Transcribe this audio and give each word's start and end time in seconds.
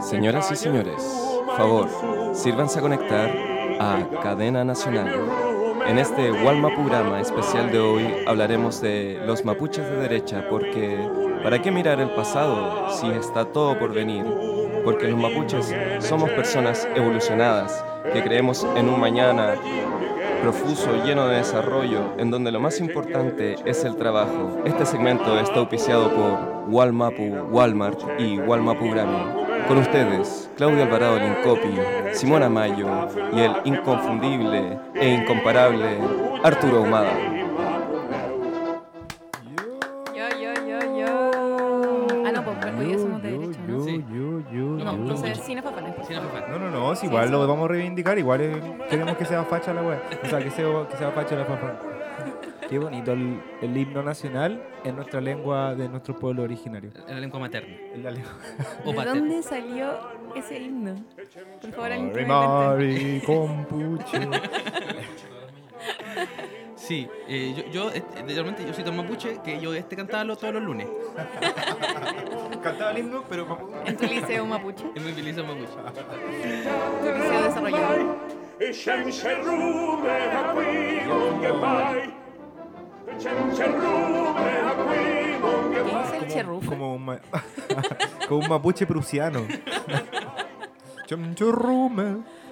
Señoras 0.00 0.50
y 0.52 0.56
señores, 0.56 1.02
favor, 1.56 1.88
sírvanse 2.34 2.78
a 2.78 2.82
conectar 2.82 3.30
a 3.80 3.98
Cadena 4.22 4.64
Nacional. 4.64 5.08
En 5.86 5.98
este 5.98 6.30
Walmapurama 6.30 7.20
especial 7.20 7.70
de 7.70 7.78
hoy 7.78 8.06
hablaremos 8.26 8.80
de 8.80 9.20
los 9.26 9.44
mapuches 9.44 9.84
de 9.88 9.96
derecha 9.96 10.46
porque 10.48 10.98
¿para 11.42 11.60
qué 11.60 11.70
mirar 11.70 12.00
el 12.00 12.10
pasado 12.10 12.90
si 12.90 13.08
está 13.10 13.44
todo 13.44 13.78
por 13.78 13.92
venir? 13.92 14.24
Porque 14.84 15.08
los 15.08 15.20
mapuches 15.20 15.74
somos 16.00 16.30
personas 16.30 16.88
evolucionadas 16.94 17.84
que 18.12 18.22
creemos 18.22 18.66
en 18.76 18.88
un 18.88 19.00
mañana 19.00 19.54
profuso, 20.44 21.02
lleno 21.06 21.26
de 21.26 21.36
desarrollo, 21.36 22.18
en 22.18 22.30
donde 22.30 22.52
lo 22.52 22.60
más 22.60 22.78
importante 22.78 23.54
es 23.64 23.82
el 23.82 23.96
trabajo. 23.96 24.60
Este 24.66 24.84
segmento 24.84 25.38
está 25.40 25.54
auspiciado 25.60 26.10
por 26.10 26.68
Walmapu, 26.68 27.48
Walmart 27.50 27.98
y 28.18 28.36
Walmapu 28.40 28.90
Grammy. 28.90 29.24
Con 29.66 29.78
ustedes, 29.78 30.50
Claudio 30.58 30.82
Alvarado 30.82 31.18
Lincopi, 31.18 31.78
Simona 32.12 32.50
Mayo 32.50 32.86
y 33.32 33.40
el 33.40 33.52
inconfundible 33.64 34.78
e 34.94 35.08
incomparable 35.08 35.96
Arturo 36.42 36.82
Humada. 36.82 37.33
No, 46.94 47.00
si 47.00 47.06
igual 47.06 47.26
sí. 47.26 47.30
lo 47.32 47.46
vamos 47.46 47.64
a 47.66 47.68
reivindicar, 47.72 48.18
igual 48.18 48.40
queremos 48.88 49.16
que 49.16 49.24
sea 49.24 49.44
facha 49.44 49.72
la 49.74 49.82
wea. 49.82 50.02
O 50.22 50.26
sea, 50.28 50.38
que 50.40 50.50
sea, 50.50 50.86
que 50.90 50.96
sea 50.96 51.10
facha 51.12 51.34
la 51.36 51.44
fanfan. 51.44 51.78
Qué 52.68 52.78
bonito 52.78 53.12
el, 53.12 53.42
el 53.60 53.76
himno 53.76 54.02
nacional 54.02 54.62
en 54.84 54.96
nuestra 54.96 55.20
lengua 55.20 55.74
de 55.74 55.86
nuestro 55.88 56.16
pueblo 56.16 56.44
originario. 56.44 56.90
En 57.06 57.14
la 57.14 57.20
lengua 57.20 57.38
materna. 57.38 57.74
En 57.92 58.02
la 58.02 58.10
lengua. 58.10 58.32
O 58.86 58.92
¿De 58.92 59.04
dónde 59.04 59.42
salió 59.42 59.90
ese 60.34 60.58
himno? 60.58 60.94
Por 61.60 61.70
favor, 61.72 61.92
alguien 61.92 62.26
Mari, 62.28 63.22
compuche. 63.26 64.28
Sí, 66.76 67.08
eh, 67.28 67.54
yo, 67.56 67.64
yo 67.72 67.90
este, 67.90 68.22
realmente 68.22 68.62
yo 68.66 68.74
soy 68.74 68.84
tan 68.84 68.94
mapuche 68.96 69.38
que 69.42 69.58
yo 69.58 69.72
este 69.72 69.96
cantaba 69.96 70.22
lo- 70.24 70.36
todos 70.36 70.52
los 70.52 70.62
lunes. 70.62 70.86
Cantaba 72.64 72.90
el 72.92 72.98
himno, 72.98 73.22
pero 73.28 73.46
cuente. 73.46 73.90
En 73.90 73.96
tu 73.96 74.04
liceo 74.06 74.46
mapuche, 74.46 74.84
Es 74.94 75.02
muy 75.02 75.12
feliz 75.12 75.36
mapuche. 75.36 75.66
tu 77.02 77.06
liceo 77.18 77.42
desarrollado. 77.42 78.16
¿Qué 85.72 85.80
es 85.80 86.22
el 86.22 86.28
cherrufo? 86.28 86.70
Como 86.70 86.94
un, 86.94 87.04
ma- 87.04 87.20
como 88.28 88.40
un 88.40 88.48
mapuche 88.48 88.86
prusiano. 88.86 89.46
Chumchurrume. 91.06 92.02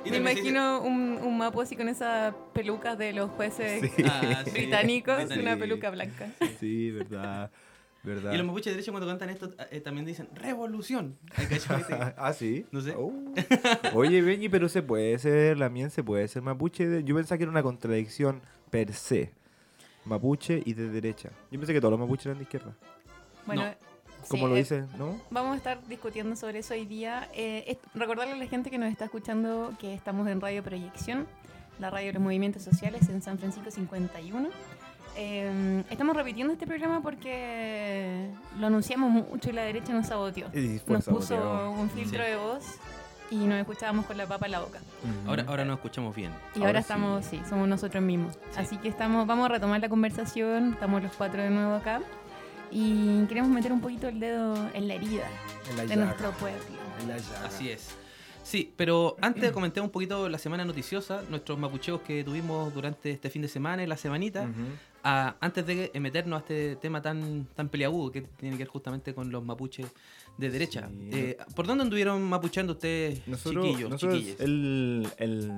Y 0.04 0.10
Me 0.10 0.16
también 0.16 0.38
imagino 0.38 0.80
un, 0.82 1.18
un 1.22 1.38
mapo 1.38 1.60
así 1.62 1.76
con 1.76 1.88
esas 1.88 2.34
pelucas 2.52 2.98
de 2.98 3.12
los 3.12 3.30
jueces 3.30 3.80
Sí. 3.94 4.04
Ah, 4.04 4.42
sí. 4.44 4.50
británicos, 4.50 5.16
Británico. 5.16 5.48
una 5.48 5.56
peluca 5.56 5.90
blanca. 5.90 6.26
Sí, 6.58 6.90
verdad. 6.90 7.50
Verdad. 8.04 8.32
Y 8.32 8.36
los 8.36 8.44
mapuches 8.46 8.66
de 8.66 8.70
derecha 8.72 8.90
cuando 8.90 9.06
cantan 9.08 9.30
esto 9.30 9.50
eh, 9.70 9.80
también 9.80 10.04
dicen 10.06 10.28
revolución. 10.34 11.16
Ah, 12.16 12.32
sí. 12.32 12.66
No 12.72 12.80
sé. 12.80 12.94
Oh. 12.96 13.12
Oye, 13.94 14.20
Benji, 14.22 14.48
pero 14.48 14.68
se 14.68 14.82
puede 14.82 15.18
ser, 15.18 15.56
la 15.58 15.68
mien 15.68 15.90
se 15.90 16.02
puede 16.02 16.26
ser 16.28 16.42
mapuche. 16.42 16.86
de- 16.88 17.04
Yo 17.04 17.14
pensaba 17.14 17.38
que 17.38 17.44
era 17.44 17.50
una 17.50 17.62
contradicción 17.62 18.40
per 18.70 18.92
se. 18.92 19.32
Mapuche 20.04 20.60
y 20.64 20.74
de 20.74 20.88
derecha. 20.88 21.30
Yo 21.50 21.60
pensé 21.60 21.72
que 21.72 21.80
todos 21.80 21.92
los 21.92 22.00
mapuches 22.00 22.26
eran 22.26 22.38
de 22.38 22.42
izquierda. 22.44 22.74
Bueno, 23.46 23.64
No. 23.66 23.92
Como 24.28 24.44
sí, 24.44 24.50
lo 24.50 24.56
eh, 24.56 24.58
dice, 24.60 24.84
¿no? 24.98 25.20
Vamos 25.30 25.54
a 25.54 25.56
estar 25.56 25.84
discutiendo 25.88 26.36
sobre 26.36 26.60
eso 26.60 26.74
hoy 26.74 26.86
día. 26.86 27.28
Eh, 27.34 27.64
es- 27.66 27.78
recordarle 27.94 28.34
a 28.34 28.36
la 28.36 28.46
gente 28.46 28.70
que 28.70 28.78
nos 28.78 28.90
está 28.90 29.04
escuchando 29.06 29.74
que 29.80 29.94
estamos 29.94 30.26
en 30.28 30.40
Radio 30.40 30.62
Proyección, 30.62 31.26
la 31.80 31.90
radio 31.90 32.08
de 32.08 32.12
los 32.14 32.22
movimientos 32.22 32.62
sociales 32.62 33.08
en 33.08 33.20
San 33.22 33.38
Francisco 33.38 33.70
51. 33.70 34.48
Eh, 35.16 35.84
estamos 35.90 36.16
repitiendo 36.16 36.52
este 36.52 36.66
programa 36.66 37.02
porque 37.02 38.28
lo 38.58 38.66
anunciamos 38.68 39.10
mucho 39.10 39.50
y 39.50 39.52
la 39.52 39.62
derecha 39.62 39.92
nos 39.92 40.06
saboteó. 40.06 40.46
Y 40.54 40.80
Nos 40.86 41.04
puso 41.04 41.70
un 41.70 41.90
filtro 41.90 42.22
Sí. 42.24 42.30
de 42.30 42.36
voz 42.36 42.64
y 43.30 43.36
nos 43.46 43.58
escuchábamos 43.58 44.06
con 44.06 44.16
la 44.16 44.26
papa 44.26 44.46
en 44.46 44.52
la 44.52 44.60
boca. 44.60 44.80
Ahora, 45.26 45.44
ahora 45.48 45.64
nos 45.64 45.76
escuchamos 45.76 46.14
bien. 46.16 46.32
Y 46.54 46.62
Ahora 46.64 46.80
estamos, 46.80 47.24
sí, 47.26 47.40
somos 47.48 47.68
nosotros 47.68 48.02
mismos. 48.02 48.38
Así 48.56 48.76
que 48.78 48.88
estamos, 48.88 49.26
vamos 49.26 49.46
a 49.46 49.48
retomar 49.48 49.80
la 49.80 49.88
conversación, 49.88 50.72
estamos 50.74 51.02
los 51.02 51.12
cuatro 51.12 51.42
de 51.42 51.50
nuevo 51.50 51.74
acá 51.74 52.00
y 52.70 53.24
queremos 53.26 53.50
meter 53.50 53.70
un 53.72 53.80
poquito 53.82 54.08
el 54.08 54.18
dedo 54.18 54.54
en 54.72 54.88
la 54.88 54.94
herida 54.94 55.26
En 55.70 55.76
la 55.76 55.82
de 55.82 55.88
llaga, 55.88 56.04
nuestro 56.06 56.30
pueblo. 56.32 56.58
en 57.02 57.08
la 57.08 57.18
llaga. 57.18 57.46
Así 57.46 57.68
es. 57.70 57.94
Sí, 58.44 58.72
pero 58.76 59.16
antes 59.20 59.52
comenté 59.52 59.80
un 59.80 59.90
poquito 59.90 60.28
la 60.28 60.36
semana 60.38 60.64
noticiosa, 60.64 61.22
nuestros 61.30 61.58
mapucheos 61.58 62.00
que 62.00 62.24
tuvimos 62.24 62.74
durante 62.74 63.12
este 63.12 63.30
fin 63.30 63.40
de 63.42 63.48
semana 63.48 63.82
y 63.84 63.86
la 63.86 63.96
semanita. 63.96 64.48
Ah, 65.04 65.34
antes 65.40 65.66
de 65.66 65.90
meternos 66.00 66.36
a 66.36 66.40
este 66.40 66.76
tema 66.76 67.02
tan, 67.02 67.46
tan 67.56 67.68
peliagudo 67.68 68.12
que 68.12 68.22
tiene 68.22 68.56
que 68.56 68.62
ver 68.64 68.68
justamente 68.68 69.14
con 69.14 69.30
los 69.32 69.44
mapuches 69.44 69.86
de 70.38 70.50
derecha. 70.50 70.88
Sí. 70.88 71.10
Eh, 71.12 71.36
¿Por 71.56 71.66
dónde 71.66 71.82
anduvieron 71.82 72.22
mapuchando 72.22 72.74
ustedes, 72.74 73.26
Nosotros, 73.26 73.66
chiquillos, 73.66 73.90
nosotros 73.90 74.22
el, 74.38 75.08
el 75.18 75.52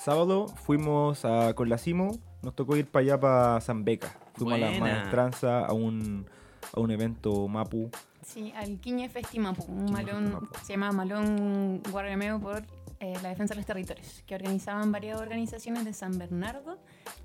sábado 0.00 0.46
fuimos 0.48 1.24
a, 1.24 1.54
con 1.54 1.68
la 1.68 1.76
Simo, 1.76 2.18
nos 2.42 2.54
tocó 2.54 2.76
ir 2.76 2.86
para 2.86 3.02
allá, 3.02 3.20
para 3.20 3.60
San 3.60 3.84
Beca. 3.84 4.16
Fuimos 4.34 4.54
a 4.54 4.58
la 4.58 4.68
Buena. 4.68 4.80
maestranza, 4.80 5.66
a 5.66 5.72
un, 5.72 6.26
a 6.72 6.80
un 6.80 6.90
evento 6.90 7.48
Mapu. 7.48 7.90
Sí, 8.24 8.52
al 8.54 8.78
Quiñe 8.78 9.08
Festimapu, 9.08 9.64
un 9.64 9.86
Quiñe 9.86 9.92
malón, 9.92 10.48
se 10.62 10.74
llama 10.74 10.92
Malón 10.92 11.82
Guargameo 11.90 12.38
por 12.38 12.62
eh, 13.00 13.14
la 13.22 13.28
defensa 13.28 13.54
de 13.54 13.58
los 13.60 13.66
territorios, 13.66 14.22
que 14.26 14.34
organizaban 14.34 14.90
varias 14.90 15.20
organizaciones 15.20 15.84
de 15.84 15.92
San 15.92 16.18
Bernardo 16.18 16.78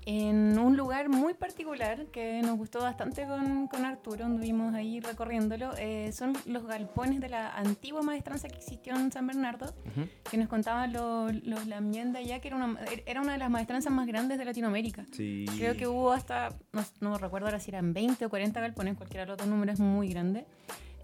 en 0.06 0.58
un 0.58 0.76
lugar 0.76 1.08
muy 1.08 1.34
particular 1.34 2.06
que 2.06 2.40
nos 2.42 2.56
gustó 2.58 2.80
bastante 2.80 3.26
con, 3.26 3.66
con 3.68 3.84
Arturo, 3.84 4.24
anduvimos 4.24 4.74
ahí 4.74 5.00
recorriéndolo. 5.00 5.72
eh, 5.78 6.12
son 6.12 6.34
los 6.46 6.64
galpones 6.66 7.20
de 7.20 7.28
la 7.28 7.54
antigua 7.56 8.02
maestranza 8.02 8.48
que 8.48 8.56
existió 8.56 8.94
en 8.94 9.10
San 9.12 9.26
Bernardo, 9.26 9.66
Ujú. 9.86 10.08
que 10.30 10.36
nos 10.36 10.48
contaban 10.48 10.92
los, 10.92 11.32
los 11.44 11.66
Lamien 11.66 12.12
de 12.12 12.20
allá, 12.20 12.40
que 12.40 12.48
era 12.48 12.56
una, 12.56 12.78
era 13.06 13.20
una 13.20 13.32
de 13.32 13.38
las 13.38 13.50
maestranzas 13.50 13.92
más 13.92 14.06
grandes 14.06 14.38
de 14.38 14.44
Latinoamérica. 14.44 15.04
Sí. 15.12 15.44
Creo 15.56 15.76
que 15.76 15.86
hubo 15.86 16.12
hasta, 16.12 16.50
no, 16.72 16.84
no 17.00 17.18
recuerdo 17.18 17.46
ahora 17.48 17.60
si 17.60 17.70
eran 17.70 17.92
20 17.92 18.24
o 18.26 18.28
40 18.30 18.60
galpones, 18.60 18.96
cualquiera 18.96 19.24
de 19.24 19.28
los 19.30 19.38
dos 19.38 19.46
números 19.46 19.74
es 19.74 19.80
muy 19.80 20.08
grande, 20.08 20.44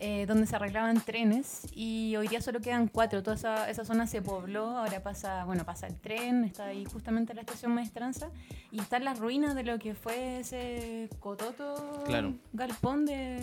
eh, 0.01 0.25
donde 0.27 0.47
se 0.47 0.57
arreglaban 0.57 1.01
trenes 1.01 1.67
y 1.75 2.17
hoy 2.17 2.27
día 2.29 2.41
solo 2.41 2.61
quedan 2.61 2.89
cuatro. 2.89 3.23
Toda 3.23 3.37
esa, 3.37 3.69
esa 3.71 3.85
zona 3.85 4.07
se 4.07 4.23
pobló, 4.23 4.65
ahora 4.79 5.03
pasa, 5.03 5.45
bueno, 5.45 5.65
pasa 5.65 5.87
el 5.87 5.95
tren, 6.01 6.45
está 6.45 6.65
ahí 6.67 6.85
justamente 6.87 7.35
la 7.35 7.43
estación 7.43 7.73
Maestranza 7.75 8.31
y 8.73 8.81
están 8.81 9.05
las 9.05 9.19
ruinas 9.19 9.55
de 9.55 9.63
lo 9.63 9.79
que 9.79 9.95
fue 9.95 10.41
ese 10.41 11.09
cototo 11.21 12.03
Claro. 12.07 12.35
galpón 12.55 13.05
de, 13.05 13.39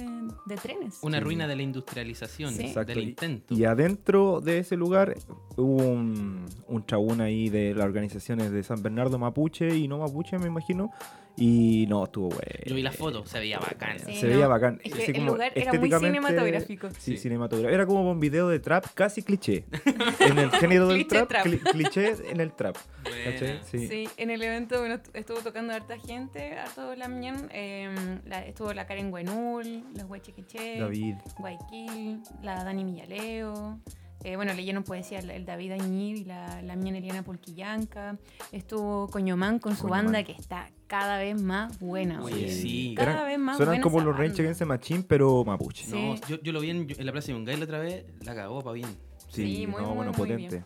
de 0.47 0.56
trenes. 0.56 1.00
Una 1.03 1.19
Sí. 1.19 1.23
ruina 1.23 1.47
de 1.47 1.56
la 1.56 1.62
industrialización, 1.62 2.53
Sí. 2.53 2.63
Exacto, 2.63 2.94
del 2.94 3.03
y- 3.03 3.09
intento. 3.09 3.53
Y 3.53 3.63
adentro 3.66 4.41
de 4.41 4.57
ese 4.59 4.75
lugar 4.75 5.16
hubo 5.57 5.84
un, 5.88 6.46
un 6.67 6.85
chabún 6.85 7.22
ahí 7.22 7.49
de 7.49 7.76
las 7.76 7.85
organizaciones 7.85 8.52
de 8.52 8.64
San 8.64 8.81
Bernardo 8.81 9.20
Mapuche 9.20 9.78
y 9.78 9.87
no 9.87 9.99
Mapuche, 9.99 10.37
me 10.40 10.47
imagino. 10.47 10.90
Y 11.39 11.85
no, 11.87 12.05
estuvo 12.05 12.29
bueno. 12.29 12.41
Yo 12.66 12.73
vi 12.73 12.81
la 12.81 12.91
foto, 12.91 13.23
se 13.28 13.37
veía 13.39 13.59
bacán. 13.59 13.99
Sí, 13.99 14.16
se 14.16 14.25
no, 14.25 14.34
veía 14.34 14.47
bacán. 14.47 14.81
es 14.84 14.91
Así 14.91 15.03
que 15.05 15.11
el 15.11 15.17
como 15.19 15.31
lugar 15.34 15.51
era 15.53 15.72
muy 15.73 15.91
cinematográfico. 15.91 16.89
Sí, 16.97 17.11
Sí. 17.11 17.17
cinematográfico. 17.17 17.75
Era 17.75 17.85
como 17.85 18.09
un 18.09 18.19
video 18.19 18.49
de 18.49 18.59
trap 18.59 18.85
casi 18.95 19.22
cliché. 19.22 19.66
en 20.19 20.39
el 20.39 20.49
género 20.51 20.87
del 20.87 20.97
Cliché 21.05 21.09
trap, 21.25 21.29
trap. 21.29 21.45
cli- 21.45 21.72
cliché 21.72 22.16
en 22.31 22.39
el 22.41 22.53
trap. 22.53 22.75
¿Cachai? 23.03 23.59
Sí. 23.69 23.87
Sí, 23.87 24.09
en 24.17 24.31
el 24.31 24.41
evento 24.41 24.79
bueno, 24.79 24.95
estu- 24.95 25.11
estuvo 25.13 25.37
tocando 25.41 25.73
harta 25.73 25.97
gente, 25.99 26.53
harto 26.57 26.95
Lamien. 26.95 27.49
Eh, 27.51 28.19
la- 28.25 28.43
estuvo 28.43 28.73
la 28.73 28.87
Karen 28.87 29.11
Guenul, 29.11 29.83
los 29.95 30.09
Huechequeche, 30.09 30.79
David. 30.79 31.16
Guayquil, 31.37 32.19
la 32.41 32.63
Dani 32.63 32.83
Millaleo. 32.83 33.79
Eh, 34.23 34.35
bueno, 34.35 34.53
leyeron 34.53 34.84
poesía 34.84 35.19
el, 35.19 35.29
el 35.29 35.46
David 35.46 35.73
Añir 35.73 36.17
y 36.17 36.23
la, 36.25 36.61
la 36.64 36.75
Mien 36.75 36.96
Eliana 36.96 37.23
Pulquillanca. 37.23 38.17
Estuvo 38.52 39.08
Coñomán 39.09 39.59
con 39.59 39.75
su 39.75 39.84
Coñomán. 39.84 40.05
banda 40.05 40.23
que 40.23 40.31
está 40.34 40.69
cada 40.87 41.17
vez 41.19 41.40
más 41.41 41.79
buena. 41.79 42.22
Oye, 42.23 42.34
oye. 42.35 42.52
sí. 42.52 42.93
Cada 42.97 43.11
Eran- 43.14 43.25
vez 43.28 43.40
más 43.40 43.58
Suenan 43.58 43.72
buena 43.75 43.84
como 43.84 43.99
los. 44.02 44.17
Range 44.17 44.41
Against 44.41 44.59
the 44.59 44.66
Machine, 44.66 45.03
pero 45.08 45.43
mapuche. 45.46 45.85
Sí. 45.85 45.91
No, 45.93 46.16
yo, 46.28 46.41
yo 46.41 46.52
lo 46.52 46.59
vi 46.61 46.72
en, 46.72 46.87
en 46.97 47.05
la 47.05 47.11
plaza 47.11 47.28
de 47.28 47.34
Yungay 47.34 47.58
la 47.58 47.64
otra 47.66 47.79
vez, 47.79 48.05
la 48.23 48.34
cagó 48.35 48.61
pa' 48.61 48.72
bien. 48.73 48.90
Sí, 49.29 49.67
muy, 49.67 49.81
no, 49.81 49.87
muy, 49.90 49.96
bueno, 49.97 50.11
muy 50.11 50.17
potente. 50.17 50.47
bien. 50.49 50.66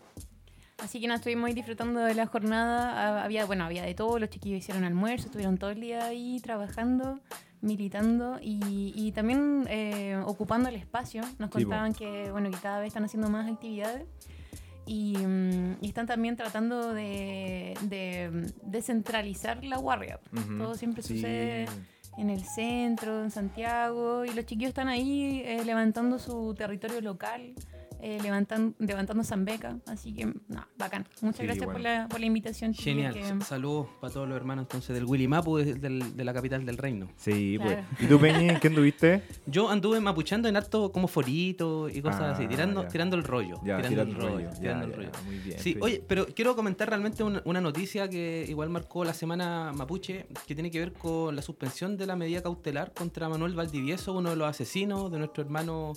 Así 0.78 1.00
que 1.00 1.06
nos 1.06 1.16
estuvimos 1.18 1.46
ahí 1.46 1.54
disfrutando 1.54 2.00
de 2.00 2.14
la 2.14 2.26
jornada. 2.26 3.22
Había, 3.22 3.44
bueno, 3.44 3.64
había 3.64 3.82
de 3.84 3.94
todo. 3.94 4.18
Los 4.18 4.30
chiquillos 4.30 4.58
hicieron 4.58 4.82
almuerzo, 4.84 5.26
estuvieron 5.26 5.56
todo 5.58 5.70
el 5.70 5.80
día 5.80 6.06
ahí 6.06 6.40
trabajando, 6.42 7.20
militando 7.62 8.38
y, 8.42 8.92
y 8.94 9.12
también 9.12 9.64
eh, 9.70 10.20
ocupando 10.26 10.68
el 10.68 10.74
espacio. 10.76 11.22
Nos 11.38 11.48
Sí, 11.50 11.62
contaban 11.64 11.94
que, 11.94 12.30
bueno, 12.30 12.50
que 12.50 12.58
cada 12.58 12.80
vez 12.80 12.88
están 12.88 13.04
haciendo 13.04 13.30
más 13.30 13.50
actividades. 13.50 14.04
Y, 14.84 15.16
mm, 15.16 15.76
y 15.80 15.86
están 15.88 16.06
también 16.08 16.36
tratando 16.36 16.92
de, 16.92 17.74
de, 17.82 18.30
mm, 18.32 18.70
descentralizar 18.70 19.62
la 19.64 19.76
guardia. 19.78 20.18
Todo 20.58 20.74
siempre 20.74 21.02
Sí. 21.02 21.14
sucede 21.16 21.66
en 22.18 22.30
el 22.30 22.44
centro, 22.44 23.22
en 23.22 23.30
Santiago, 23.30 24.24
y 24.24 24.30
los 24.34 24.44
chiquillos 24.44 24.70
están 24.70 24.88
ahí 24.88 25.40
eh, 25.46 25.64
levantando 25.64 26.18
su 26.18 26.52
territorio 26.54 27.00
local, 27.00 27.54
eh, 28.02 28.18
levantan, 28.22 28.74
levantando 28.78 29.22
Zambeca. 29.24 29.78
Así 29.86 30.12
que, 30.12 30.26
no, 30.26 30.66
bacán. 30.76 31.06
Muchas 31.20 31.38
Sí, 31.40 31.46
gracias 31.46 31.64
por, 31.66 31.80
la, 31.80 32.08
por 32.08 32.20
la 32.20 32.26
invitación. 32.26 32.74
Genial. 32.74 33.14
que- 33.14 33.44
Saludos 33.44 33.86
para 34.00 34.12
todos 34.12 34.28
los 34.28 34.36
hermanos 34.36 34.64
entonces 34.64 34.94
del 34.94 35.04
Willy 35.04 35.28
Mapu, 35.28 35.56
de, 35.58 35.74
de 35.74 36.24
la 36.24 36.34
capital 36.34 36.66
del 36.66 36.76
reino. 36.76 37.08
Sí, 37.16 37.56
Claro. 37.60 37.84
pues. 37.90 38.02
¿Y 38.02 38.06
tú, 38.08 38.18
Peñi, 38.20 38.48
en 38.50 38.60
qué 38.60 38.68
anduviste? 38.68 39.22
Yo 39.46 39.70
anduve 39.70 40.00
mapuchando 40.00 40.48
en 40.48 40.56
harto 40.56 40.90
como 40.92 41.06
forito 41.08 41.88
y 41.88 42.02
cosas 42.02 42.20
Ah, 42.22 42.30
así, 42.32 42.46
tirando, 42.46 42.82
ya. 42.82 42.88
tirando 42.88 43.16
el 43.16 43.22
rollo. 43.24 43.56
Ya, 43.64 43.76
tirando 43.76 43.88
tira 43.88 44.02
el 44.02 44.14
rollo. 44.14 44.28
rollo. 44.36 44.50
Ya, 44.50 44.58
tirando 44.60 44.84
el 44.86 44.90
ya, 44.90 44.96
rollo. 44.96 45.10
Muy 45.24 45.38
bien. 45.38 45.58
Sí, 45.58 45.74
Peñi. 45.74 45.84
oye, 45.84 46.04
pero 46.06 46.26
quiero 46.26 46.56
comentar 46.56 46.88
realmente 46.88 47.22
una, 47.22 47.40
una 47.44 47.60
noticia 47.60 48.08
que 48.08 48.44
igual 48.48 48.68
marcó 48.68 49.04
la 49.04 49.14
semana 49.14 49.72
mapuche, 49.74 50.26
que 50.46 50.54
tiene 50.54 50.70
que 50.70 50.78
ver 50.80 50.92
con 50.92 51.34
la 51.36 51.42
suspensión 51.42 51.96
de 51.96 52.06
la 52.06 52.16
medida 52.16 52.42
cautelar 52.42 52.92
contra 52.92 53.28
Manuel 53.28 53.54
Valdivieso, 53.54 54.12
uno 54.12 54.30
de 54.30 54.36
los 54.36 54.48
asesinos 54.48 55.10
de 55.12 55.18
nuestro 55.18 55.42
hermano 55.44 55.92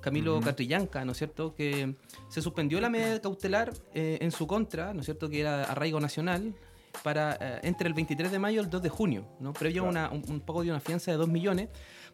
Camilo. 0.00 0.40
Catrillanca, 0.40 1.04
¿no 1.04 1.12
es 1.12 1.18
cierto? 1.18 1.45
Que 1.54 1.94
se 2.28 2.42
suspendió 2.42 2.80
la 2.80 2.88
medida 2.90 3.20
cautelar 3.20 3.72
eh, 3.94 4.18
en 4.20 4.30
su 4.32 4.46
contra, 4.46 4.92
¿no 4.94 5.00
es 5.00 5.06
cierto? 5.06 5.28
Que 5.28 5.40
era 5.40 5.64
arraigo 5.64 6.00
nacional 6.00 6.54
para 7.02 7.36
eh, 7.40 7.60
entre 7.62 7.88
el 7.88 7.94
23 7.94 8.30
de 8.32 8.38
mayo 8.38 8.60
y 8.60 8.64
el 8.64 8.70
2 8.70 8.82
de 8.82 8.88
junio, 8.88 9.26
¿no? 9.38 9.52
Previo 9.52 9.84
a 9.84 9.88
una- 9.88 10.10
un, 10.10 10.22
un 10.28 10.40
pago 10.40 10.62
de 10.62 10.70
una 10.70 10.80
fianza 10.80 11.10
de 11.10 11.16
2 11.18 11.28
millones, 11.28 11.68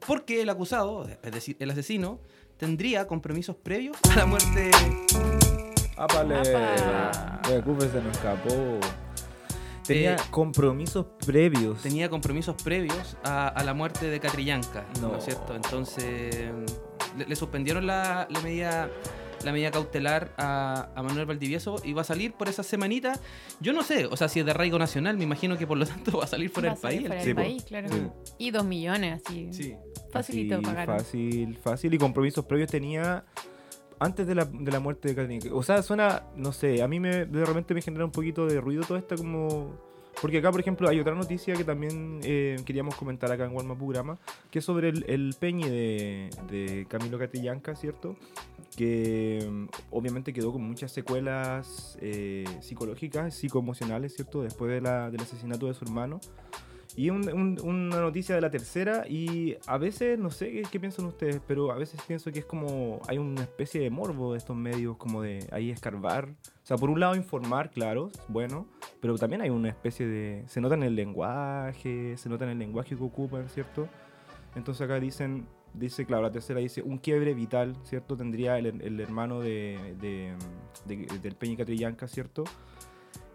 porque 0.07 0.43
el 0.43 0.49
acusado, 0.51 1.07
es 1.23 1.33
decir, 1.33 1.57
el 1.61 1.71
asesino, 1.71 2.19
tendría 2.57 3.07
compromisos 3.07 3.55
previos 3.57 3.97
a 4.11 4.17
la 4.17 4.27
muerte 4.27 4.71
¡Ápale! 5.97 6.37
Apa. 6.41 7.41
De 7.49 7.63
Cooper 7.63 7.91
se 7.91 8.01
nos 8.03 8.13
escapó. 8.17 8.79
Tenía 9.87 10.15
Eh, 10.15 10.19
compromisos 10.31 11.07
previos. 11.27 11.83
tenía 11.83 12.09
compromisos 12.09 12.61
previos 12.63 13.17
a, 13.25 13.49
a 13.49 13.65
la 13.65 13.75
muerte 13.75 14.07
de 14.11 14.21
Catrillanca, 14.21 14.85
¿no, 15.01 15.09
No. 15.13 15.17
es 15.19 15.25
cierto? 15.25 15.55
Entonces 15.57 16.35
le, 17.19 17.27
le 17.27 17.37
suspendieron 17.37 17.87
la, 17.87 18.27
la 18.31 18.41
medida 18.41 18.89
la 19.45 19.53
medida 19.53 19.71
cautelar 19.71 20.33
a, 20.37 20.91
a 20.95 21.03
Manuel 21.03 21.27
Valdivieso 21.27 21.77
y 21.85 21.93
va 21.93 22.03
a 22.03 22.05
salir 22.05 22.33
por 22.33 22.49
esa 22.49 22.63
semanita. 22.63 23.19
Yo 23.61 23.73
no 23.73 23.83
sé, 23.83 24.07
o 24.07 24.17
sea, 24.17 24.29
si 24.29 24.41
es 24.41 24.47
de 24.47 24.53
arraigo 24.53 24.79
nacional, 24.79 25.17
me 25.17 25.25
imagino 25.25 25.57
que 25.57 25.67
por 25.67 25.79
lo 25.79 25.87
tanto 25.93 26.19
va 26.19 26.25
a 26.25 26.27
salir 26.27 26.51
fuera 26.51 26.71
va 26.71 26.73
a 26.73 26.77
del 26.77 26.83
salir 26.83 27.09
país. 27.09 27.23
el 27.23 27.25
fuera 27.25 27.25
del 27.25 27.35
país, 27.35 27.65
claro. 27.65 27.89
Sí. 27.89 28.35
Y 28.39 28.51
dos 28.51 28.65
millones, 28.65 29.23
así. 29.25 29.49
Sí. 29.53 29.75
Facilito 30.13 30.57
Así, 30.57 30.65
pagar. 30.65 30.87
Fácil, 30.87 31.57
fácil. 31.57 31.95
Y 31.95 31.99
compromisos 31.99 32.45
previos 32.45 32.71
tenía 32.71 33.25
antes 33.99 34.27
de 34.27 34.35
la, 34.35 34.45
de 34.45 34.71
la 34.73 34.81
muerte 34.81 35.09
de 35.09 35.15
Catherine. 35.15 35.51
O 35.53 35.63
sea, 35.63 35.83
suena, 35.83 36.25
no 36.37 36.53
sé, 36.53 36.83
a 36.83 36.89
mí 36.89 37.01
me, 37.01 37.25
de 37.25 37.45
repente 37.45 37.73
me 37.73 37.81
genera 37.83 38.05
un 38.05 38.11
poquito 38.13 38.47
de 38.47 38.61
ruido 38.61 38.83
todo 38.83 38.99
esto 38.99 39.17
como... 39.17 39.92
Porque 40.21 40.39
acá, 40.39 40.51
por 40.53 40.61
ejemplo, 40.61 40.89
hay 40.89 41.01
otra 41.01 41.15
noticia 41.15 41.55
que 41.55 41.65
también 41.65 42.21
eh, 42.23 42.57
queríamos 42.65 42.95
comentar 42.95 43.33
acá 43.33 43.45
en 43.45 43.53
Walmapu 43.57 43.89
Grama, 43.89 44.19
que 44.51 44.61
es 44.61 44.65
sobre 44.65 44.89
el, 44.91 45.05
el 45.09 45.35
peñe 45.39 45.69
de, 45.69 46.31
de 46.49 46.87
Camilo 46.89 47.19
Catrillanca, 47.19 47.75
¿cierto? 47.75 48.17
Que 48.77 49.47
mm, 49.51 49.65
obviamente 49.91 50.33
quedó 50.33 50.53
con 50.53 50.63
muchas 50.63 50.93
secuelas 50.93 51.99
eh, 52.01 52.45
psicológicas, 52.61 53.35
psicoemocionales, 53.35 54.15
¿cierto? 54.15 54.43
Después 54.43 54.71
de 54.71 54.81
la- 54.81 55.11
del 55.11 55.23
asesinato 55.23 55.67
de 55.67 55.75
su 55.75 55.85
hermano. 55.85 56.21
Y 56.95 57.09
un- 57.11 57.27
un- 57.33 57.59
una 57.65 58.01
noticia 58.01 58.35
de 58.35 58.43
la 58.43 58.51
tercera 58.51 59.05
y 59.09 59.57
a 59.67 59.79
veces, 59.79 60.19
no 60.19 60.31
sé 60.31 60.53
qué, 60.53 60.63
qué 60.71 60.79
piensan 60.79 61.07
ustedes, 61.07 61.41
pero 61.49 61.73
a 61.73 61.77
veces 61.77 61.99
pienso 62.07 62.31
que 62.31 62.41
es 62.41 62.45
como, 62.45 63.01
hay 63.09 63.19
una 63.19 63.41
especie 63.43 63.81
de 63.81 63.91
morbo 63.91 64.33
de 64.33 64.39
estos 64.39 64.57
medios, 64.57 64.97
como 64.99 65.23
de 65.23 65.49
ahí 65.53 65.71
escarbar. 65.71 66.29
O 66.63 66.67
sea, 66.67 66.77
por 66.77 66.91
un 66.91 67.01
lado 67.01 67.17
informar, 67.17 67.71
claro, 67.71 68.11
bueno, 68.29 68.67
pero 69.01 69.19
también 69.19 69.43
hay 69.43 69.51
una 69.51 69.69
especie 69.69 70.07
de, 70.07 70.45
se 70.47 70.61
nota 70.61 70.77
en 70.77 70.85
el 70.85 70.95
lenguaje, 70.95 72.17
se 72.17 72.29
nota 72.29 72.45
en 72.45 72.53
el 72.53 72.59
lenguaje 72.61 72.97
que 72.97 73.03
ocupan, 73.03 73.49
¿cierto? 73.49 73.89
Entonces 74.55 74.81
acá 74.83 75.01
dicen, 75.01 75.47
dice, 75.75 76.07
claro, 76.07 76.23
la 76.23 76.31
tercera 76.31 76.61
dice, 76.61 76.81
un 76.83 76.99
quiebre 76.99 77.35
vital, 77.35 77.75
¿cierto? 77.83 78.17
Tendría 78.17 78.59
el, 78.59 78.81
el 78.81 79.01
hermano 79.01 79.41
de, 79.41 79.97
de- 80.01 80.35
de- 80.87 81.19
del 81.19 81.35
Peña 81.35 81.57
Catrillanca, 81.57 82.07
¿cierto? 82.07 82.45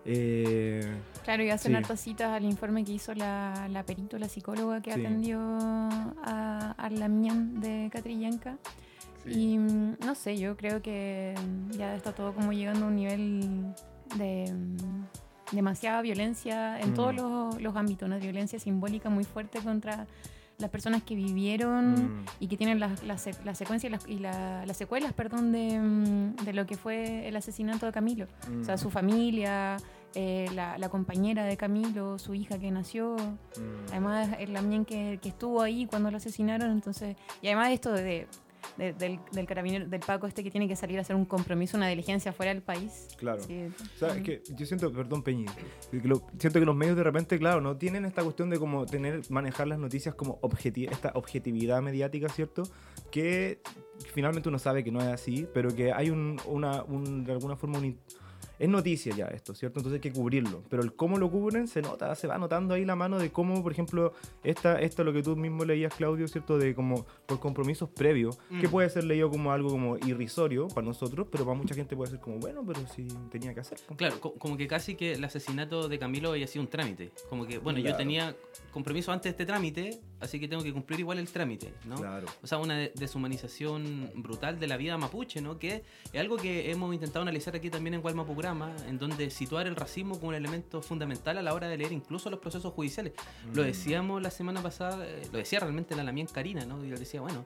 Eh, 0.05 0.89
Claro, 1.25 1.43
y 1.43 1.49
hacen 1.49 1.73
Sí. 1.73 1.75
hartas 1.75 1.99
citas 1.99 2.29
al 2.31 2.45
informe 2.45 2.85
que 2.85 2.93
hizo 2.93 3.13
la, 3.13 3.67
la 3.69 3.83
perito, 3.83 4.17
la 4.17 4.29
psicóloga 4.29 4.81
que 4.81 4.93
Sí. 4.93 5.01
atendió 5.01 5.39
a, 5.41 6.75
a 6.77 6.89
la 6.89 7.09
miñan 7.09 7.59
de 7.59 7.89
Catrillanca. 7.91 8.57
Y 9.31 9.57
mm, 9.57 9.97
no 10.05 10.15
sé, 10.15 10.37
yo 10.37 10.55
creo 10.57 10.81
que 10.81 11.33
mm, 11.37 11.71
ya 11.71 11.95
está 11.95 12.13
todo 12.13 12.33
como 12.33 12.51
llegando 12.53 12.85
a 12.85 12.87
un 12.89 12.95
nivel 12.95 13.65
de 14.15 14.51
mm, 14.53 15.55
demasiada 15.55 16.01
violencia 16.01 16.79
en 16.79 16.93
todos 16.93 17.13
Mm. 17.13 17.17
los, 17.17 17.61
los 17.61 17.75
ámbitos, 17.75 18.07
una 18.07 18.17
violencia 18.17 18.59
simbólica 18.59 19.09
muy 19.09 19.23
fuerte 19.23 19.59
contra 19.59 20.05
las 20.59 20.71
personas 20.71 21.03
que 21.03 21.13
vivieron 21.15 22.21
mm, 22.21 22.25
y 22.39 22.47
que 22.47 22.57
tienen 22.57 22.79
las 22.79 23.03
la, 23.03 23.15
la 23.45 23.53
secuencia 23.55 23.87
y, 23.87 23.91
las, 23.91 24.07
y 24.07 24.19
la- 24.19 24.65
las 24.65 24.75
secuelas 24.75 25.13
perdón, 25.13 25.51
de, 25.51 25.79
mm, 25.79 26.35
de 26.43 26.53
lo 26.53 26.65
que 26.65 26.75
fue 26.77 27.27
el 27.27 27.35
asesinato 27.35 27.85
de 27.85 27.91
Camilo. 27.91 28.25
O 28.61 28.63
sea, 28.63 28.75
mm, 28.75 28.77
su 28.79 28.89
familia, 28.89 29.77
eh, 30.15 30.49
la, 30.55 30.77
la 30.79 30.89
compañera 30.89 31.45
de 31.45 31.55
Camilo, 31.57 32.17
su 32.17 32.33
hija 32.33 32.57
que 32.57 32.71
nació, 32.71 33.15
mm. 33.17 33.91
además 33.91 34.29
el 34.39 34.51
también 34.53 34.83
que, 34.83 35.19
que 35.21 35.29
estuvo 35.29 35.61
ahí 35.61 35.85
cuando 35.85 36.09
lo 36.09 36.17
asesinaron, 36.17 36.71
entonces, 36.71 37.15
y 37.41 37.47
además 37.47 37.69
esto 37.71 37.91
de, 37.93 38.01
de- 38.03 38.27
del, 38.77 39.19
del 39.31 39.45
carabinero, 39.47 39.87
del 39.87 39.99
Paco 40.01 40.27
este 40.27 40.43
que 40.43 40.51
tiene 40.51 40.67
que 40.67 40.75
salir 40.75 40.97
a 40.97 41.01
hacer 41.01 41.15
un 41.15 41.25
compromiso, 41.25 41.77
una 41.77 41.87
diligencia 41.87 42.33
fuera 42.33 42.53
del 42.53 42.61
país. 42.63 43.07
Claro. 43.17 43.41
Sí, 43.43 43.67
O 43.95 43.97
sea, 43.99 44.15
es 44.15 44.21
que 44.23 44.43
yo 44.55 44.65
siento, 44.65 44.91
perdón 44.91 45.23
Peñi, 45.23 45.45
que 45.91 46.07
lo- 46.07 46.21
siento 46.39 46.59
que 46.59 46.65
los 46.65 46.75
medios 46.75 46.95
de 46.97 47.03
repente, 47.03 47.37
claro, 47.39 47.61
no 47.61 47.77
tienen 47.77 48.05
esta 48.05 48.23
cuestión 48.23 48.49
de 48.49 48.59
como 48.59 48.85
tener, 48.85 49.21
manejar 49.29 49.67
las 49.67 49.79
noticias 49.79 50.13
como 50.15 50.39
objeti- 50.41 50.89
esta 50.91 51.11
objetividad 51.15 51.81
mediática, 51.81 52.29
¿cierto? 52.29 52.63
Que 53.11 53.61
finalmente 54.13 54.49
uno 54.49 54.59
sabe 54.59 54.83
que 54.83 54.91
no 54.91 54.99
es 54.99 55.07
así, 55.07 55.47
pero 55.53 55.73
que 55.75 55.91
hay 55.93 56.09
un, 56.09 56.39
una, 56.45 56.83
un- 56.83 57.23
de 57.23 57.31
alguna 57.31 57.55
forma 57.55 57.79
un... 57.79 57.97
Es 58.59 58.67
noticia 58.69 59.15
ya 59.15 59.25
esto, 59.27 59.53
¿cierto? 59.53 59.79
Entonces 59.79 60.01
hay 60.03 60.11
que 60.11 60.17
cubrirlo. 60.17 60.63
Pero 60.69 60.81
el 60.81 60.93
cómo 60.95 61.17
lo 61.17 61.29
cubren 61.29 61.67
se 61.67 61.81
nota, 61.81 62.13
se 62.15 62.27
va 62.27 62.37
notando 62.37 62.73
ahí 62.73 62.85
la 62.85 62.95
mano 62.95 63.19
de 63.19 63.29
cómo, 63.31 63.61
por 63.61 63.71
ejemplo, 63.71 64.13
esta, 64.43 64.79
esto 64.81 65.03
lo 65.03 65.13
que 65.13 65.21
tú 65.21 65.35
mismo 65.35 65.63
leías, 65.63 65.93
Claudio, 65.93 66.27
¿cierto? 66.27 66.57
De 66.57 66.73
como 66.73 67.05
por 67.25 67.39
compromisos 67.39 67.89
previos, 67.89 68.37
que 68.59 68.67
puede 68.67 68.89
ser 68.89 69.03
leído 69.03 69.29
como 69.29 69.51
algo 69.51 69.69
como 69.69 69.97
irrisorio 69.97 70.67
para 70.69 70.85
nosotros, 70.87 71.27
pero 71.31 71.45
para 71.45 71.57
mucha 71.57 71.75
gente 71.75 71.95
puede 71.95 72.11
ser 72.11 72.19
como, 72.19 72.37
bueno, 72.39 72.63
pero 72.65 72.79
si 72.87 73.07
tenía 73.29 73.53
que 73.53 73.59
hacer. 73.59 73.77
Claro, 73.95 74.19
co- 74.19 74.33
como 74.33 74.57
que 74.57 74.67
casi 74.67 74.95
que 74.95 75.13
el 75.13 75.23
asesinato 75.23 75.87
de 75.87 75.99
Camilo 75.99 76.31
había 76.31 76.47
sido 76.47 76.63
un 76.63 76.69
trámite. 76.69 77.11
Como 77.29 77.45
que, 77.45 77.59
bueno, 77.59 77.79
yo 77.79 77.95
tenía 77.97 78.35
compromiso 78.71 79.11
antes 79.11 79.23
de 79.25 79.29
este 79.31 79.45
trámite, 79.45 79.99
así 80.19 80.39
que 80.39 80.47
tengo 80.47 80.63
que 80.63 80.73
cumplir 80.73 80.99
igual 80.99 81.19
el 81.19 81.29
trámite, 81.29 81.73
¿no? 81.85 81.95
Claro. 81.95 82.27
O 82.43 82.47
sea, 82.47 82.57
una 82.57 82.77
de- 82.77 82.91
deshumanización 82.95 84.11
brutal 84.15 84.59
de 84.59 84.67
la 84.67 84.77
vida 84.77 84.97
mapuche, 84.97 85.41
¿no? 85.41 85.59
Que 85.59 85.83
es 86.11 86.19
algo 86.19 86.37
que 86.37 86.71
hemos 86.71 86.93
intentado 86.93 87.21
analizar 87.23 87.55
aquí 87.55 87.69
también 87.69 87.93
en 87.93 88.01
Gualmapograma, 88.01 88.75
en 88.87 88.97
donde 88.97 89.29
situar 89.29 89.67
el 89.67 89.75
racismo 89.75 90.15
como 90.15 90.29
un 90.29 90.35
elemento 90.35 90.81
fundamental 90.81 91.37
a 91.37 91.41
la 91.41 91.53
hora 91.53 91.67
de 91.67 91.77
leer 91.77 91.91
incluso 91.91 92.29
los 92.29 92.39
procesos 92.39 92.73
judiciales. 92.73 93.13
Lo 93.53 93.61
Mm. 93.63 93.65
decíamos 93.65 94.21
la 94.21 94.31
semana 94.31 94.61
pasada, 94.61 95.05
eh, 95.07 95.27
lo 95.31 95.37
decía 95.37 95.59
realmente 95.59 95.95
la 95.95 96.03
Lamien 96.03 96.27
Karina, 96.27 96.65
¿no? 96.65 96.83
Y 96.83 96.91
él 96.91 96.99
decía, 96.99 97.21
bueno, 97.21 97.45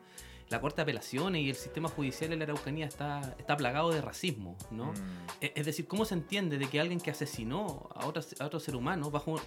la 0.49 0.59
Corte 0.59 0.77
de 0.77 0.81
Apelaciones 0.83 1.41
y 1.43 1.49
el 1.49 1.55
sistema 1.55 1.87
judicial 1.87 2.33
en 2.33 2.39
la 2.39 2.43
Araucanía 2.45 2.85
está, 2.85 3.35
está 3.39 3.55
plagado 3.55 3.89
de 3.91 4.01
racismo, 4.01 4.57
¿no? 4.69 4.87
Mm. 4.91 4.95
E- 5.41 5.53
Es 5.55 5.65
decir, 5.65 5.87
¿cómo 5.87 6.03
se 6.05 6.13
entiende 6.13 6.57
de 6.57 6.67
que 6.67 6.79
alguien 6.79 6.99
que 6.99 7.09
asesinó 7.11 7.87
a 7.95 8.05
otro, 8.05 8.21
a 8.39 8.45
otro 8.45 8.59
ser 8.59 8.75
humano 8.75 9.09
bajo, 9.11 9.39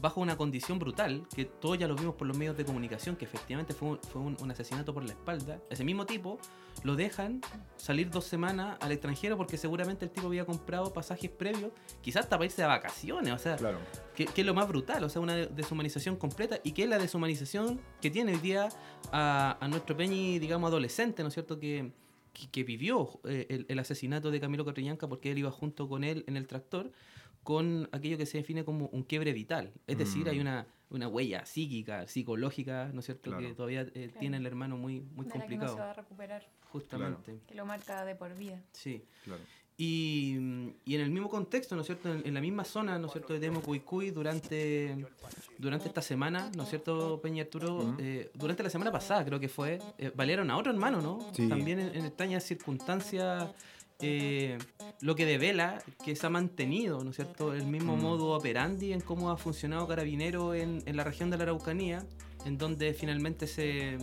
bajo 0.00 0.20
una 0.20 0.36
condición 0.36 0.78
brutal, 0.78 1.26
que 1.34 1.44
todos 1.44 1.78
ya 1.78 1.86
lo 1.86 1.94
vimos 1.94 2.14
por 2.14 2.26
los 2.26 2.36
medios 2.36 2.56
de 2.56 2.64
comunicación, 2.64 3.16
que 3.16 3.24
efectivamente 3.24 3.74
fue, 3.74 3.90
un, 3.90 3.98
fue 4.00 4.22
un- 4.22 4.36
un 4.40 4.50
asesinato 4.50 4.94
por 4.94 5.04
la 5.04 5.10
espalda, 5.10 5.60
ese 5.70 5.84
mismo 5.84 6.06
tipo 6.06 6.38
lo 6.84 6.96
dejan 6.96 7.40
salir 7.76 8.08
dos 8.10 8.24
semanas 8.24 8.78
al 8.80 8.92
extranjero 8.92 9.36
porque 9.36 9.56
seguramente 9.58 10.04
el 10.06 10.10
tipo 10.10 10.28
había 10.28 10.44
comprado 10.46 10.92
pasajes 10.92 11.30
previos, 11.30 11.72
quizás 12.00 12.22
hasta 12.24 12.36
para 12.36 12.46
irse 12.46 12.62
de 12.62 12.68
vacaciones, 12.68 13.32
o 13.34 13.38
sea, 13.38 13.56
Claro. 13.56 13.78
que, 14.14 14.24
que 14.24 14.40
es 14.40 14.46
lo 14.46 14.54
más 14.54 14.66
brutal, 14.68 15.04
o 15.04 15.08
sea, 15.10 15.20
una 15.20 15.34
de- 15.34 15.46
deshumanización 15.48 16.16
completa 16.16 16.58
y 16.64 16.72
que 16.72 16.84
es 16.84 16.88
la 16.88 16.98
deshumanización 16.98 17.80
que 18.00 18.10
tiene 18.10 18.32
hoy 18.32 18.38
día 18.38 18.68
a, 19.12 19.58
a 19.60 19.68
nuestro 19.68 19.96
Peñi, 19.96 20.38
digamos, 20.38 20.68
adolescente, 20.68 21.22
¿no 21.22 21.28
es 21.28 21.34
cierto? 21.34 21.58
Que, 21.58 21.92
que, 22.32 22.48
que 22.50 22.64
vivió 22.64 23.20
eh, 23.24 23.46
el, 23.50 23.66
el 23.68 23.78
asesinato 23.78 24.30
de 24.30 24.40
Camilo 24.40 24.64
Catrillanca 24.64 25.08
porque 25.08 25.32
él 25.32 25.38
iba 25.38 25.50
junto 25.50 25.88
con 25.88 26.04
él 26.04 26.24
en 26.28 26.36
el 26.36 26.46
tractor 26.46 26.90
con 27.42 27.88
aquello 27.92 28.18
que 28.18 28.26
se 28.26 28.38
define 28.38 28.64
como 28.64 28.86
un 28.88 29.02
quiebre 29.02 29.32
vital. 29.32 29.72
Es 29.86 29.98
decir, 29.98 30.26
Mm. 30.26 30.28
hay 30.28 30.40
una, 30.40 30.66
una 30.90 31.08
huella 31.08 31.46
psíquica, 31.46 32.06
psicológica, 32.06 32.90
¿no 32.92 33.00
es 33.00 33.06
cierto? 33.06 33.30
Claro. 33.30 33.46
Que 33.46 33.54
todavía 33.54 33.86
eh, 33.94 34.10
tiene 34.18 34.36
el 34.36 34.46
hermano 34.46 34.76
muy, 34.76 35.00
muy 35.00 35.24
de 35.26 35.30
la 35.30 35.32
que 35.32 35.38
no 35.38 35.40
complicado, 35.44 35.74
se 35.74 35.80
va 35.80 35.90
a 35.90 35.94
recuperar, 35.94 36.46
justamente. 36.70 37.38
que 37.46 37.54
lo 37.54 37.64
marca 37.66 38.04
de 38.04 38.14
por 38.14 38.34
vida. 38.36 38.60
Sí. 38.72 39.02
Claro. 39.24 39.42
Y, 39.82 40.34
y 40.84 40.94
en 40.94 41.00
el 41.00 41.10
mismo 41.10 41.30
contexto, 41.30 41.74
¿no 41.74 41.80
es 41.80 41.86
cierto? 41.86 42.12
En, 42.12 42.26
en 42.26 42.34
la 42.34 42.42
misma 42.42 42.64
zona, 42.64 42.98
¿no 42.98 43.06
es 43.06 43.12
cierto? 43.12 43.32
De 43.38 43.48
Cuicuy 43.50 44.10
durante, 44.10 45.06
durante 45.56 45.88
esta 45.88 46.02
semana, 46.02 46.50
¿no 46.54 46.64
es 46.64 46.68
cierto, 46.68 47.18
Peña 47.22 47.44
Arturo? 47.44 47.76
Ujú. 47.76 47.96
Eh, 47.98 48.30
durante 48.34 48.62
la 48.62 48.68
semana 48.68 48.92
pasada, 48.92 49.24
creo 49.24 49.40
que 49.40 49.48
fue, 49.48 49.78
eh, 49.96 50.12
valieron 50.14 50.50
a 50.50 50.58
otro 50.58 50.70
hermano, 50.70 51.00
¿no? 51.00 51.26
Sí. 51.32 51.48
También 51.48 51.80
en, 51.80 51.94
en 51.94 52.04
extrañas 52.04 52.44
circunstancias, 52.44 53.48
eh, 54.02 54.58
lo 55.00 55.14
que 55.16 55.26
devela 55.26 55.82
que 56.04 56.14
se 56.16 56.26
ha 56.26 56.30
mantenido, 56.30 57.02
¿no 57.04 57.10
es 57.10 57.16
cierto? 57.16 57.54
El 57.54 57.66
mismo 57.66 57.96
Mm. 57.96 58.00
modo 58.02 58.30
operandi 58.32 58.92
en 58.92 59.00
cómo 59.00 59.30
ha 59.30 59.36
funcionado 59.36 59.86
Carabinero 59.86 60.54
en, 60.54 60.82
en 60.86 60.96
la 60.96 61.04
región 61.04 61.30
de 61.30 61.36
la 61.38 61.44
Araucanía. 61.44 62.04
en 62.46 62.56
donde 62.56 62.94
finalmente 62.94 63.46
se, 63.46 63.98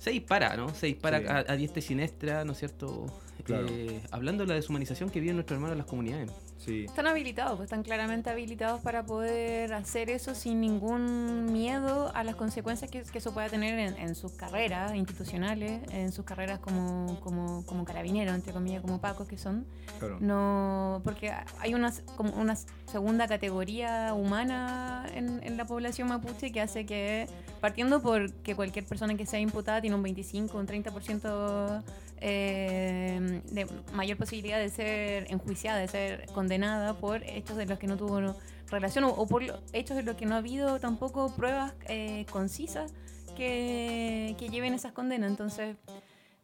se 0.00 0.10
dispara, 0.10 0.56
¿no? 0.56 0.72
Se 0.74 0.86
dispara 0.86 1.18
Sí. 1.20 1.26
a, 1.28 1.52
a 1.52 1.56
diestra 1.56 1.80
y 1.80 1.82
siniestra, 1.82 2.42
¿no 2.46 2.52
es 2.52 2.58
cierto? 2.58 3.04
Claro. 3.44 3.66
Eh, 3.70 4.00
hablando 4.10 4.44
de 4.44 4.48
la 4.48 4.54
deshumanización 4.54 5.10
que 5.10 5.20
viven 5.20 5.36
nuestros 5.36 5.56
hermanos 5.56 5.74
en 5.74 5.78
las 5.78 5.86
comunidades. 5.86 6.30
Sí. 6.68 6.84
Están 6.84 7.06
habilitados, 7.06 7.56
pues 7.56 7.66
están 7.66 7.82
claramente 7.82 8.28
habilitados 8.30 8.80
para 8.80 9.04
poder 9.04 9.72
hacer 9.72 10.10
eso 10.10 10.34
sin 10.34 10.60
ningún 10.60 11.50
miedo 11.50 12.12
a 12.14 12.24
las 12.24 12.36
consecuencias 12.36 12.90
que, 12.90 13.02
que 13.02 13.18
eso 13.18 13.32
pueda 13.32 13.48
tener 13.48 13.78
en, 13.78 13.96
en 13.96 14.14
sus 14.14 14.32
carreras 14.32 14.94
institucionales, 14.94 15.80
en 15.92 16.12
sus 16.12 16.24
carreras 16.24 16.58
como, 16.58 17.18
como, 17.20 17.64
como 17.64 17.84
carabineros, 17.84 18.34
entre 18.34 18.52
comillas, 18.52 18.82
como 18.82 19.00
pacos 19.00 19.26
que 19.26 19.38
son. 19.38 19.66
Claro. 19.98 20.18
No, 20.20 21.00
porque 21.04 21.32
hay 21.58 21.74
una, 21.74 21.92
como 22.16 22.32
una 22.34 22.56
segunda 22.86 23.26
categoría 23.26 24.12
humana 24.14 25.06
en, 25.14 25.40
en 25.42 25.56
la 25.56 25.66
población 25.66 26.08
mapuche 26.08 26.52
que 26.52 26.60
hace 26.60 26.84
que, 26.84 27.26
partiendo 27.60 28.02
por 28.02 28.32
que 28.32 28.54
cualquier 28.54 28.84
persona 28.84 29.16
que 29.16 29.26
sea 29.26 29.40
imputada 29.40 29.80
tiene 29.80 29.96
un 29.96 30.02
25, 30.02 30.58
un 30.58 30.66
30% 30.66 31.82
eh, 32.20 33.42
de 33.50 33.66
mayor 33.92 34.16
posibilidad 34.18 34.58
de 34.58 34.68
ser 34.70 35.30
enjuiciada, 35.30 35.78
de 35.78 35.88
ser 35.88 36.26
condenada 36.34 36.94
por 36.94 37.22
hechos 37.24 37.56
de 37.56 37.66
los 37.66 37.78
que 37.78 37.86
no 37.86 37.96
tuvo 37.96 38.20
no- 38.20 38.36
relación 38.70 39.04
o, 39.04 39.08
o 39.10 39.26
por 39.26 39.42
hechos 39.72 39.96
de 39.96 40.02
los 40.02 40.16
que 40.16 40.26
no 40.26 40.34
ha 40.34 40.38
habido 40.38 40.78
tampoco 40.80 41.34
pruebas 41.34 41.72
eh, 41.88 42.26
concisas 42.30 42.92
que, 43.36 44.34
que 44.38 44.48
lleven 44.50 44.74
esas 44.74 44.92
condenas. 44.92 45.30
Entonces, 45.30 45.76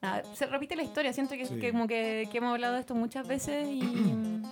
nada, 0.01 0.23
se 0.35 0.47
repite 0.47 0.75
la 0.77 0.83
historia. 0.85 1.13
Siento 1.13 1.35
que, 1.35 1.45
Sí. 1.47 1.59
que 1.59 1.71
como 1.73 1.87
que, 1.87 2.29
que 2.31 2.39
hemos 2.39 2.53
hablado 2.53 2.75
de 2.75 2.81
esto 2.81 2.95
muchas 2.95 3.27
veces 3.27 3.67
y 3.69 3.81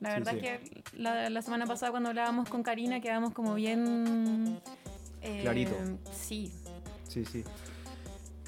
la 0.00 0.10
Sí, 0.10 0.14
verdad 0.20 0.32
sí. 0.32 0.38
es 0.46 0.60
que 0.60 0.82
la, 0.98 1.30
la 1.30 1.42
semana 1.42 1.66
pasada 1.66 1.90
cuando 1.90 2.10
hablábamos 2.10 2.48
con 2.48 2.62
Karina 2.62 3.00
quedamos 3.00 3.32
como 3.32 3.54
bien... 3.54 4.58
eh, 5.22 5.40
Clarito. 5.42 5.74
Sí, 6.12 6.52
Sí, 7.08 7.24
sí. 7.24 7.42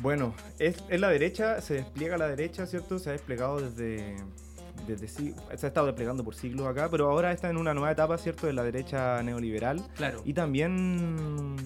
Bueno, 0.01 0.35
es, 0.59 0.83
es 0.89 1.01
la 1.01 1.09
derecha, 1.09 1.61
se 1.61 1.75
despliega 1.75 2.15
a 2.15 2.19
la 2.19 2.29
derecha, 2.29 2.67
¿cierto? 2.67 2.99
Se 2.99 3.11
ha 3.11 3.13
desplegado 3.13 3.61
desde, 3.61 4.17
desde 4.87 5.09
se 5.09 5.35
ha 5.49 5.67
estado 5.67 5.87
desplegando 5.87 6.23
por 6.25 6.35
siglos 6.35 6.67
acá, 6.67 6.89
pero 6.91 7.11
ahora 7.11 7.33
está 7.33 7.51
en 7.51 7.57
una 7.57 7.75
nueva 7.75 7.91
etapa, 7.91 8.17
¿cierto? 8.19 8.47
De 8.47 8.53
la 8.53 8.63
derecha 8.63 9.23
neoliberal. 9.23 9.83
Claro. 9.97 10.23
Y 10.25 10.35
también, 10.35 11.57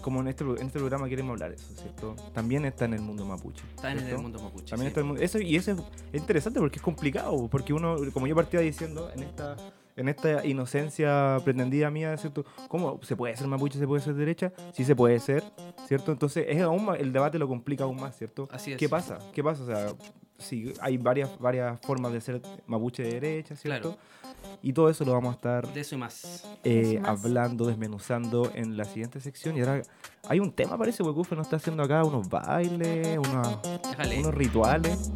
como 0.00 0.20
en 0.20 0.28
este, 0.28 0.44
en 0.44 0.66
este 0.66 0.78
programa 0.78 1.08
queremos 1.08 1.32
hablar 1.32 1.52
eso, 1.52 1.74
¿cierto? 1.74 2.14
También 2.32 2.64
está 2.64 2.84
en 2.84 2.94
el 2.94 3.00
mundo 3.00 3.24
mapuche. 3.24 3.64
Está 3.74 3.90
en 3.90 3.98
el 3.98 4.18
mundo 4.18 4.40
mapuche. 4.40 4.70
También 4.70 4.86
sí. 4.86 4.88
está 4.88 5.00
el 5.00 5.06
mundo. 5.06 5.20
Eso, 5.20 5.40
y 5.40 5.56
eso 5.56 5.72
es, 5.72 5.78
es 6.12 6.20
interesante 6.20 6.60
porque 6.60 6.76
es 6.76 6.82
complicado, 6.82 7.48
porque 7.48 7.72
uno, 7.72 7.96
como 8.12 8.26
yo 8.28 8.36
partía 8.36 8.60
diciendo, 8.60 9.10
en 9.14 9.24
esta, 9.24 9.56
en 9.98 10.08
esta 10.08 10.44
inocencia 10.46 11.38
pretendida 11.44 11.90
mía, 11.90 12.16
¿cierto? 12.16 12.44
¿Cómo 12.68 13.00
se 13.02 13.16
puede 13.16 13.36
ser 13.36 13.46
mapuche, 13.48 13.78
se 13.78 13.86
puede 13.86 14.02
ser 14.02 14.14
derecha? 14.14 14.52
Sí 14.72 14.84
se 14.84 14.94
puede 14.94 15.18
ser, 15.20 15.42
¿cierto? 15.86 16.12
Entonces 16.12 16.46
es 16.48 16.62
aún 16.62 16.84
más- 16.84 16.98
el 17.00 17.12
debate 17.12 17.38
lo 17.38 17.48
complica 17.48 17.84
aún 17.84 18.00
más, 18.00 18.16
¿cierto? 18.16 18.48
Así 18.52 18.72
es. 18.72 18.78
¿Qué 18.78 18.88
pasa? 18.88 19.18
¿Qué 19.32 19.42
pasa? 19.42 19.62
O 19.62 19.66
sea, 19.66 19.86
sí, 20.38 20.72
hay 20.80 20.96
varias, 20.98 21.38
varias 21.38 21.80
formas 21.80 22.12
de 22.12 22.20
ser 22.20 22.40
mapuche 22.66 23.02
de 23.02 23.12
derecha, 23.20 23.56
¿cierto? 23.56 23.90
Claro. 23.96 24.58
Y 24.62 24.72
todo 24.72 24.88
eso 24.88 25.04
lo 25.04 25.12
vamos 25.12 25.32
a 25.32 25.34
estar 25.34 25.72
De 25.72 25.80
eso 25.80 25.94
y 25.94 25.98
más. 25.98 26.44
eh, 26.64 26.98
más. 27.00 27.08
hablando, 27.24 27.66
desmenuzando 27.66 28.50
en 28.54 28.76
la 28.76 28.84
siguiente 28.84 29.20
sección. 29.20 29.56
Y 29.56 29.60
ahora 29.60 29.82
hay 30.28 30.38
un 30.40 30.52
tema, 30.52 30.78
parece, 30.78 31.02
que 31.28 31.34
nos 31.36 31.46
está 31.46 31.56
haciendo 31.56 31.82
acá 31.82 32.04
unos 32.04 32.28
bailes, 32.28 33.18
unos, 33.18 33.58
unos 34.18 34.34
rituales. 34.34 35.10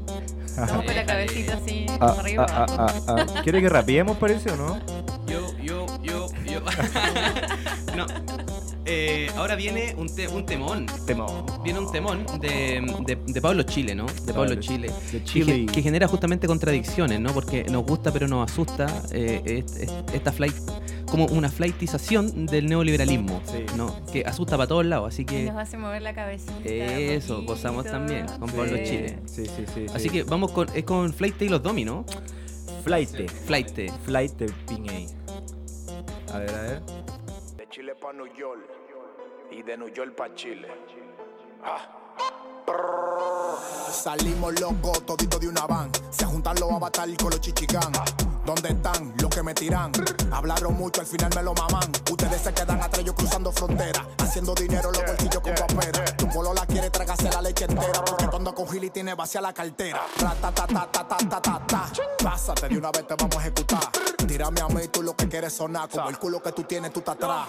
estamos 0.45 0.85
con 0.85 0.95
la 0.97 1.07
cabecita 1.07 1.57
así 1.57 1.87
Ah, 2.01 2.17
arriba. 2.19 2.47
ah, 2.49 2.67
ah, 2.69 2.87
ah, 3.09 3.27
ah. 3.37 3.41
¿Quiere 3.43 3.61
que 3.61 3.69
rapiemos, 3.69 4.17
parece 4.17 4.51
o 4.51 4.57
no? 4.57 4.79
Yo, 5.27 5.57
yo, 5.59 5.87
yo, 6.03 6.27
yo. 6.45 6.61
Eh, 8.95 9.31
ahora 9.37 9.55
viene 9.57 9.95
un, 9.97 10.15
te- 10.15 10.29
un 10.29 10.45
temón. 10.45 10.85
Temón. 11.07 11.47
Viene 11.65 11.79
un 11.79 11.91
temón 11.91 12.27
de, 12.41 12.83
de, 13.07 13.17
de 13.17 13.41
Pablo 13.41 13.63
Chile, 13.63 13.95
¿no? 13.95 14.05
De 14.05 14.35
Pablo 14.35 14.51
Pablo 14.51 14.61
Chile. 14.61 14.91
De 15.11 15.19
Que, 15.19 15.25
Chile. 15.25 15.67
que 15.73 15.81
genera 15.83 16.07
justamente 16.09 16.47
contradicciones, 16.47 17.19
¿no? 17.19 17.33
Porque 17.33 17.65
nos 17.65 17.85
gusta 17.87 18.13
pero 18.13 18.29
nos 18.29 18.51
asusta 18.51 18.87
eh, 19.13 19.41
es- 19.47 19.77
es- 19.77 19.93
esta 20.13 20.31
flight, 20.31 20.55
como 21.11 21.25
una 21.27 21.49
flightización 21.49 22.45
del 22.47 22.67
neoliberalismo, 22.67 23.41
Sí. 23.47 23.65
¿no? 23.79 24.05
Que 24.13 24.25
asusta 24.27 24.57
para 24.59 24.67
todos 24.69 24.85
lados, 24.85 25.09
así 25.15 25.23
Y 25.23 25.25
que 25.25 25.45
nos 25.45 25.57
hace 25.57 25.79
mover 25.79 26.03
la 26.03 26.13
cabecita. 26.15 26.53
Eso, 26.65 27.37
poquito. 27.37 27.53
gozamos 27.55 27.85
también 27.87 28.27
con 28.27 28.51
Pablo. 28.51 28.77
Chile. 28.85 29.19
Sí, 29.25 29.47
sí, 29.47 29.65
sí. 29.73 29.87
así 29.95 30.05
sí. 30.05 30.11
que 30.11 30.23
vamos 30.25 30.51
con 30.53 30.69
es 30.75 30.85
con 30.85 31.11
Flight 31.15 31.41
y 31.41 31.49
los 31.49 31.63
Domi, 31.63 31.85
¿no? 31.87 32.05
Flight. 32.85 33.09
Flight. 33.47 33.91
Flight 34.05 34.43
Piñey. 34.69 35.07
A 36.33 36.39
ver, 36.39 36.51
a 36.51 36.63
ver. 36.63 36.81
De 37.57 37.69
Chile 37.71 37.93
pa' 38.01 38.13
New 38.13 38.27
York 38.39 38.61
y 39.53 39.63
de 39.63 39.77
New 39.77 39.89
York 39.89 40.15
pa' 40.17 40.35
Chile. 40.35 40.69
Ah. 41.65 41.99
Salimos 43.91 44.59
locos, 44.61 45.05
todito 45.05 45.39
de 45.39 45.49
una 45.49 45.67
van. 45.67 45.91
Se 46.11 46.25
juntan 46.25 46.59
los 46.59 46.71
avatar 46.73 47.09
con 47.17 47.31
los 47.31 47.41
chichigán. 47.41 47.93
¿Dónde 48.45 48.71
están 48.71 49.15
los 49.21 49.31
que 49.31 49.43
me 49.43 49.55
tiran? 49.55 49.93
Hablaron 50.33 50.75
mucho, 50.75 51.01
al 51.01 51.07
final 51.07 51.31
me 51.35 51.43
lo 51.43 51.55
maman. 51.55 51.93
Ustedes 52.11 52.43
se 52.43 52.53
quedan 52.53 52.83
atrás, 52.83 53.05
yo 53.05 53.15
cruzando 53.15 53.53
fronteras. 53.53 54.05
Haciendo 54.19 54.55
dinero 54.55 54.89
en 54.89 55.01
los 55.01 55.07
bolsillos 55.07 55.41
con 55.41 55.55
papera. 55.55 56.05
Tu 56.17 56.29
polo 56.29 56.53
la 56.53 56.67
quiere 56.67 56.91
tragarse 56.91 57.31
la 57.31 57.41
leche 57.41 57.65
entera. 57.65 58.05
Porque 58.05 58.27
cuando 58.27 58.55
con 58.55 58.69
Gil 58.69 58.85
y 58.85 58.91
tiene 58.91 59.15
vacía 59.15 59.41
la 59.41 59.53
cartera. 59.53 60.01
Ra, 60.19 60.35
ta, 60.41 60.51
ta, 60.53 60.67
ta, 60.67 60.89
ta, 60.91 61.07
ta, 61.07 61.41
ta, 61.41 61.67
ta, 61.67 61.93
Pásate, 62.23 62.69
de 62.69 62.79
una 62.79 62.91
vez 62.91 63.07
te 63.07 63.15
vamos 63.15 63.37
a 63.37 63.41
ejecutar. 63.41 63.91
Tírame 64.27 64.61
a 64.61 64.69
mí, 64.69 64.89
tú 64.91 65.03
lo 65.03 65.15
que 65.15 65.29
quieres 65.29 65.53
sonar. 65.53 65.89
Como 65.89 66.09
el 66.09 66.19
culo 66.19 66.43
que 66.43 66.53
tú 66.53 66.65
tienes, 66.65 66.93
tú 66.93 67.01
estás 67.01 67.17
atrás. 67.17 67.49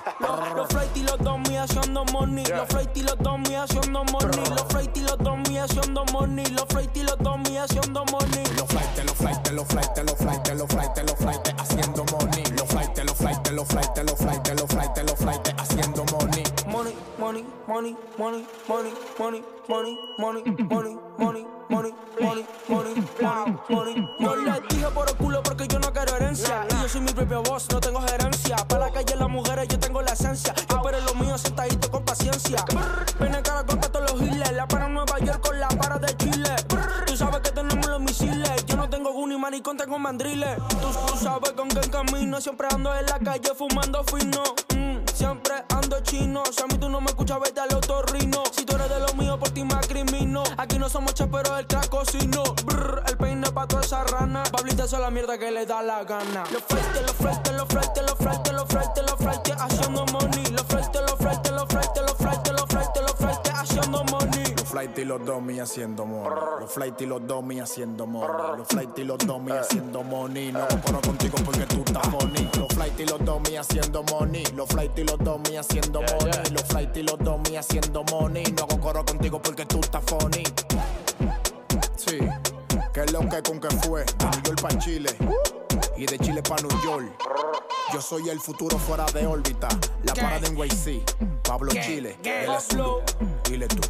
Los 0.56 0.68
flight 0.68 0.98
y 0.98 1.04
los 1.04 1.18
dos 1.20 1.40
míos 1.50 1.70
haciendo 1.70 2.06
money. 2.06 2.46
Los 2.46 2.68
flight 2.68 2.98
y 2.98 3.02
los 3.02 3.18
dos 3.18 3.40
míos 3.40 3.66
haciendo 3.70 4.04
money. 4.04 4.50
Los 4.50 4.66
flight 4.70 4.98
y 4.98 5.02
los 5.02 5.18
dos 5.18 5.40
haciendo 5.64 6.06
money. 6.12 6.46
Los 6.46 6.66
flight 6.66 6.98
y 6.98 7.04
los 7.04 7.18
dos 7.18 7.40
haciendo 7.58 8.06
money. 8.12 8.44
Los 8.58 8.68
flight, 8.68 9.06
los 9.06 9.16
flight, 9.16 9.52
los 9.52 9.68
flight, 9.68 9.98
los 9.98 10.18
flight, 10.18 10.48
los 10.56 10.68
flight 10.68 10.83
flightes, 10.84 11.06
los 11.06 11.16
flightes, 11.18 11.54
haciendo 11.58 12.06
money. 12.12 12.44
Los 12.58 12.68
flightes, 12.68 13.06
los 13.06 13.18
flightes, 13.18 13.54
los 13.54 13.68
flightes, 13.68 14.06
los 14.06 14.18
flightes, 14.18 14.62
los 14.62 14.70
flightes, 14.70 15.04
los 15.06 15.16
flightes, 15.16 15.54
haciendo 15.58 16.06
money. 16.06 16.44
Money, 16.68 16.96
money, 17.18 17.46
money, 17.68 17.96
money, 18.18 18.46
money, 18.68 18.94
money, 19.18 19.44
money, 19.68 19.98
money, 20.18 20.44
money, 20.58 20.98
money, 21.18 21.46
money, 21.70 21.96
money, 22.20 22.46
money, 22.68 22.96
money, 23.20 23.56
money. 23.70 24.10
Yo 24.20 24.36
les 24.36 24.68
dije 24.70 24.88
por 24.94 25.10
el 25.10 25.16
culo 25.16 25.44
porque 25.44 25.68
yo 25.68 25.80
no 25.80 25.92
quiero 25.94 26.16
herencia. 26.18 26.68
Yo 26.70 26.90
soy 26.90 27.02
mi 27.02 27.12
propio 27.12 27.42
boss, 27.44 27.68
no 27.72 27.80
tengo 27.80 28.02
gerencia. 28.02 28.56
Para 28.68 28.88
la 28.88 28.92
calle 28.92 29.16
las 29.16 29.30
mujeres 29.30 29.68
yo 29.70 29.80
tengo 29.80 30.02
la 30.02 30.12
esencia. 30.12 30.54
Yo 30.70 30.82
pero 30.84 31.00
lo 31.02 31.16
mío 31.16 31.38
sentadito 31.38 31.90
con 31.92 32.04
paciencia. 32.04 32.66
Pene 33.20 33.42
cara 33.42 33.63
con 33.66 33.80
todos 33.80 34.12
los 34.12 34.20
giles. 34.20 34.52
La 34.52 34.68
para 34.68 34.90
Nueva 34.90 35.20
York 35.20 35.40
con 35.42 35.60
la 35.60 35.68
para 35.70 35.98
de 36.00 36.16
Chile. 36.18 36.50
Maricón, 39.44 39.76
tengo 39.76 40.00
mandriles. 40.00 40.58
Tú, 40.70 41.18
sabes 41.18 41.52
con 41.52 41.68
quién 41.68 41.90
camino. 41.90 42.40
Siempre 42.40 42.68
ando 42.74 42.96
en 42.96 43.06
la 43.06 43.20
calle 43.20 43.52
fumando 43.54 44.02
fino. 44.06 44.42
Mm, 44.74 45.06
siempre 45.14 45.56
ando 45.68 46.00
chino. 46.00 46.44
Si 46.50 46.64
a 46.64 46.68
mí 46.68 46.78
tú 46.78 46.88
no 46.88 47.02
me 47.02 47.08
escuchas, 47.08 47.40
vete 47.42 47.60
al 47.60 47.76
otorrino. 47.76 48.42
Si 48.56 48.64
tú 48.64 48.78
eres 48.78 48.88
de 48.88 49.02
lo 49.02 49.14
mío, 49.16 49.38
por 49.38 49.50
ti 49.50 49.66
me 49.66 49.74
acrimino. 49.74 50.44
Aquí 50.58 50.80
no 50.80 50.88
somos 50.88 51.14
pero 51.30 51.58
el 51.58 51.68
crack 51.68 51.90
cocino. 51.90 52.42
Brr, 52.66 53.04
el 53.06 53.18
peine 53.18 53.52
pa' 53.52 53.68
toda 53.68 53.82
esa 53.82 54.06
rana. 54.06 54.44
Pablita 54.44 54.86
es 54.86 54.94
la 54.94 55.10
mierda 55.10 55.38
que 55.38 55.52
le 55.52 55.66
da 55.66 55.84
la 55.84 56.06
gana. 56.06 56.46
Los 56.50 56.64
flightes, 56.64 57.02
los 57.02 57.16
flightes, 57.18 57.54
los 57.54 57.68
flightes, 57.68 58.04
los 58.04 58.18
flightes, 58.18 58.54
los 58.54 58.68
flightes, 58.70 59.04
los 59.04 59.18
flightes, 59.18 59.56
haciendo 59.60 60.06
money. 60.06 60.44
Flightes, 60.70 61.02
los 61.02 61.18
flightes, 61.18 61.23
flight 64.94 65.00
y 65.00 65.06
los 65.06 65.26
domi 65.26 65.60
haciendo 65.60 66.06
money. 66.06 66.40
Los 66.60 66.72
flight 66.72 67.02
y 67.02 67.06
los 67.06 67.28
domi 67.28 67.60
haciendo 67.60 68.06
money. 68.06 68.58
Los 68.58 68.68
flight 68.68 69.00
y 69.00 69.04
los 69.04 69.18
domi 69.18 69.52
haciendo 69.52 70.04
money. 70.04 70.52
No 70.52 70.68
comparo 70.68 71.02
contigo 71.02 71.38
porque 71.44 71.66
tú 71.66 71.84
estás 71.86 72.08
funny. 72.10 72.50
Los 72.58 72.68
flight 72.74 73.00
y 73.00 73.06
los 73.06 73.26
domi 73.26 73.56
haciendo 73.56 74.04
money. 74.04 74.46
Los 74.56 74.70
flight 74.70 75.00
y 75.00 75.04
los 75.04 75.18
domi 75.20 75.58
haciendo 75.58 76.02
money. 76.02 76.52
Los 76.52 76.64
flight 76.64 76.98
y 76.98 77.04
los 77.04 77.18
domi 77.20 77.56
haciendo 77.56 78.04
money. 78.12 78.44
No 78.58 78.68
comparo 78.68 79.06
contigo 79.06 79.42
porque 79.42 79.66
tú 79.66 79.80
estás 79.80 80.04
funny. 80.06 80.44
Sí, 81.96 82.20
que 82.94 83.02
es 83.02 83.12
lo 83.12 83.22
que 83.22 83.42
con 83.42 83.60
que 83.60 83.70
fue. 83.78 84.04
De 84.04 84.26
New 84.26 84.44
York 84.44 84.62
pa' 84.62 84.78
Chile. 84.78 85.10
Y 85.96 86.06
de 86.06 86.18
Chile 86.20 86.42
pa' 86.42 86.56
New 86.58 86.82
York. 86.84 87.06
Yo 87.94 88.02
soy 88.02 88.30
el 88.30 88.40
futuro 88.40 88.78
fuera 88.80 89.06
de 89.14 89.28
órbita. 89.28 89.68
La 90.04 90.14
parada 90.14 90.48
en 90.48 90.58
YC. 90.58 91.04
Pablo 91.44 91.72
Chile. 91.72 92.18
Él 92.24 92.50
es 92.52 92.64
Pablo. 92.66 93.02
Dile 93.44 93.68
tú. 93.68 93.82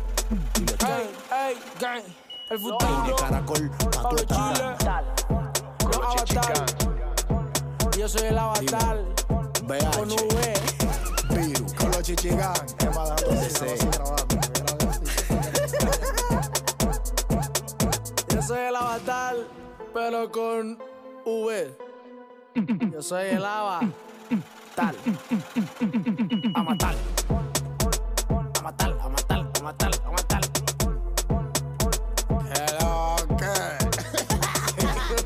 Dile 0.55 0.73
tú. 0.73 0.85
Ey, 0.85 1.09
ey, 1.31 1.57
gang. 1.79 2.03
El 2.49 2.57
De 2.57 2.63
futuro. 2.63 3.15
caracol. 3.15 3.71
Los 3.85 3.97
avatar. 3.97 5.05
Yo 7.97 8.09
soy 8.09 8.27
el 8.27 8.37
avatar. 8.37 9.05
Con 9.95 10.11
V. 10.11 10.53
Piru, 11.29 11.65
con 11.77 11.91
los 11.91 12.01
chichigán. 12.03 12.53
DC. 13.29 13.77
Yo 18.35 18.41
soy 18.41 18.59
el 18.59 18.75
avatar, 18.75 19.35
pero 19.93 20.29
con 20.31 20.77
V. 21.25 21.82
Yo 22.55 23.01
soy 23.01 23.29
el 23.29 23.43
ava. 23.43 23.79
matar. 23.79 24.95
A 26.53 26.63
matar. 26.63 26.95
A 28.29 28.61
matar, 28.61 28.91
a 29.01 29.09
matar, 29.09 29.39
a 29.39 29.63
matar, 29.63 29.91
a 30.05 30.11
matar. 30.11 30.41
Hello, 32.53 33.15
¿qué? 33.39 33.53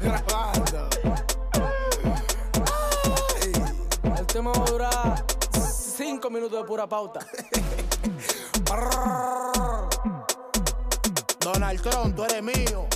Grabando. 0.07 0.89
Ay. 3.41 3.51
El 4.17 4.25
tema 4.27 4.51
va 4.53 4.63
a 4.63 4.71
durar 4.71 5.25
cinco 5.69 6.29
minutos 6.29 6.61
de 6.61 6.65
pura 6.65 6.87
pauta. 6.87 7.19
Donald 11.41 11.81
Trump, 11.81 12.15
tú 12.15 12.23
eres 12.23 12.41
mío. 12.43 12.87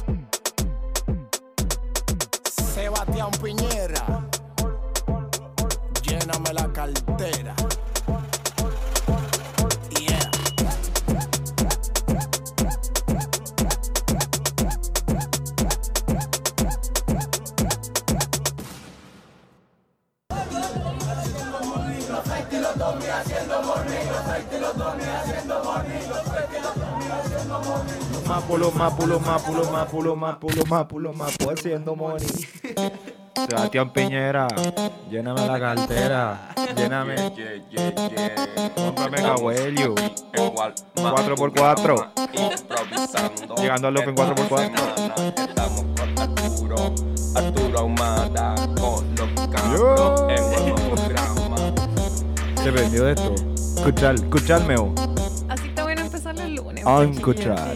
Sebastián 2.74 3.32
Piñera. 3.42 4.06
Lléname 6.04 6.54
la 6.54 6.72
cartera. 6.72 7.56
Yeah. 10.00 10.32
Mápulo, 28.28 28.72
mápulo, 28.72 29.20
mápulo, 29.20 29.64
mápulo, 29.72 30.16
mápulo, 30.16 30.66
mápulo, 30.66 31.14
mápulo, 31.14 31.52
haciendo 31.52 31.96
money. 31.96 32.28
Sebastián 33.52 33.90
Piñera, 33.90 34.48
lléname 35.10 35.46
la 35.46 35.60
cartera, 35.60 36.50
lléname, 36.74 37.16
cómprame 40.96 41.36
por 41.36 41.54
cuatro. 41.54 41.96
Improvisando. 42.32 43.56
Llegando 43.56 43.88
al 43.90 43.98
Open 43.98 44.16
4x4. 44.16 45.50
Estamos 45.50 45.86
con 45.98 46.18
Arturo, 46.18 46.96
Arturo 47.36 47.80
Ahumada, 47.80 48.56
colocando 48.80 49.78
Yo. 49.78 50.30
en 50.30 50.70
nuevo 50.70 50.96
programa. 50.96 51.58
se 52.64 52.72
perdió 52.72 53.04
de 53.04 53.12
esto. 53.12 53.36
Escuchar, 53.76 54.16
escucharme. 54.16 54.76
Así 55.50 55.68
está 55.68 55.84
bueno 55.84 56.02
empezar 56.04 56.38
los 56.38 56.50
lunes. 56.52 56.86
Ah, 56.88 57.02
pues, 57.04 57.18
escuchar. 57.18 57.76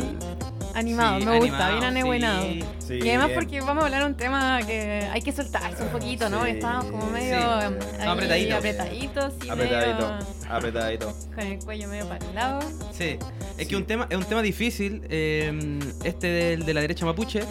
Animado, 1.03 1.19
Sí, 1.19 1.25
me 1.25 1.39
gusta, 1.39 1.55
animado, 1.67 1.71
bien 1.73 1.83
anebuenado. 1.83 2.41
sí. 2.43 2.63
Sí, 2.79 2.93
y 3.01 3.09
además 3.09 3.27
bien. 3.27 3.39
porque 3.39 3.61
vamos 3.61 3.81
a 3.83 3.85
hablar 3.87 4.01
de 4.01 4.07
un 4.07 4.15
tema 4.17 4.59
que 4.65 5.07
hay 5.11 5.21
que 5.21 5.31
soltarse 5.31 5.83
un 5.83 5.89
poquito, 5.89 6.29
¿no? 6.29 6.43
Sí. 6.45 6.51
Estamos 6.51 6.85
como 6.85 7.07
medio 7.09 7.37
ahí 7.37 8.07
Apretaditos. 8.07 8.57
apretaditos, 8.57 9.33
sí, 9.41 9.49
Apretadito, 9.49 10.07
medio 10.07 10.17
apretadito. 10.49 11.13
con 11.33 11.43
el 11.45 11.59
cuello 11.59 11.87
medio 11.87 12.07
para 12.07 12.25
el 12.25 12.35
lado. 12.35 12.59
Sí, 12.93 13.17
es 13.57 13.67
que 13.67 13.75
un 13.75 13.85
tema, 13.85 14.07
es 14.09 14.17
un 14.17 14.25
tema 14.25 14.41
difícil, 14.41 15.01
eh, 15.09 15.79
este 16.03 16.27
del- 16.27 16.65
de, 16.65 16.73
la 16.73 16.81
derecha 16.81 17.05
mapuche. 17.05 17.41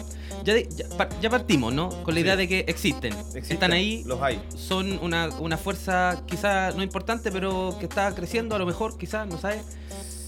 Ya, 0.43 0.53
de- 0.53 0.69
ya, 0.75 0.87
par- 0.95 1.09
ya 1.21 1.29
partimos, 1.29 1.73
¿no? 1.73 1.89
Con 2.03 2.13
la 2.13 2.19
Sí. 2.21 2.25
idea 2.25 2.35
de 2.35 2.47
que 2.47 2.65
existen, 2.67 3.13
están 3.35 3.73
ahí, 3.73 4.03
Los 4.05 4.21
hay. 4.21 4.39
son 4.55 4.99
una, 5.01 5.29
una 5.39 5.57
fuerza 5.57 6.21
quizá 6.27 6.71
no 6.71 6.83
importante, 6.83 7.31
pero 7.31 7.75
que 7.79 7.85
está 7.85 8.13
creciendo 8.13 8.55
a 8.55 8.59
lo 8.59 8.65
mejor, 8.65 8.95
quizás, 8.97 9.27
no 9.27 9.37
sabes, 9.39 9.61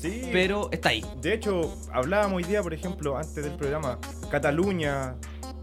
Sí. 0.10 0.30
pero 0.32 0.70
está 0.72 0.90
ahí. 0.90 1.04
De 1.22 1.34
hecho, 1.34 1.76
hablábamos 1.92 2.38
hoy 2.38 2.44
día, 2.44 2.62
por 2.64 2.74
ejemplo, 2.74 3.18
antes 3.18 3.36
del 3.44 3.54
programa, 3.54 4.00
Cataluña, 4.32 5.16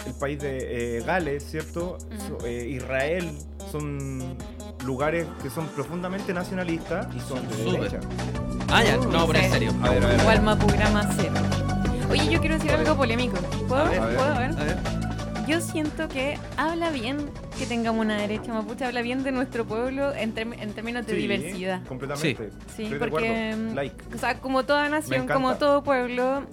el 0.07 0.15
país 0.15 0.39
de 0.41 0.99
eh, 0.99 1.03
Gales, 1.05 1.45
¿cierto? 1.51 1.99
So- 2.29 2.45
eh, 2.47 2.67
Israel, 2.69 3.31
son 3.73 4.37
lugares 4.85 5.27
que 5.43 5.51
son 5.51 5.67
profundamente 5.69 6.33
nacionalistas 6.35 7.07
y 7.15 7.21
son 7.21 7.47
de 7.49 7.55
Súper. 7.57 7.91
derecha. 7.91 8.01
Ah, 8.71 8.83
ya, 8.85 8.97
no, 8.97 9.27
pero 9.27 9.39
en 9.39 9.51
serio. 9.53 9.73
A 9.83 9.91
ver, 9.91 10.05
a 10.05 10.07
ver. 10.09 10.21
Igual 10.21 10.43
Mapograma 10.43 11.11
cero. 11.17 11.33
Oye, 12.11 12.31
yo 12.31 12.41
quiero 12.41 12.57
decir 12.57 12.71
algo 12.73 12.97
polémico. 12.97 13.37
¿Puedo? 13.69 13.83
A 13.85 13.89
ver, 13.89 14.01
a 14.01 14.07
ver. 14.07 14.17
¿Puedo? 14.17 14.33
A 14.35 14.39
ver. 14.39 14.51
A 14.51 14.65
ver. 14.65 14.77
Yo 15.47 15.61
siento 15.61 16.09
que 16.09 16.39
habla 16.57 16.91
bien 16.91 17.31
que 17.59 17.67
tengamos 17.67 18.01
una 18.05 18.17
derecha 18.17 18.53
mapuche, 18.55 18.85
habla 18.85 19.03
bien 19.03 19.23
de 19.23 19.31
nuestro 19.33 19.67
pueblo 19.67 20.15
en, 20.15 20.35
term- 20.35 20.57
en 20.59 20.73
términos 20.73 21.07
de 21.07 21.13
Sí, 21.15 21.19
diversidad. 21.19 21.83
Completamente. 21.87 22.51
Sí, 22.75 22.91
porque, 22.99 23.55
mm, 23.55 23.75
Like. 23.75 23.97
O 24.15 24.19
sea, 24.19 24.41
como 24.41 24.65
toda 24.65 24.89
nación, 24.89 25.27
como 25.29 25.57
todo 25.57 25.83
pueblo, 25.83 26.45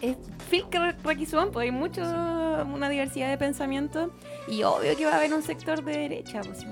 es 0.00 0.16
Phil 0.50 0.64
Requisón, 1.04 1.50
pues 1.52 1.64
hay 1.64 1.70
mucho, 1.72 2.00
una 2.02 2.88
diversidad 2.88 3.28
de 3.28 3.38
pensamientos 3.38 4.10
y 4.48 4.62
obvio 4.62 4.96
que 4.96 5.04
va 5.04 5.12
a 5.12 5.16
haber 5.16 5.32
un 5.34 5.42
sector 5.42 5.84
de 5.84 5.92
derecha, 5.98 6.40
pues 6.42 6.58
sí, 6.60 6.66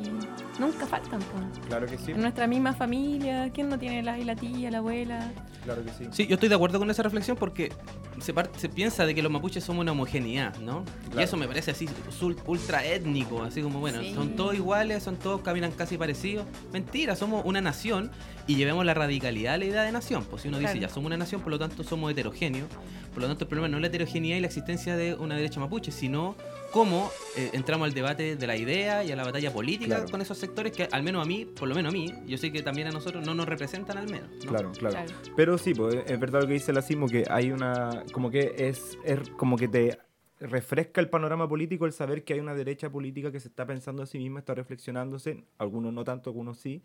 nunca 0.60 0.86
faltan, 0.86 1.20
pues. 1.20 1.66
Claro 1.66 1.86
que 1.86 1.98
sí. 1.98 2.12
En 2.12 2.20
nuestra 2.20 2.46
misma 2.46 2.72
familia, 2.74 3.50
¿quién 3.52 3.68
no 3.68 3.78
tiene 3.78 4.02
la, 4.02 4.16
la 4.18 4.36
tía, 4.36 4.70
la 4.70 4.78
abuela? 4.78 5.32
Claro 5.64 5.84
que 5.84 5.90
sí. 5.90 6.04
Sí, 6.12 6.26
yo 6.26 6.34
estoy 6.34 6.48
de 6.48 6.54
acuerdo 6.54 6.78
con 6.78 6.90
esa 6.90 7.02
reflexión 7.02 7.36
porque 7.36 7.72
se, 8.20 8.32
par- 8.32 8.50
se 8.56 8.68
piensa 8.68 9.04
de 9.06 9.14
que 9.14 9.22
los 9.22 9.30
mapuches 9.32 9.62
somos 9.64 9.82
una 9.82 9.92
homogeneidad, 9.92 10.56
¿no? 10.58 10.84
Y 11.16 11.22
eso 11.22 11.36
me 11.36 11.46
parece 11.48 11.70
así 11.72 11.86
ultra 12.46 12.84
étnico, 12.84 13.42
así 13.42 13.62
como, 13.62 13.80
bueno, 13.80 14.00
Sí. 14.00 14.14
son 14.14 14.36
todos 14.36 14.54
iguales, 14.54 15.02
son 15.02 15.16
todos 15.16 15.40
caminan 15.42 15.72
casi 15.72 15.96
parecidos. 15.98 16.46
Mentira, 16.72 17.16
somos 17.16 17.42
una 17.44 17.60
nación 17.60 18.10
y 18.46 18.56
llevemos 18.56 18.84
la 18.84 18.94
radicalidad 18.94 19.54
a 19.54 19.58
la 19.58 19.64
idea 19.64 19.82
de 19.82 19.92
nación. 19.92 20.24
Pues 20.24 20.42
si 20.42 20.48
uno 20.48 20.58
dice, 20.58 20.78
ya 20.78 20.88
somos 20.88 21.06
una 21.06 21.16
nación, 21.16 21.40
por 21.40 21.50
lo 21.50 21.58
tanto 21.58 21.82
somos 21.84 22.10
heterogéneos. 22.10 22.68
Por 23.12 23.22
lo 23.22 23.28
tanto, 23.28 23.44
el 23.44 23.48
problema 23.48 23.68
no 23.68 23.76
es 23.78 23.80
la 23.80 23.88
heterogeneidad 23.88 24.36
y 24.36 24.40
la 24.40 24.46
existencia 24.46 24.96
de 24.96 25.14
una 25.14 25.34
derecha 25.34 25.58
mapuche, 25.58 25.90
sino 25.90 26.36
cómo 26.72 27.10
eh, 27.36 27.50
entramos 27.54 27.86
al 27.86 27.92
debate 27.94 28.36
de 28.36 28.46
la 28.46 28.56
idea 28.56 29.02
y 29.02 29.10
a 29.10 29.16
la 29.16 29.24
batalla 29.24 29.52
política 29.52 29.96
Claro. 29.96 30.10
con 30.10 30.20
esos 30.22 30.38
sectores 30.38 30.49
que, 30.72 30.88
al 30.90 31.02
menos 31.02 31.24
a 31.24 31.28
mí, 31.28 31.44
por 31.44 31.68
lo 31.68 31.74
menos 31.74 31.92
a 31.92 31.96
mí, 31.96 32.12
yo 32.26 32.36
sé 32.36 32.52
que 32.52 32.62
también 32.62 32.88
a 32.88 32.90
nosotros 32.90 33.24
no 33.24 33.34
nos 33.34 33.46
representan 33.46 33.98
al 33.98 34.08
menos. 34.08 34.30
¿no? 34.30 34.50
Claro, 34.50 34.72
claro, 34.72 34.94
Claro. 34.94 35.12
Pero 35.36 35.58
sí, 35.58 35.74
pues, 35.74 35.96
es 36.06 36.20
verdad 36.20 36.42
lo 36.42 36.46
que 36.46 36.54
dice 36.54 36.72
la 36.72 36.82
Simo, 36.82 37.08
que 37.08 37.24
hay 37.28 37.50
una. 37.52 38.04
como 38.12 38.30
que 38.30 38.54
es, 38.58 38.98
es 39.04 39.30
como 39.30 39.56
que 39.56 39.68
te 39.68 39.98
refresca 40.40 41.00
el 41.00 41.10
panorama 41.10 41.48
político 41.48 41.86
el 41.86 41.92
saber 41.92 42.24
que 42.24 42.32
hay 42.34 42.40
una 42.40 42.54
derecha 42.54 42.90
política 42.90 43.30
que 43.30 43.40
se 43.40 43.48
está 43.48 43.66
pensando 43.66 44.02
a 44.02 44.06
sí 44.06 44.18
misma, 44.18 44.40
está 44.40 44.54
reflexionándose, 44.54 45.44
algunos 45.58 45.92
no 45.92 46.02
tanto, 46.04 46.30
algunos 46.30 46.58
sí, 46.58 46.82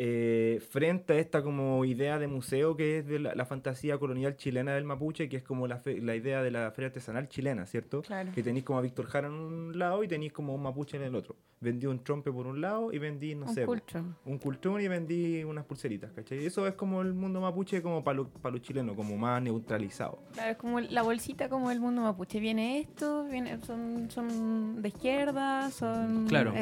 eh, 0.00 0.60
frente 0.70 1.14
a 1.14 1.16
esta 1.18 1.42
como 1.42 1.84
idea 1.84 2.20
de 2.20 2.28
museo 2.28 2.76
que 2.76 2.98
es 2.98 3.06
de 3.08 3.18
la, 3.18 3.34
la 3.34 3.44
fantasía 3.44 3.98
colonial 3.98 4.36
chilena 4.36 4.72
del 4.76 4.84
mapuche, 4.84 5.28
que 5.28 5.38
es 5.38 5.42
como 5.42 5.66
la, 5.66 5.78
fe- 5.78 6.00
la 6.00 6.14
idea 6.14 6.40
de 6.40 6.52
la 6.52 6.70
feria 6.70 6.86
artesanal 6.86 7.28
chilena, 7.28 7.66
¿cierto? 7.66 8.02
Claro. 8.02 8.30
Que 8.32 8.44
tenéis 8.44 8.64
como 8.64 8.78
a 8.78 8.82
Víctor 8.82 9.06
Jara 9.06 9.26
en 9.26 9.34
un 9.34 9.76
lado 9.76 10.04
y 10.04 10.08
tenéis 10.08 10.32
como 10.32 10.54
un 10.54 10.62
mapuche 10.62 10.96
en 10.98 11.02
el 11.02 11.16
otro. 11.16 11.34
Vendí 11.60 11.86
un 11.86 12.04
trompe 12.04 12.30
por 12.30 12.46
un 12.46 12.60
lado 12.60 12.92
y 12.92 12.98
vendí, 12.98 13.34
no 13.34 13.46
Un 13.46 13.54
sé, 13.54 13.66
culto. 13.66 13.98
un 14.24 14.38
cultún 14.38 14.80
y 14.80 14.86
vendí 14.86 15.42
unas 15.42 15.64
pulseritas, 15.64 16.12
¿cachai? 16.12 16.46
Eso 16.46 16.64
es 16.68 16.74
como 16.74 17.02
el 17.02 17.12
mundo 17.14 17.40
mapuche 17.40 17.82
como 17.82 18.04
para 18.04 18.18
los 18.18 18.62
chilenos, 18.62 18.94
como 18.94 19.16
más 19.18 19.42
neutralizado. 19.42 20.22
Claro, 20.34 20.52
es 20.52 20.56
como 20.56 20.78
la 20.78 21.02
bolsita 21.02 21.48
como 21.48 21.72
el 21.72 21.80
mundo 21.80 22.02
mapuche. 22.02 22.38
Viene 22.38 22.78
esto, 22.78 23.24
viene, 23.24 23.58
son, 23.66 24.08
son 24.08 24.80
de 24.80 24.86
izquierda, 24.90 25.68
son... 25.72 26.28
Claro. 26.28 26.52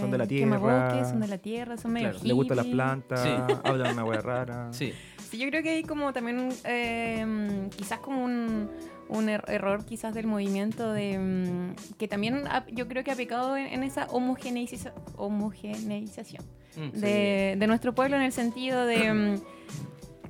Son 0.00 0.10
de 0.10 0.16
la 0.16 0.26
tierra. 0.26 0.58
son 1.10 1.20
de 1.20 1.28
la 1.28 1.36
tierra, 1.38 1.76
son 1.76 1.92
medio 1.92 2.08
Claro. 2.12 2.24
Le 2.24 2.32
gustan 2.32 2.56
las 2.56 2.64
hippie. 2.66 2.76
Plantas, 2.86 3.20
Sí. 3.22 3.30
hablan 3.64 3.92
una 3.94 4.04
wea 4.04 4.20
rara. 4.22 4.72
Sí. 4.72 4.92
Sí, 5.30 5.38
yo 5.38 5.48
creo 5.48 5.62
que 5.62 5.70
hay 5.70 5.82
como 5.82 6.12
también, 6.12 6.48
eh, 6.64 7.68
quizás 7.76 7.98
como 7.98 8.24
un, 8.24 8.70
un 9.08 9.26
er- 9.28 9.44
error 9.48 9.84
quizás 9.84 10.14
del 10.14 10.26
movimiento 10.26 10.92
de 10.92 11.18
mm, 11.18 11.96
que 11.98 12.06
también 12.08 12.46
ha- 12.46 12.64
yo 12.72 12.86
creo 12.88 13.02
que 13.04 13.10
ha 13.10 13.16
pecado 13.16 13.56
en, 13.56 13.66
en 13.66 13.82
esa 13.82 14.06
homogeneiza- 14.08 14.92
homogeneización 15.16 16.44
Mm. 16.76 16.90
de, 17.00 17.56
de 17.58 17.66
nuestro 17.66 17.94
pueblo 17.94 18.16
en 18.16 18.22
el 18.22 18.32
sentido 18.32 18.84
de, 18.84 19.12
mm, 19.14 19.40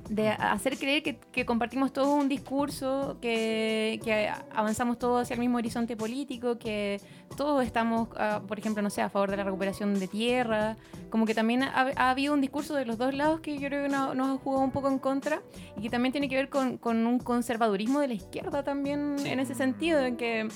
de 0.09 0.29
hacer 0.29 0.77
creer 0.77 1.03
que, 1.03 1.17
que 1.31 1.45
compartimos 1.45 1.91
todo 1.91 2.13
un 2.15 2.29
discurso, 2.29 3.17
que, 3.21 3.99
que 4.03 4.29
avanzamos 4.55 4.97
todos 4.97 5.21
hacia 5.23 5.33
el 5.33 5.39
mismo 5.39 5.57
horizonte 5.57 5.97
político, 5.97 6.57
que 6.57 7.01
todos 7.35 7.65
estamos, 7.65 8.07
ah, 8.17 8.41
por 8.47 8.57
ejemplo, 8.57 8.81
no 8.81 8.89
sé, 8.89 9.01
a 9.01 9.09
favor 9.09 9.29
de 9.31 9.37
la 9.37 9.43
recuperación 9.43 9.99
de 9.99 10.07
tierra, 10.07 10.77
como 11.09 11.25
que 11.25 11.33
también 11.35 11.63
ha, 11.63 11.91
ha 11.95 12.09
habido 12.11 12.33
un 12.33 12.41
discurso 12.41 12.73
de 12.75 12.85
los 12.85 12.97
dos 12.97 13.13
lados 13.13 13.41
que 13.41 13.57
yo 13.59 13.67
creo 13.67 13.83
que 13.83 13.89
no- 13.89 14.13
nos 14.13 14.37
ha 14.39 14.41
jugado 14.43 14.63
un 14.63 14.71
poco 14.71 14.87
en 14.87 14.99
contra 14.99 15.41
y 15.77 15.81
que 15.81 15.89
también 15.89 16.11
tiene 16.11 16.29
que 16.29 16.35
ver 16.35 16.49
con, 16.49 16.77
con 16.77 17.05
un 17.05 17.19
conservadurismo 17.19 17.99
de 17.99 18.07
la 18.07 18.13
izquierda 18.13 18.63
también 18.63 19.15
en 19.25 19.39
ese 19.39 19.55
sentido, 19.55 19.99
en 20.05 20.15
que 20.17 20.47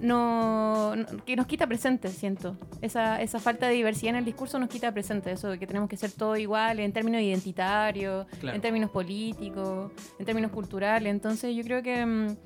no, 0.00 0.96
no- 0.96 1.24
que 1.24 1.36
nos 1.36 1.46
quita 1.46 1.66
presente, 1.66 2.08
siento. 2.08 2.56
Esa, 2.80 3.20
esa 3.22 3.38
falta 3.38 3.66
de 3.68 3.74
diversidad 3.74 4.10
en 4.10 4.16
el 4.16 4.24
discurso 4.24 4.58
nos 4.58 4.68
quita 4.68 4.92
presente, 4.92 5.30
eso 5.32 5.48
de 5.48 5.58
que 5.58 5.66
tenemos 5.66 5.88
que 5.88 5.96
ser 5.96 6.10
todo 6.12 6.36
igual 6.36 6.80
en 6.80 6.92
términos 6.92 7.20
identitarios, 7.20 8.26
Claro. 8.40 8.56
en 8.56 8.62
términos 8.62 8.90
políticos, 8.90 9.92
en 10.18 10.24
términos 10.26 10.50
culturales. 10.50 11.10
Entonces 11.10 11.54
yo 11.54 11.62
creo 11.62 11.82
que 11.82 12.04
mm, 12.04 12.36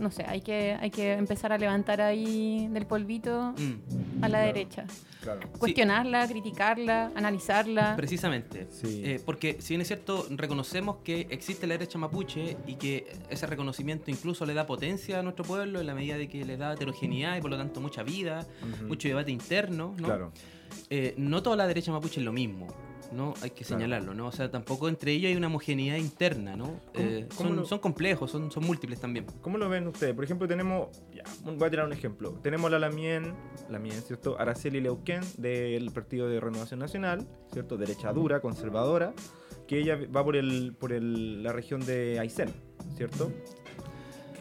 no 0.00 0.10
sé, 0.10 0.24
hay 0.26 0.40
que, 0.40 0.76
hay 0.80 0.90
que 0.90 1.12
empezar 1.12 1.52
a 1.52 1.58
levantar 1.58 2.00
ahí 2.00 2.66
del 2.72 2.86
polvito 2.86 3.52
Mm. 3.56 4.24
a 4.24 4.28
la 4.28 4.38
Claro. 4.38 4.46
derecha. 4.46 4.84
Claro. 5.22 5.40
Cuestionarla, 5.58 6.26
criticarla, 6.26 7.12
analizarla. 7.14 7.94
Precisamente. 7.96 8.66
Sí. 8.70 9.02
Eh, 9.04 9.20
porque 9.24 9.56
si 9.60 9.74
bien 9.74 9.82
es 9.82 9.86
cierto, 9.88 10.26
reconocemos 10.30 10.96
que 11.04 11.26
existe 11.30 11.66
la 11.66 11.74
derecha 11.74 11.98
mapuche 11.98 12.56
y 12.66 12.74
que 12.76 13.12
ese 13.28 13.46
reconocimiento 13.46 14.10
incluso 14.10 14.46
le 14.46 14.54
da 14.54 14.66
potencia 14.66 15.20
a 15.20 15.22
nuestro 15.22 15.44
pueblo 15.44 15.80
en 15.80 15.86
la 15.86 15.94
medida 15.94 16.16
de 16.16 16.28
que 16.28 16.44
le 16.44 16.56
da 16.56 16.72
heterogeneidad 16.72 17.36
y 17.36 17.40
por 17.42 17.50
lo 17.50 17.58
tanto 17.58 17.80
mucha 17.80 18.02
vida, 18.02 18.46
mucho 18.88 19.06
debate 19.08 19.30
interno, 19.30 19.94
¿no? 19.98 20.06
Claro. 20.06 20.32
Eh, 20.88 21.14
no 21.18 21.42
toda 21.42 21.56
la 21.56 21.66
derecha 21.66 21.92
mapuche 21.92 22.20
es 22.20 22.24
lo 22.24 22.32
mismo, 22.32 22.66
¿no? 23.12 23.34
Hay 23.42 23.50
que 23.50 23.64
Claro. 23.64 23.80
señalarlo, 23.80 24.14
¿no? 24.14 24.26
O 24.28 24.32
sea, 24.32 24.50
tampoco 24.50 24.88
entre 24.88 25.12
ellos 25.12 25.30
hay 25.30 25.36
una 25.36 25.48
homogeneidad 25.48 25.96
interna, 25.96 26.56
¿no? 26.56 26.80
Eh, 26.94 27.26
son, 27.36 27.56
lo- 27.56 27.64
son 27.66 27.78
complejos, 27.80 28.30
son, 28.30 28.50
son 28.50 28.64
múltiples 28.64 29.00
también. 29.00 29.26
¿Cómo 29.40 29.58
lo 29.58 29.68
ven 29.68 29.86
ustedes? 29.88 30.14
Por 30.14 30.24
ejemplo, 30.24 30.46
tenemos, 30.46 30.88
ya, 31.12 31.22
voy 31.44 31.64
a 31.66 31.70
tirar 31.70 31.86
un 31.86 31.92
ejemplo. 31.92 32.32
Tenemos 32.42 32.70
la 32.70 32.78
Lamien, 32.78 33.34
Lamien, 33.68 34.00
¿cierto? 34.02 34.36
Araceli 34.38 34.80
Leuquén 34.80 35.22
del 35.38 35.90
Partido 35.90 36.28
de 36.28 36.38
Renovación 36.40 36.78
Nacional, 36.80 37.26
¿cierto? 37.52 37.76
Derecha 37.76 38.12
dura, 38.12 38.40
conservadora, 38.40 39.12
que 39.66 39.78
ella 39.78 39.98
va 40.14 40.24
por 40.24 40.36
el 40.36 40.74
por 40.78 40.92
el- 40.92 41.42
la 41.42 41.52
región 41.52 41.84
de 41.84 42.18
Aysén, 42.20 42.52
¿cierto? 42.96 43.32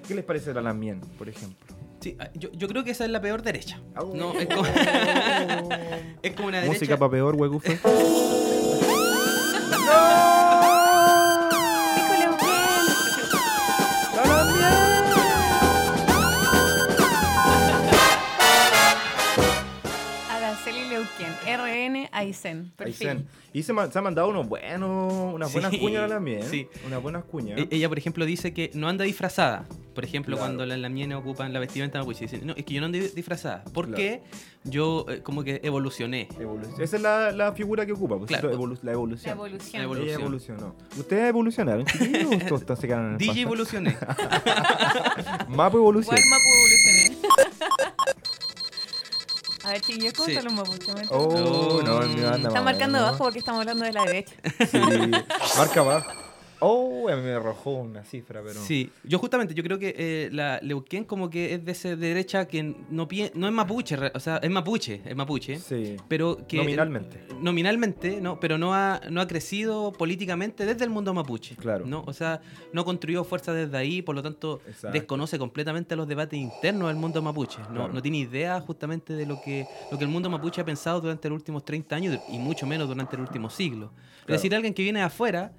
¿Qué 0.07 0.15
les 0.15 0.25
parece 0.25 0.53
la 0.53 0.61
Lamien, 0.61 1.01
por 1.17 1.29
ejemplo? 1.29 1.75
Sí, 1.99 2.15
ah, 2.17 2.29
yo, 2.33 2.49
yo 2.53 2.67
creo 2.69 2.83
que 2.85 2.91
esa 2.91 3.03
es 3.05 3.11
la 3.11 3.19
peor 3.19 3.41
derecha. 3.43 3.81
No, 4.15 4.33
es 4.39 4.47
como, 4.47 4.63
es 6.23 6.31
como 6.33 6.47
una 6.47 6.57
derecha... 6.61 6.73
Música 6.73 6.97
para 6.97 7.11
peor, 7.11 7.35
huegufe. 7.35 7.77
no! 9.69 10.78
Leuquén, 21.17 21.33
RN 21.59 22.09
Aysén. 22.11 22.71
Perfil. 22.75 23.25
Y 23.51 23.63
se, 23.63 23.73
ma- 23.73 23.89
se 23.89 23.97
ha 23.97 24.01
mandado 24.01 24.27
unos 24.29 24.47
buenos, 24.47 25.33
unas 25.33 25.51
buenas 25.51 25.71
Sí, 25.71 25.79
cuñas 25.79 26.03
a 26.03 26.07
la 26.07 26.15
Lamien. 26.15 26.43
sí. 26.43 26.67
Unas 26.85 27.01
buenas 27.01 27.23
cuñas. 27.23 27.57
E- 27.59 27.67
Ella, 27.71 27.89
por 27.89 27.97
ejemplo, 27.97 28.25
dice 28.25 28.53
que 28.53 28.69
no 28.75 28.87
anda 28.87 29.05
disfrazada. 29.05 29.65
Por 29.95 30.05
ejemplo, 30.05 30.35
Claro. 30.35 30.49
cuando 30.51 30.65
las 30.67 30.77
lamienes 30.79 31.17
ocupan 31.17 31.51
la 31.51 31.59
vestimenta 31.59 31.97
mapuche, 31.99 32.21
dicen, 32.21 32.45
no, 32.45 32.53
es 32.55 32.63
que 32.63 32.73
yo 32.75 32.79
no 32.79 32.85
ando 32.85 32.99
disfrazada. 32.99 33.63
Claro. 33.63 33.73
Porque 33.73 34.21
yo 34.63 35.05
eh, 35.09 35.21
como 35.23 35.43
que 35.43 35.59
evolucioné. 35.63 36.27
Evolu- 36.39 36.79
Esa 36.79 36.95
es 36.97 37.01
la, 37.01 37.31
la 37.31 37.51
figura 37.53 37.85
que 37.87 37.91
ocupa, 37.93 38.17
pues, 38.17 38.27
Claro. 38.27 38.51
Evolu- 38.53 38.77
la 38.77 38.79
La 38.83 38.91
evolución. 38.93 39.31
evolución. 39.33 39.81
La 39.81 39.87
evolu- 39.87 40.01
Ella 40.03 40.13
Evolución. 40.13 40.57
evolucionó. 40.57 40.75
¿Ustedes 40.97 41.29
evolucionaron, 41.29 41.85
chiquillos? 41.85 42.51
o 42.51 42.59
todos 42.59 42.79
se 42.79 42.87
quedaron 42.87 43.07
en 43.07 43.11
el 43.13 43.17
DJ 43.17 43.27
pasado? 43.29 43.41
evolucioné. 43.47 43.97
Mapo 45.49 45.77
evolución. 45.79 46.15
Igual 46.17 46.29
Mapu 46.29 46.68
A 49.69 49.73
ver, 49.73 49.81
chiquillos, 49.81 50.13
¿cómo 50.13 50.25
Sí. 50.25 50.31
están 50.31 50.45
los 50.45 50.53
mapuches? 50.55 51.07
Oh, 51.11 51.79
no, 51.85 52.01
el 52.01 52.09
mío 52.09 52.25
anda 52.27 52.37
Están 52.49 52.53
más 52.53 52.63
marcando 52.63 52.97
abajo 52.97 53.17
porque 53.19 53.37
estamos 53.37 53.59
hablando 53.61 53.85
de 53.85 53.93
la 53.93 54.03
derecha. 54.03 54.33
Sí, 54.71 54.79
marca 55.57 55.79
abajo. 55.81 56.11
Oh, 56.61 57.05
me 57.07 57.31
arrojó 57.31 57.71
una 57.75 58.03
cifra, 58.03 58.41
pero. 58.45 58.59
Sí, 58.59 58.89
yo 59.03 59.17
justamente, 59.19 59.53
yo 59.53 59.63
creo 59.63 59.79
que 59.79 59.95
eh, 59.97 60.29
la 60.31 60.59
Leuquén 60.61 61.03
como 61.05 61.29
que 61.29 61.53
es 61.53 61.63
de 61.65 61.71
esa 61.71 61.95
derecha 61.95 62.47
que 62.47 62.75
no, 62.89 63.07
pie- 63.07 63.31
no 63.33 63.47
es 63.47 63.53
mapuche, 63.53 63.95
o 64.13 64.19
sea, 64.19 64.37
es 64.37 64.49
mapuche, 64.49 65.01
es 65.05 65.15
mapuche. 65.15 65.57
Sí. 65.59 65.95
Pero 66.07 66.45
que 66.47 66.57
Nominalmente. 66.57 67.23
nominalmente, 67.39 68.21
¿no? 68.21 68.39
Pero 68.39 68.57
no 68.57 68.73
ha, 68.73 69.01
no 69.09 69.21
ha 69.21 69.27
crecido 69.27 69.91
políticamente 69.93 70.65
desde 70.65 70.83
el 70.83 70.89
mundo 70.89 71.13
mapuche. 71.13 71.55
Claro. 71.55 71.85
¿no? 71.85 72.03
O 72.05 72.13
sea, 72.13 72.41
no 72.73 72.83
construyó 72.85 73.23
fuerza 73.23 73.53
desde 73.53 73.77
ahí, 73.77 74.01
por 74.01 74.15
lo 74.15 74.21
tanto, 74.23 74.61
Exacto. 74.67 74.91
desconoce 74.91 75.37
completamente 75.39 75.95
los 75.95 76.07
debates 76.07 76.39
internos 76.39 76.87
del 76.89 76.97
mundo 76.97 77.21
mapuche. 77.21 77.59
No, 77.69 77.79
Claro. 77.79 77.93
no 77.93 78.01
tiene 78.01 78.17
idea 78.17 78.59
justamente 78.61 79.13
de 79.13 79.25
lo 79.25 79.41
que, 79.41 79.65
lo 79.91 79.97
que 79.97 80.03
el 80.03 80.09
mundo 80.09 80.29
mapuche 80.29 80.61
ha 80.61 80.65
pensado 80.65 80.99
durante 81.01 81.29
los 81.29 81.37
últimos 81.37 81.63
30 81.63 81.95
años 81.95 82.19
y 82.31 82.37
mucho 82.37 82.65
menos 82.67 82.87
durante 82.87 83.15
el 83.15 83.21
último 83.21 83.49
siglo. 83.49 83.91
Es 84.21 84.33
decir, 84.33 84.53
alguien 84.53 84.73
que 84.73 84.83
viene 84.83 84.99
de 84.99 85.05
afuera, 85.05 85.51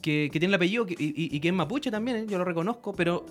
que, 0.00 0.28
que 0.32 0.38
tiene 0.38 0.46
el 0.50 0.54
apellido 0.54 0.86
que- 0.86 0.94
y, 0.98 1.06
y- 1.16 1.36
y 1.36 1.40
que 1.40 1.48
es 1.48 1.54
mapuche 1.54 1.90
también, 1.90 2.16
¿eh? 2.18 2.26
yo 2.28 2.38
lo 2.38 2.44
reconozco, 2.44 2.92
pero 2.94 3.26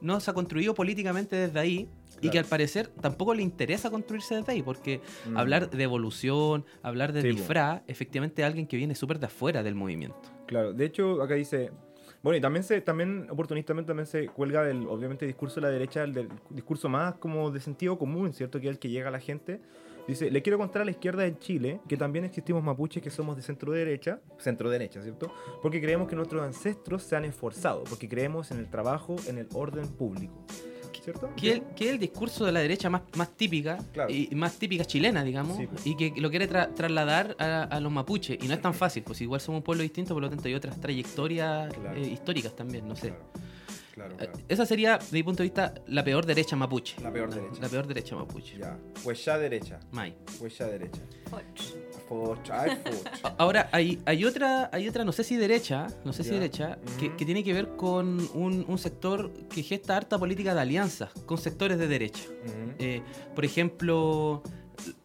no 0.00 0.18
se 0.20 0.30
ha 0.30 0.34
construido 0.34 0.74
políticamente 0.74 1.36
desde 1.36 1.58
ahí. 1.60 1.88
Y 2.16 2.22
Claro. 2.22 2.32
que 2.32 2.38
al 2.40 2.44
parecer 2.46 2.88
tampoco 3.00 3.32
le 3.32 3.42
interesa 3.42 3.90
construirse 3.90 4.34
desde 4.34 4.50
ahí, 4.50 4.60
porque 4.62 5.00
Mm. 5.30 5.36
hablar 5.36 5.70
de 5.70 5.82
evolución, 5.84 6.64
hablar 6.82 7.12
de 7.12 7.22
Sí, 7.22 7.28
disfraz, 7.28 7.82
efectivamente 7.86 8.42
es 8.42 8.46
alguien 8.46 8.66
que 8.66 8.76
viene 8.76 8.96
súper 8.96 9.20
de 9.20 9.26
afuera 9.26 9.62
del 9.62 9.76
movimiento. 9.76 10.18
Claro, 10.46 10.72
de 10.72 10.84
hecho, 10.84 11.22
acá 11.22 11.34
dice. 11.34 11.70
Bueno, 12.20 12.36
y 12.36 12.40
también 12.40 12.64
se, 12.64 12.80
también 12.80 13.28
oportunistamente 13.30 13.86
también 13.86 14.06
se 14.06 14.26
cuelga 14.26 14.64
del, 14.64 14.88
obviamente, 14.88 15.24
discurso 15.26 15.56
de 15.60 15.68
la 15.68 15.68
derecha, 15.70 16.02
el 16.02 16.12
del 16.12 16.28
discurso 16.50 16.88
más 16.88 17.14
como 17.14 17.52
de 17.52 17.60
sentido 17.60 17.96
común, 17.96 18.32
¿cierto? 18.32 18.58
Que 18.60 18.66
es 18.66 18.72
el 18.72 18.78
que 18.80 18.88
llega 18.90 19.06
a 19.08 19.12
la 19.12 19.20
gente. 19.20 19.60
Dice, 20.08 20.30
le 20.30 20.40
quiero 20.42 20.56
contar 20.58 20.82
a 20.82 20.84
la 20.86 20.90
izquierda 20.90 21.22
de 21.22 21.38
Chile 21.38 21.80
que 21.86 21.96
también 21.96 22.24
existimos 22.24 22.62
mapuches 22.64 23.02
que 23.02 23.10
somos 23.10 23.36
de 23.36 23.42
centro 23.42 23.72
derecha, 23.72 24.20
centro 24.38 24.70
derecha, 24.70 25.02
¿cierto? 25.02 25.30
Porque 25.62 25.80
creemos 25.80 26.08
que 26.08 26.16
nuestros 26.16 26.42
ancestros 26.42 27.02
se 27.02 27.14
han 27.14 27.24
esforzado, 27.26 27.84
porque 27.84 28.08
creemos 28.08 28.50
en 28.50 28.58
el 28.58 28.68
trabajo, 28.70 29.16
en 29.28 29.36
el 29.38 29.46
orden 29.52 29.86
público, 29.86 30.32
¿cierto? 31.04 31.30
Que 31.36 31.52
es 31.52 31.62
que 31.76 31.84
es 31.86 31.90
el 31.92 31.98
discurso 31.98 32.44
de 32.46 32.52
la 32.52 32.60
derecha 32.60 32.88
más, 32.88 33.02
más 33.16 33.30
típica, 33.36 33.78
Claro. 33.92 34.10
y 34.10 34.28
más 34.34 34.58
típica 34.58 34.84
chilena, 34.84 35.22
digamos, 35.24 35.56
Sí, 35.58 35.66
pues. 35.66 35.86
y 35.86 35.94
que 35.94 36.12
lo 36.18 36.30
quiere 36.30 36.48
tra- 36.48 36.74
trasladar 36.74 37.36
a, 37.38 37.64
a 37.64 37.78
los 37.80 37.92
mapuches. 37.92 38.38
Y 38.42 38.48
no 38.48 38.54
es 38.54 38.62
tan 38.62 38.72
fácil, 38.74 39.02
pues 39.02 39.20
igual 39.20 39.40
somos 39.42 39.58
un 39.58 39.62
pueblo 39.64 39.82
distinto, 39.82 40.14
por 40.14 40.22
lo 40.22 40.30
tanto 40.30 40.48
hay 40.48 40.54
otras 40.54 40.80
trayectorias 40.80 41.72
Claro. 41.74 41.96
eh, 41.98 42.00
históricas 42.08 42.56
también, 42.56 42.88
no 42.88 42.96
sé. 42.96 43.08
Claro, 43.10 43.24
Eh, 44.20 44.28
Esa 44.48 44.64
sería, 44.66 44.98
desde 44.98 45.16
mi 45.16 45.22
punto 45.22 45.42
de 45.42 45.48
vista, 45.48 45.74
la 45.86 46.02
peor 46.04 46.24
derecha 46.26 46.56
mapuche. 46.56 47.00
La 47.02 47.12
peor 47.12 47.32
derecha. 47.34 47.60
La 47.60 47.68
peor 47.68 47.86
derecha 47.86 48.16
mapuche. 48.16 48.58
Ya, 48.58 48.76
pues 49.04 49.24
ya 49.24 49.38
derecha, 49.38 49.80
May. 49.92 50.14
pues 50.38 50.56
ya 50.58 50.66
derecha. 50.66 51.00
Och. 51.30 51.88
Foch, 52.08 52.50
ay, 52.50 52.70
foch. 52.70 53.06
A- 53.24 53.34
Ahora, 53.36 53.68
hay, 53.70 54.00
hay 54.06 54.24
otra, 54.24 54.70
hay 54.72 54.88
otra, 54.88 55.04
no 55.04 55.12
sé 55.12 55.24
si 55.24 55.36
derecha, 55.36 55.88
no 56.06 56.12
sé 56.14 56.24
si 56.24 56.30
derecha, 56.30 56.78
que, 56.98 57.14
que 57.16 57.24
tiene 57.26 57.44
que 57.44 57.52
ver 57.52 57.76
con 57.76 58.18
un, 58.32 58.64
un 58.66 58.78
sector 58.78 59.30
que 59.50 59.62
gesta 59.62 59.96
harta 59.98 60.18
política 60.18 60.54
de 60.54 60.60
alianzas 60.62 61.10
con 61.26 61.36
sectores 61.36 61.78
de 61.78 61.86
derecha. 61.86 62.22
Eh, 62.78 63.02
por 63.34 63.44
ejemplo, 63.44 64.42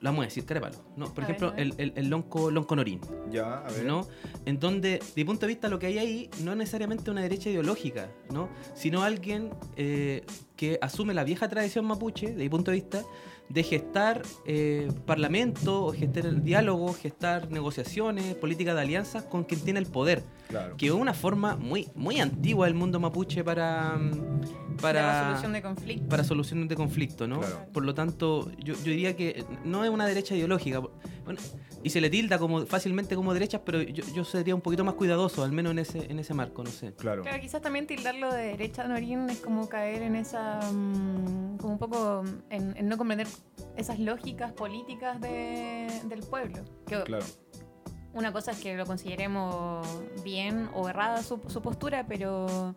la 0.01 0.09
vamos 0.11 0.23
a 0.23 0.27
decir, 0.27 0.45
carepalo, 0.45 0.77
¿no? 0.95 1.13
Por 1.13 1.23
A 1.23 1.27
ejemplo, 1.27 1.51
ver. 1.51 1.59
el, 1.61 1.73
el, 1.77 1.93
el 1.95 2.09
lonco, 2.09 2.51
lonco 2.51 2.75
norín, 2.75 2.99
Ya, 3.31 3.59
a 3.59 3.71
ver. 3.71 3.85
¿no? 3.85 4.07
En 4.45 4.59
donde, 4.59 4.99
de 4.99 5.01
mi 5.15 5.23
punto 5.25 5.41
de 5.41 5.47
vista, 5.47 5.67
lo 5.67 5.79
que 5.79 5.87
hay 5.87 5.97
ahí 5.97 6.29
no 6.43 6.51
es 6.51 6.57
necesariamente 6.57 7.09
una 7.11 7.21
derecha 7.21 7.49
ideológica, 7.49 8.09
¿no? 8.31 8.49
Sino 8.75 9.03
alguien 9.03 9.49
eh, 9.75 10.23
que 10.55 10.77
asume 10.81 11.13
la 11.13 11.23
vieja 11.23 11.47
tradición 11.47 11.85
mapuche, 11.85 12.27
de 12.33 12.43
mi 12.43 12.49
punto 12.49 12.71
de 12.71 12.75
vista, 12.75 13.03
de 13.49 13.63
gestar 13.63 14.21
eh, 14.45 14.91
parlamento, 15.05 15.85
o 15.85 15.93
gestar 15.93 16.25
el 16.25 16.43
diálogo, 16.43 16.93
gestar 16.93 17.51
negociaciones, 17.51 18.35
política 18.35 18.73
de 18.73 18.81
alianzas 18.81 19.23
con 19.23 19.43
quien 19.43 19.61
tiene 19.61 19.79
el 19.79 19.85
poder. 19.85 20.23
Claro. 20.47 20.77
Que 20.77 20.87
es 20.87 20.91
una 20.91 21.13
forma 21.13 21.55
muy, 21.55 21.89
muy 21.95 22.19
antigua 22.19 22.67
del 22.67 22.75
mundo 22.75 22.99
mapuche 22.99 23.43
para... 23.43 23.97
mm, 23.97 24.77
para 24.81 25.01
La 25.01 25.21
resolución 25.21 25.53
de 25.53 25.61
conflictos. 25.61 26.07
para 26.07 26.23
soluciones 26.23 26.69
de 26.69 26.75
conflicto, 26.75 27.27
¿no? 27.27 27.39
Claro. 27.39 27.65
Por 27.71 27.85
lo 27.85 27.93
tanto, 27.93 28.51
yo, 28.57 28.73
yo 28.75 28.91
diría 28.91 29.15
que 29.15 29.45
no 29.63 29.83
es 29.83 29.89
una 29.89 30.05
derecha 30.07 30.35
ideológica. 30.35 30.81
Bueno, 31.23 31.39
y 31.83 31.89
se 31.89 32.01
le 32.01 32.09
tilda 32.09 32.37
como 32.37 32.65
fácilmente 32.65 33.15
como 33.15 33.33
derechas, 33.33 33.61
pero 33.65 33.81
yo, 33.81 34.03
yo 34.13 34.23
sería 34.25 34.53
un 34.55 34.61
poquito 34.61 34.83
más 34.83 34.95
cuidadoso, 34.95 35.43
al 35.43 35.51
menos 35.51 35.71
en 35.71 35.79
ese, 35.79 36.11
en 36.11 36.19
ese 36.19 36.33
marco, 36.33 36.63
no 36.63 36.69
sé. 36.69 36.93
Claro. 36.93 37.21
Claro, 37.23 37.39
quizás 37.41 37.61
también 37.61 37.87
tildarlo 37.87 38.31
de 38.33 38.43
derecha, 38.47 38.87
Norín, 38.87 39.29
es 39.29 39.39
como 39.39 39.69
caer 39.69 40.01
en 40.01 40.15
esa. 40.15 40.59
mm, 40.71 41.57
como 41.57 41.73
un 41.73 41.79
poco 41.79 42.23
en, 42.49 42.75
en 42.77 42.87
no 42.89 42.97
comprender 42.97 43.27
esas 43.77 43.99
lógicas 43.99 44.51
políticas 44.53 45.19
de- 45.21 46.01
del 46.05 46.19
pueblo. 46.21 46.63
Que 46.85 47.01
Claro. 47.03 47.25
una 48.13 48.31
cosa 48.33 48.51
es 48.51 48.59
que 48.59 48.75
lo 48.75 48.85
consideremos 48.85 49.87
bien 50.23 50.69
o 50.73 50.89
errada 50.89 51.23
su, 51.23 51.39
su 51.47 51.61
postura, 51.61 52.05
pero 52.07 52.75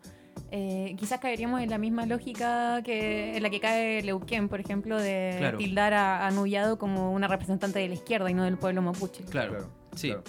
eh, 0.51 0.95
quizás 0.99 1.19
caeríamos 1.21 1.61
en 1.61 1.71
la 1.71 1.79
misma 1.79 2.07
lógica 2.07 2.81
que 2.85 3.37
en 3.37 3.43
la 3.43 3.51
que 3.51 3.61
cae 3.61 4.03
Leuquén, 4.03 4.49
por 4.49 4.61
ejemplo, 4.61 4.99
de 5.01 5.35
Claro. 5.39 5.59
tildar 5.59 5.93
a, 5.95 6.27
a 6.27 6.31
Nullado 6.31 6.79
como 6.79 7.13
una 7.13 7.29
representante 7.29 7.79
de 7.79 7.89
la 7.89 7.95
izquierda 7.95 8.31
y 8.31 8.35
no 8.35 8.45
del 8.45 8.57
pueblo 8.59 8.83
mapuche. 8.83 9.25
Claro, 9.25 9.51
Claro, 9.53 9.69
sí, 9.95 10.09
claro. 10.09 10.23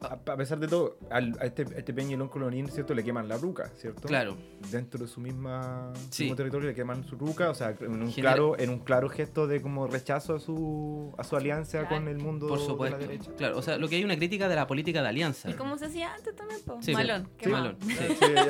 A, 0.00 0.14
a 0.32 0.36
pesar 0.36 0.58
de 0.58 0.68
todo, 0.68 0.98
al- 1.10 1.36
a 1.40 1.46
este, 1.46 1.62
a 1.62 1.78
este 1.78 1.92
Peñilón 1.94 2.28
Colorín, 2.28 2.68
¿cierto? 2.68 2.94
Le 2.94 3.02
queman 3.04 3.28
la 3.28 3.36
ruca, 3.38 3.70
¿cierto? 3.76 4.06
claro. 4.08 4.36
Dentro 4.70 5.00
de 5.00 5.08
su 5.08 5.20
misma 5.20 5.92
Sí. 6.10 6.24
mismo 6.24 6.36
territorio 6.36 6.68
le 6.68 6.74
queman 6.74 7.04
su 7.04 7.16
ruca, 7.16 7.50
o 7.50 7.54
sea, 7.54 7.74
en 7.80 7.90
un, 8.02 8.10
Genera- 8.12 8.32
claro, 8.34 8.58
en 8.58 8.70
un 8.70 8.78
claro 8.80 9.08
gesto 9.08 9.46
de 9.46 9.62
como 9.62 9.86
rechazo 9.86 10.34
a 10.36 10.40
su, 10.40 11.12
a 11.18 11.24
su 11.24 11.36
alianza 11.36 11.80
Claro. 11.80 11.88
con 11.96 12.08
el 12.08 12.18
mundo 12.18 12.48
Por 12.48 12.58
de 12.58 12.64
la 12.64 12.70
supuesto. 12.70 12.98
derecha. 12.98 13.30
Claro, 13.36 13.58
o 13.58 13.62
sea, 13.62 13.78
lo 13.78 13.88
que 13.88 13.96
hay 13.96 14.04
una 14.04 14.16
crítica 14.16 14.48
de 14.48 14.56
la 14.56 14.66
política 14.66 15.02
de 15.02 15.08
alianza. 15.08 15.48
Y 15.50 15.54
como 15.54 15.76
se 15.78 15.86
hacía 15.86 16.12
antes 16.14 16.34
también, 16.36 16.60
po. 16.64 16.78
Sí, 16.82 16.92
malón. 16.92 17.28
sí, 17.40 17.48
malón. 17.48 17.76
Sí, 17.86 17.94
sí, 17.94 18.26
ya, 18.34 18.44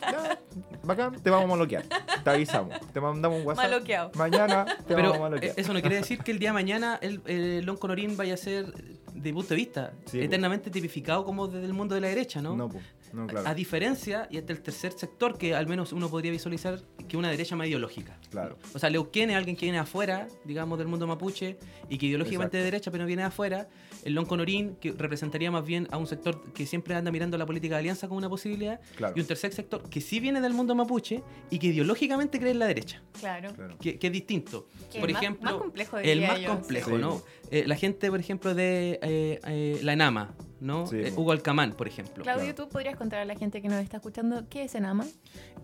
ya, 0.00 0.38
bacán, 0.84 1.20
te 1.22 1.30
vamos 1.30 1.44
a 1.46 1.48
maloquear. 1.48 1.84
Te 2.24 2.30
avisamos. 2.30 2.74
Te 2.92 3.00
mandamos 3.00 3.40
un 3.40 3.46
WhatsApp. 3.46 3.64
Maloqueado. 3.70 4.10
Mañana 4.16 4.64
te 4.64 4.94
Pero 4.94 5.02
vamos 5.10 5.16
a 5.16 5.20
maloquear. 5.20 5.54
eso 5.56 5.72
no 5.72 5.80
quiere 5.80 5.96
decir 5.96 6.18
que 6.20 6.30
el 6.32 6.38
día 6.38 6.50
de 6.50 6.54
mañana 6.54 6.98
el, 7.00 7.20
el 7.26 7.64
Lon 7.64 7.76
Colorín 7.76 8.16
vaya 8.16 8.34
a 8.34 8.36
ser, 8.36 8.72
de 9.22 9.30
mi 9.30 9.34
punto 9.34 9.50
de 9.50 9.56
vista, 9.56 9.92
Sí, 10.06 10.18
po. 10.18 10.24
eternamente 10.24 10.70
tipificado 10.70 11.24
como 11.24 11.46
desde 11.46 11.66
el 11.66 11.72
mundo 11.72 11.94
de 11.94 12.00
la 12.00 12.08
derecha, 12.08 12.40
¿no? 12.40 12.56
No. 12.56 12.70
No, 13.12 13.26
claro. 13.26 13.48
A 13.48 13.54
diferencia, 13.54 14.28
y 14.30 14.36
este 14.38 14.52
es 14.52 14.58
el 14.58 14.62
tercer 14.64 14.92
sector 14.92 15.36
que 15.38 15.54
al 15.54 15.66
menos 15.66 15.92
uno 15.92 16.08
podría 16.08 16.30
visualizar, 16.30 16.80
que 17.08 17.16
una 17.16 17.30
derecha 17.30 17.56
más 17.56 17.66
ideológica. 17.66 18.18
Claro. 18.30 18.56
O 18.74 18.78
sea, 18.78 18.90
Leuquén 18.90 19.30
es 19.30 19.36
alguien 19.36 19.56
que 19.56 19.66
viene 19.66 19.78
afuera, 19.78 20.28
digamos, 20.44 20.78
del 20.78 20.88
mundo 20.88 21.06
mapuche 21.06 21.58
y 21.88 21.98
que 21.98 22.06
ideológicamente 22.06 22.58
es 22.58 22.62
de 22.62 22.70
derecha, 22.70 22.90
pero 22.90 23.06
viene 23.06 23.22
de 23.22 23.28
afuera. 23.28 23.68
El 24.04 24.14
Lonco 24.14 24.36
Norín, 24.36 24.76
que 24.80 24.92
representaría 24.92 25.50
más 25.50 25.64
bien 25.64 25.86
a 25.90 25.98
un 25.98 26.06
sector 26.06 26.42
que 26.54 26.64
siempre 26.66 26.94
anda 26.94 27.10
mirando 27.10 27.36
la 27.36 27.44
política 27.46 27.74
de 27.74 27.80
alianza 27.80 28.06
como 28.08 28.18
una 28.18 28.28
posibilidad. 28.28 28.80
Claro. 28.96 29.14
Y 29.16 29.20
un 29.20 29.26
tercer 29.26 29.52
sector 29.52 29.82
que 29.90 30.00
sí 30.00 30.20
viene 30.20 30.40
del 30.40 30.54
mundo 30.54 30.74
mapuche 30.74 31.22
y 31.50 31.58
que 31.58 31.68
ideológicamente 31.68 32.38
cree 32.38 32.52
en 32.52 32.58
la 32.60 32.66
derecha, 32.66 33.02
Claro. 33.18 33.52
Claro. 33.54 33.76
que, 33.78 33.98
que 33.98 34.06
es 34.06 34.12
distinto. 34.12 34.68
Que 34.92 35.00
por 35.00 35.12
más- 35.12 35.20
ejemplo, 35.22 35.50
más 35.50 35.60
complejo, 35.60 35.98
el 35.98 36.20
más 36.22 36.40
yo, 36.40 36.48
complejo, 36.50 36.90
sí. 36.92 36.96
¿no? 36.98 37.22
Eh, 37.50 37.64
la 37.66 37.74
gente, 37.76 38.08
por 38.10 38.20
ejemplo, 38.20 38.54
de 38.54 38.98
eh, 39.02 39.40
eh, 39.46 39.80
la 39.82 39.92
Enama, 39.92 40.34
¿no? 40.60 40.86
Sí, 40.86 40.96
Eh, 40.96 41.12
po. 41.14 41.22
Hugo 41.22 41.32
Alcamán, 41.32 41.72
por 41.72 41.88
ejemplo. 41.88 42.22
Claudio, 42.22 42.54
¿tú 42.54 42.68
podrías 42.68 42.96
contar 42.96 43.20
a 43.20 43.24
la 43.24 43.34
gente 43.34 43.60
que 43.62 43.68
nos 43.68 43.80
está 43.82 43.96
escuchando 43.98 44.44
qué 44.48 44.64
es 44.64 44.74
Enama? 44.74 45.06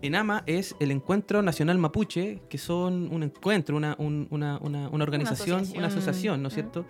ENAMA 0.01 0.43
es 0.45 0.75
el 0.79 0.91
Encuentro 0.91 1.41
Nacional 1.41 1.77
Mapuche, 1.77 2.41
que 2.49 2.57
son 2.57 3.13
un 3.13 3.23
encuentro, 3.23 3.75
una, 3.77 3.95
un- 3.99 4.27
una, 4.31 4.57
una- 4.59 4.89
una 4.89 5.03
organización, 5.03 5.57
asociación, 5.61 5.77
una 5.77 5.87
asociación, 5.87 6.41
¿no 6.41 6.47
es 6.49 6.53
¿eh? 6.53 6.55
cierto? 6.55 6.85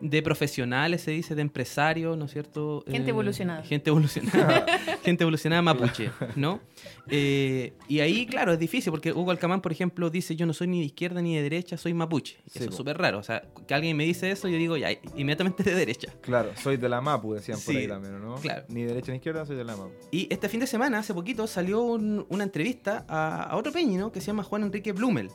De 0.00 0.22
profesionales, 0.22 1.02
se 1.02 1.10
dice, 1.10 1.34
de 1.34 1.42
empresarios, 1.42 2.16
¿no 2.16 2.26
es 2.26 2.30
cierto? 2.32 2.84
Gente 2.86 3.10
evolucionada. 3.10 3.64
Gente 3.64 3.90
evolucionada. 3.90 4.64
gente 5.02 5.24
evolucionada 5.24 5.60
mapuche, 5.62 6.10
¿no? 6.36 6.60
Eh, 7.08 7.72
y 7.88 8.00
ahí, 8.00 8.26
claro, 8.26 8.52
es 8.52 8.58
difícil, 8.58 8.90
porque 8.92 9.12
Hugo 9.12 9.30
Alcamán, 9.32 9.60
por 9.60 9.72
ejemplo, 9.72 10.08
dice, 10.10 10.36
yo 10.36 10.46
no 10.46 10.52
soy 10.52 10.68
ni 10.68 10.78
de 10.80 10.86
izquierda 10.86 11.20
ni 11.20 11.34
de 11.36 11.42
derecha, 11.42 11.76
soy 11.76 11.94
mapuche. 11.94 12.36
Y 12.46 12.50
Sí, 12.50 12.58
eso 12.60 12.70
es 12.70 12.76
súper 12.76 12.96
raro, 12.98 13.18
o 13.18 13.22
sea, 13.22 13.42
que 13.66 13.74
alguien 13.74 13.96
me 13.96 14.04
dice 14.04 14.30
eso, 14.30 14.46
yo 14.48 14.56
digo, 14.56 14.76
ya, 14.76 14.90
inmediatamente 15.16 15.62
de 15.64 15.74
derecha. 15.74 16.12
Claro, 16.20 16.50
soy 16.62 16.76
de 16.76 16.88
la 16.88 17.00
MAPU, 17.00 17.34
decían 17.34 17.58
por 17.58 17.74
Sí, 17.74 17.80
ahí 17.80 17.88
también, 17.88 18.20
¿no? 18.20 18.36
claro. 18.36 18.64
Ni 18.68 18.84
derecha 18.84 19.10
ni 19.12 19.16
izquierda, 19.16 19.44
soy 19.46 19.56
de 19.56 19.64
la 19.64 19.76
MAPU. 19.76 19.90
Y 20.12 20.28
este 20.32 20.48
fin 20.48 20.60
de 20.60 20.66
semana, 20.66 20.98
hace 21.00 21.12
poquito, 21.14 21.46
salió 21.46 21.80
un- 21.82 22.24
una 22.28 22.44
entrevista 22.44 23.04
a, 23.08 23.42
a 23.44 23.56
otro 23.56 23.72
peñi, 23.72 23.96
¿no? 23.96 24.12
Que 24.12 24.20
se 24.20 24.28
llama 24.28 24.42
Juan 24.44 24.62
Enrique 24.62 24.92
Blumel. 24.92 25.30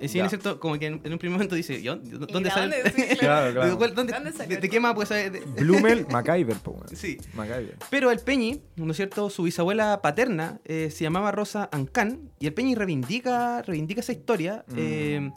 Es 0.00 0.12
Ya. 0.14 0.24
es 0.24 0.30
cierto, 0.30 0.58
como 0.60 0.78
que 0.78 0.86
en, 0.86 1.00
en 1.04 1.12
un 1.12 1.18
primer 1.18 1.32
momento 1.34 1.54
dice, 1.54 1.82
¿yo? 1.82 1.96
¿Dónde 1.96 2.48
¿Y 2.48 2.52
sale? 2.52 2.82
dónde? 2.82 2.90
Sí, 3.10 3.16
Claro, 3.18 3.52
claro. 3.52 3.64
Digo, 3.66 3.78
¿cuál- 3.78 3.94
¿dónde- 3.94 4.12
¿Dónde 4.14 4.32
salió 4.32 4.58
de, 4.60 4.68
qué 4.68 4.80
más 4.80 4.94
puede 4.94 5.06
saber? 5.06 5.42
Blumel, 5.58 6.06
MacGyver, 6.10 6.56
po. 6.56 6.82
Sí. 6.94 7.18
MacGyver. 7.34 7.76
Pero 7.90 8.10
el 8.10 8.20
Peñi, 8.20 8.62
¿no 8.76 8.90
es 8.92 8.96
cierto? 8.96 9.28
Su 9.28 9.42
bisabuela 9.42 10.00
paterna 10.00 10.60
eh, 10.64 10.90
se 10.90 11.04
llamaba 11.04 11.32
Rosa 11.32 11.68
Ancán 11.72 12.30
y 12.38 12.46
el 12.46 12.54
Peñi 12.54 12.74
reivindica, 12.74 13.62
reivindica 13.62 14.00
esa 14.00 14.12
historia. 14.12 14.64
Mm. 14.68 14.74
eh, 14.78 15.30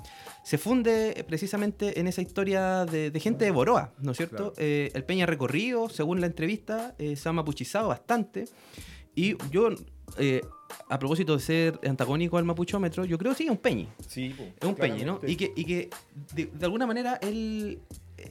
se 0.45 0.57
funde 0.57 1.11
eh, 1.17 1.23
precisamente 1.23 1.99
en 2.01 2.07
esa 2.07 2.21
historia 2.21 2.83
de, 2.85 3.11
de 3.11 3.19
gente 3.21 3.45
de 3.45 3.51
Boroa, 3.51 3.93
¿no 3.99 4.11
es 4.11 4.17
cierto? 4.17 4.35
Claro. 4.51 4.53
Eh, 4.57 4.91
el 4.93 5.03
Peñi 5.05 5.21
ha 5.23 5.25
recorrido, 5.25 5.87
según 5.89 6.19
la 6.21 6.27
entrevista, 6.27 6.95
eh, 6.99 7.15
se 7.15 7.29
ha 7.29 7.31
mapuchizado 7.31 7.87
bastante. 7.87 8.45
Y 9.15 9.37
yo, 9.51 9.69
eh, 10.17 10.41
a 10.89 10.99
propósito 10.99 11.35
de 11.35 11.41
ser 11.41 11.79
antagónico 11.87 12.37
al 12.37 12.45
mapuchómetro, 12.45 13.05
yo 13.05 13.17
creo 13.17 13.31
que 13.31 13.37
sí, 13.37 13.43
es 13.45 13.49
un 13.49 13.57
Peñi. 13.57 13.87
Sí. 14.07 14.35
Es 14.59 14.67
un 14.67 14.75
peñi, 14.75 15.03
¿no? 15.03 15.19
Y 15.25 15.35
que, 15.35 15.53
y 15.55 15.65
que 15.65 15.89
de, 16.33 16.45
de 16.45 16.65
alguna 16.65 16.85
manera 16.85 17.19
él, 17.21 17.79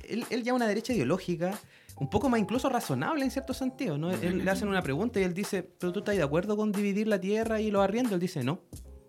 él, 0.09 0.25
él 0.31 0.43
ya 0.43 0.55
una 0.55 0.67
derecha 0.67 0.93
ideológica, 0.93 1.59
un 1.97 2.09
poco 2.09 2.29
más 2.29 2.41
incluso 2.41 2.69
razonable 2.69 3.25
en 3.25 3.31
cierto 3.31 3.55
sentido, 3.55 3.99
¿no? 3.99 4.11
Él, 4.11 4.45
le 4.45 4.51
hacen 4.51 4.69
una 4.69 4.83
pregunta 4.83 5.21
y 5.21 5.23
él 5.23 5.35
dice, 5.35 5.63
¿pero 5.63 5.93
tú 5.93 6.01
estás 6.01 6.17
de 6.17 6.23
acuerdo 6.23 6.57
con 6.57 6.73
dividir 6.73 7.07
la 7.07 7.21
tierra 7.21 7.61
y 7.61 7.71
los 7.71 7.83
arriendos? 7.83 8.15
Él 8.15 8.21
dice, 8.21 8.43
no. 8.43 8.61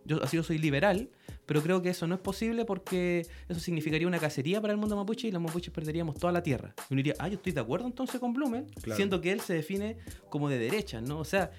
Yo 0.05 0.21
así 0.23 0.35
yo 0.37 0.43
soy 0.43 0.57
liberal, 0.57 1.09
pero 1.45 1.61
creo 1.61 1.81
que 1.81 1.89
eso 1.89 2.07
no 2.07 2.15
es 2.15 2.21
posible 2.21 2.65
porque 2.65 3.25
eso 3.49 3.59
significaría 3.59 4.07
una 4.07 4.19
cacería 4.19 4.59
para 4.61 4.73
el 4.73 4.79
mundo 4.79 4.95
mapuche 4.95 5.27
y 5.27 5.31
los 5.31 5.41
mapuches 5.41 5.73
perderíamos 5.73 6.15
toda 6.17 6.31
la 6.33 6.43
tierra. 6.43 6.73
Y 6.89 6.93
uno 6.93 6.97
diría, 6.99 7.13
ah, 7.19 7.27
yo 7.27 7.35
estoy 7.35 7.53
de 7.53 7.61
acuerdo 7.61 7.85
entonces 7.87 8.19
con 8.19 8.33
Blumen, 8.33 8.65
Claro. 8.81 8.95
siendo 8.97 9.21
que 9.21 9.31
él 9.31 9.39
se 9.41 9.53
define 9.53 9.97
como 10.29 10.49
de 10.49 10.57
derecha, 10.59 11.01
¿no? 11.01 11.19
O 11.19 11.25
sea, 11.25 11.51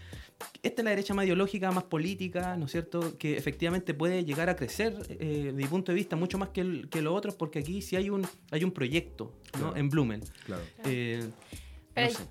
esta 0.62 0.82
es 0.82 0.84
la 0.84 0.90
derecha 0.90 1.14
más 1.14 1.24
ideológica, 1.26 1.70
más 1.70 1.84
política, 1.84 2.56
¿no 2.56 2.66
es 2.66 2.72
cierto? 2.72 3.16
Que 3.18 3.36
efectivamente 3.36 3.94
puede 3.94 4.24
llegar 4.24 4.48
a 4.50 4.56
crecer, 4.56 4.94
eh, 5.08 5.44
de 5.46 5.52
mi 5.52 5.64
punto 5.64 5.92
de 5.92 5.96
vista, 5.96 6.16
mucho 6.16 6.38
más 6.38 6.48
que, 6.50 6.60
el- 6.60 6.88
que 6.88 7.00
los 7.02 7.14
otros, 7.16 7.34
porque 7.34 7.60
aquí 7.60 7.80
sí 7.82 7.96
hay 7.96 8.10
un, 8.10 8.26
hay 8.50 8.64
un 8.64 8.72
proyecto, 8.72 9.32
¿no? 9.54 9.58
Claro. 9.60 9.76
En 9.76 9.88
Blumen. 9.90 10.22
Claro. 10.44 10.62
Eh, 10.84 11.28
Pero 11.94 12.08
no 12.08 12.12
sé. 12.18 12.24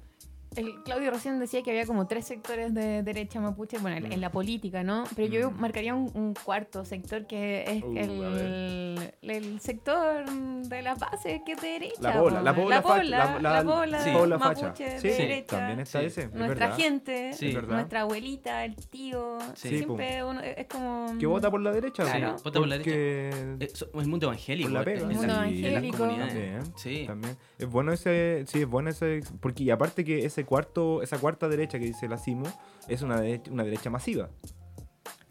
El 0.55 0.83
Claudio 0.83 1.11
recién 1.11 1.39
decía 1.39 1.61
que 1.63 1.71
había 1.71 1.85
como 1.85 2.07
tres 2.07 2.25
sectores 2.25 2.73
de 2.73 3.03
derecha 3.03 3.39
mapuche, 3.39 3.77
bueno, 3.79 3.97
en, 3.97 4.11
en 4.11 4.21
la 4.21 4.31
política, 4.31 4.83
¿no? 4.83 5.03
Pero 5.15 5.27
yo 5.27 5.51
Mm. 5.51 5.59
marcaría 5.59 5.93
un, 5.95 6.11
un 6.13 6.33
cuarto 6.33 6.85
sector 6.85 7.25
que 7.27 7.63
es 7.67 7.83
Uh, 7.83 7.97
el, 7.97 9.13
el 9.21 9.59
sector 9.59 10.25
de 10.29 10.81
las 10.81 10.99
bases 10.99 11.41
que 11.45 11.53
es 11.53 11.61
de 11.61 11.67
derecha. 11.67 12.01
La 12.01 12.19
bola, 12.21 12.37
po, 12.39 12.43
la 12.43 12.51
bola 12.53 12.81
facha, 12.81 12.95
bola, 12.97 13.03
la- 13.03 13.39
la- 13.39 13.63
la 13.63 13.63
bola 13.63 14.03
Sí. 14.03 14.11
Mapuche 14.11 14.99
Sí, 14.99 15.07
de 15.07 15.13
sí, 15.15 15.21
derecha. 15.21 15.57
también 15.57 15.79
está 15.79 15.99
Sí. 15.99 16.05
ese. 16.05 16.21
es 16.23 16.33
Nuestra 16.33 16.67
verdad. 16.67 16.77
gente. 16.77 17.29
Es 17.29 17.41
nuestra 17.67 18.01
abuelita, 18.01 18.65
el 18.65 18.75
tío, 18.75 19.37
Sí. 19.55 19.69
siempre 19.69 20.23
uno, 20.23 20.39
es 20.41 20.67
como... 20.67 21.15
Que 21.19 21.25
vota 21.25 21.49
por 21.51 21.61
la 21.61 21.71
derecha, 21.71 22.03
Claro. 22.03 22.37
sí, 22.37 22.43
Vota 22.43 22.59
por 22.59 22.67
la 22.67 22.75
porque- 22.77 23.29
Eh, 23.59 23.69
so- 23.73 23.89
el 23.93 24.07
mundo 24.07 24.27
evangélico. 24.27 24.69
Por 24.69 24.79
la 24.79 24.83
pega. 24.85 24.99
El 25.01 25.05
mundo 25.07 25.27
las- 25.27 25.47
en 25.47 25.61
las 25.61 25.71
evangélico. 25.71 25.97
comunidades. 25.97 26.33
También, 26.33 26.77
Sí. 26.77 27.03
también. 27.07 27.37
Es 27.57 27.67
bueno 27.69 27.91
ese, 27.93 28.43
sí, 28.47 28.61
es 28.61 28.67
bueno 28.67 28.89
ese, 28.89 29.21
porque 29.39 29.63
y 29.63 29.69
aparte 29.71 30.03
que 30.03 30.25
ese 30.25 30.42
cuarto, 30.45 31.01
esa 31.01 31.17
cuarta 31.19 31.47
derecha 31.47 31.79
que 31.79 31.85
dice 31.85 32.07
la 32.07 32.17
CIMO 32.17 32.45
es 32.87 33.01
una 33.01 33.19
derecha, 33.21 33.51
una 33.51 33.63
derecha 33.63 33.89
masiva. 33.89 34.29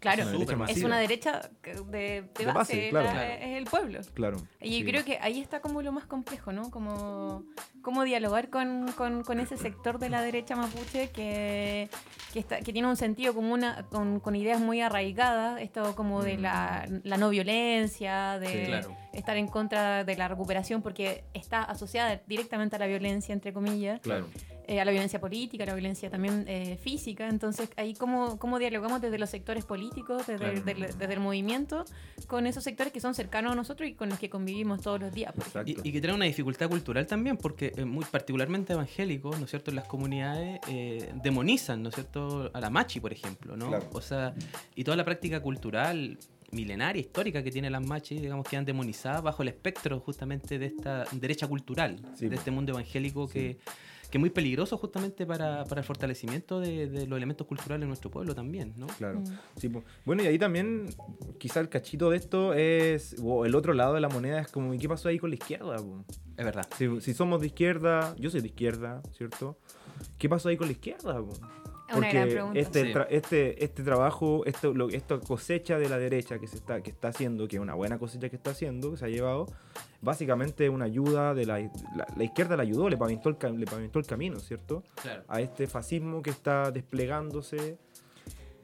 Claro, 0.00 0.22
Es 0.22 0.28
una 0.30 0.32
derecha 0.38 0.52
es 0.54 0.58
masiva. 0.58 0.86
una 0.88 0.98
derecha 0.98 1.50
que- 1.62 1.74
de, 1.74 1.80
de 1.82 2.22
De 2.36 2.44
base, 2.46 2.54
base, 2.54 2.88
claro. 2.90 3.06
la- 3.06 3.12
Claro. 3.12 3.32
es 3.40 3.56
el 3.56 3.64
pueblo. 3.66 4.00
Claro. 4.14 4.36
Y 4.60 4.78
sí. 4.78 4.84
creo 4.84 5.04
que 5.04 5.18
ahí 5.20 5.40
está 5.40 5.60
como 5.60 5.80
lo 5.80 5.92
más 5.92 6.06
complejo, 6.06 6.52
¿no? 6.52 6.72
Como 6.72 7.44
cómo 7.82 8.02
dialogar 8.02 8.50
con, 8.50 8.90
con- 8.96 9.22
con 9.22 9.38
ese 9.38 9.56
sector 9.56 10.00
de 10.00 10.08
la 10.08 10.20
derecha 10.20 10.56
mapuche 10.56 11.10
que, 11.10 11.88
que, 12.32 12.38
está, 12.40 12.58
que 12.62 12.72
tiene 12.72 12.88
un 12.88 12.96
sentido 12.96 13.32
como 13.32 13.54
una, 13.54 13.86
con, 13.90 14.18
con 14.18 14.34
ideas 14.34 14.60
muy 14.60 14.80
arraigadas, 14.80 15.60
esto 15.60 15.94
como 15.94 16.20
de 16.24 16.36
la, 16.36 16.84
la 17.04 17.16
no 17.16 17.28
violencia, 17.30 18.40
de 18.40 18.48
Sí. 18.48 18.64
Claro. 18.66 18.96
estar 19.12 19.36
en 19.36 19.46
contra 19.46 20.02
de 20.02 20.16
la 20.16 20.26
recuperación 20.26 20.82
porque 20.82 21.22
está 21.32 21.62
asociada 21.62 22.20
directamente 22.26 22.74
a 22.74 22.80
la 22.80 22.86
violencia, 22.88 23.32
entre 23.32 23.52
comillas, 23.52 24.00
Claro. 24.00 24.26
Eh, 24.72 24.80
a 24.80 24.84
la 24.84 24.90
violencia 24.90 25.20
política, 25.20 25.64
a 25.64 25.66
la 25.66 25.74
violencia 25.74 26.08
también 26.10 26.44
eh, 26.48 26.78
física. 26.82 27.28
Entonces, 27.28 27.68
ahí 27.76 27.94
cómo, 27.94 28.38
cómo 28.38 28.58
dialogamos 28.58 29.00
desde 29.02 29.18
los 29.18 29.28
sectores 29.30 29.64
políticos, 29.64 30.26
desde, 30.26 30.38
Claro. 30.38 30.60
del- 30.62 30.98
desde 30.98 31.12
el 31.14 31.20
movimiento, 31.20 31.84
con 32.26 32.46
esos 32.46 32.64
sectores 32.64 32.92
que 32.92 33.00
son 33.00 33.14
cercanos 33.14 33.52
a 33.52 33.54
nosotros 33.54 33.88
y 33.88 33.94
con 33.94 34.08
los 34.08 34.18
que 34.18 34.30
convivimos 34.30 34.80
todos 34.80 35.00
los 35.00 35.12
días. 35.12 35.34
Y, 35.66 35.76
y 35.88 35.92
que 35.92 36.00
trae 36.00 36.14
una 36.14 36.24
dificultad 36.24 36.68
cultural 36.70 37.06
también, 37.06 37.36
porque 37.36 37.72
eh, 37.76 37.84
muy 37.84 38.04
particularmente 38.06 38.72
evangélicos, 38.72 39.38
¿no 39.38 39.44
es 39.44 39.50
cierto?, 39.50 39.70
en 39.70 39.76
las 39.76 39.86
comunidades 39.86 40.60
eh, 40.68 41.12
demonizan, 41.22 41.82
¿no 41.82 41.90
es 41.90 41.94
cierto?, 41.94 42.50
a 42.54 42.60
la 42.60 42.70
machi, 42.70 43.00
por 43.00 43.12
ejemplo, 43.12 43.56
¿no? 43.56 43.68
Claro. 43.68 43.88
O 43.92 44.00
sea, 44.00 44.34
y 44.74 44.84
toda 44.84 44.96
la 44.96 45.04
práctica 45.04 45.40
cultural 45.40 46.18
milenaria, 46.50 47.00
histórica 47.00 47.42
que 47.42 47.50
tiene 47.50 47.70
las 47.70 47.80
machis, 47.84 48.20
digamos, 48.20 48.46
quedan 48.46 48.64
demonizadas 48.66 49.22
bajo 49.22 49.42
el 49.42 49.48
espectro 49.48 49.98
justamente 50.00 50.58
de 50.58 50.66
esta 50.66 51.04
derecha 51.12 51.46
cultural, 51.48 51.96
Sí, 52.14 52.28
de 52.28 52.36
este 52.36 52.50
mundo 52.50 52.72
evangélico 52.72 53.26
Sí. 53.26 53.32
que, 53.32 53.58
que 54.12 54.18
es 54.18 54.20
muy 54.20 54.28
peligroso 54.28 54.76
justamente 54.76 55.24
para, 55.24 55.64
para 55.64 55.80
el 55.80 55.86
fortalecimiento 55.86 56.60
de, 56.60 56.86
de 56.86 57.06
los 57.06 57.16
elementos 57.16 57.46
culturales 57.46 57.80
de 57.80 57.86
nuestro 57.86 58.10
pueblo 58.10 58.34
también, 58.34 58.74
¿no? 58.76 58.86
Claro. 58.88 59.20
Mm. 59.20 59.38
Sí, 59.56 59.72
bueno, 60.04 60.22
y 60.22 60.26
ahí 60.26 60.38
también, 60.38 60.90
quizá 61.38 61.60
el 61.60 61.70
cachito 61.70 62.10
de 62.10 62.18
esto 62.18 62.52
es, 62.52 63.16
o 63.22 63.46
el 63.46 63.54
otro 63.54 63.72
lado 63.72 63.94
de 63.94 64.02
la 64.02 64.10
moneda 64.10 64.38
es 64.42 64.48
como, 64.48 64.74
¿y 64.74 64.78
qué 64.78 64.86
pasó 64.86 65.08
ahí 65.08 65.18
con 65.18 65.30
la 65.30 65.36
izquierda? 65.36 65.78
po? 65.78 66.04
Es 66.36 66.44
verdad. 66.44 66.68
Si, 66.76 67.00
si 67.00 67.14
somos 67.14 67.40
de 67.40 67.46
izquierda, 67.46 68.14
yo 68.18 68.28
soy 68.28 68.42
de 68.42 68.48
izquierda, 68.48 69.00
¿cierto? 69.16 69.56
¿Qué 70.18 70.28
pasó 70.28 70.50
ahí 70.50 70.58
con 70.58 70.66
la 70.66 70.72
izquierda? 70.72 71.18
po? 71.18 71.32
Es 71.92 71.98
una 71.98 72.12
gran 72.12 72.28
pregunta. 72.28 72.58
este, 72.60 72.82
Sí. 72.82 72.92
tra- 72.92 73.06
este, 73.10 73.64
este 73.64 73.82
trabajo, 73.82 74.42
esto, 74.46 74.72
lo, 74.74 74.88
esta 74.90 75.18
cosecha 75.20 75.78
de 75.78 75.88
la 75.88 75.98
derecha 75.98 76.38
que 76.38 76.46
se 76.46 76.56
está, 76.56 76.82
que 76.82 76.90
está 76.90 77.08
haciendo, 77.08 77.46
que 77.48 77.56
es 77.56 77.62
una 77.62 77.74
buena 77.74 77.98
cosecha 77.98 78.28
que 78.28 78.36
está 78.36 78.50
haciendo, 78.50 78.90
que 78.92 78.96
se 78.96 79.04
ha 79.04 79.08
llevado, 79.08 79.46
básicamente 80.00 80.64
es 80.64 80.70
una 80.70 80.84
ayuda 80.86 81.34
de 81.34 81.46
la, 81.46 81.58
la, 81.60 82.06
la 82.16 82.24
izquierda 82.24 82.56
la 82.56 82.62
ayudó, 82.62 82.88
le 82.88 82.96
pavimentó, 82.96 83.28
el, 83.28 83.38
cam- 83.38 83.56
le 83.56 83.66
pavimentó 83.66 83.98
el 83.98 84.06
camino, 84.06 84.38
¿cierto? 84.40 84.82
Claro. 85.02 85.22
A 85.28 85.40
este 85.40 85.66
fascismo 85.66 86.22
que 86.22 86.30
está 86.30 86.70
desplegándose. 86.70 87.78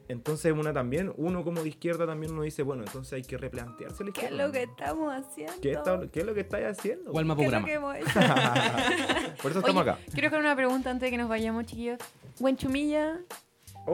Entonces 0.09 0.51
una 0.51 0.73
también, 0.73 1.13
uno 1.17 1.43
como 1.43 1.61
de 1.61 1.69
izquierda 1.69 2.05
también 2.07 2.33
uno 2.33 2.41
dice, 2.41 2.63
bueno, 2.63 2.83
entonces 2.83 3.13
hay 3.13 3.21
que 3.21 3.37
replantearse 3.37 4.03
la 4.03 4.11
¿Qué 4.11 4.19
es 4.21 4.23
izquierda. 4.25 4.45
lo 4.47 4.51
que 4.51 4.63
estamos 4.63 5.13
haciendo? 5.13 5.53
¿Qué, 5.61 5.71
está- 5.71 6.01
qué 6.11 6.19
es 6.21 6.25
lo 6.25 6.33
que 6.33 6.39
estáis 6.41 6.65
haciendo? 6.65 7.11
¿Cuál 7.11 7.25
¿Qué 7.25 7.31
es 7.31 7.37
lo 7.37 7.43
programa? 7.43 7.65
que 7.67 7.73
hemos 7.73 7.95
hecho? 7.97 8.19
Por 9.41 9.51
eso 9.51 9.59
estamos 9.59 9.81
Oye, 9.83 9.91
acá. 9.91 9.99
Quiero 10.11 10.27
hacer 10.27 10.39
una 10.39 10.55
pregunta 10.55 10.89
antes 10.89 11.07
de 11.07 11.11
que 11.11 11.17
nos 11.17 11.29
vayamos, 11.29 11.65
chiquillos. 11.67 11.99
Buenchumilla, 12.39 13.19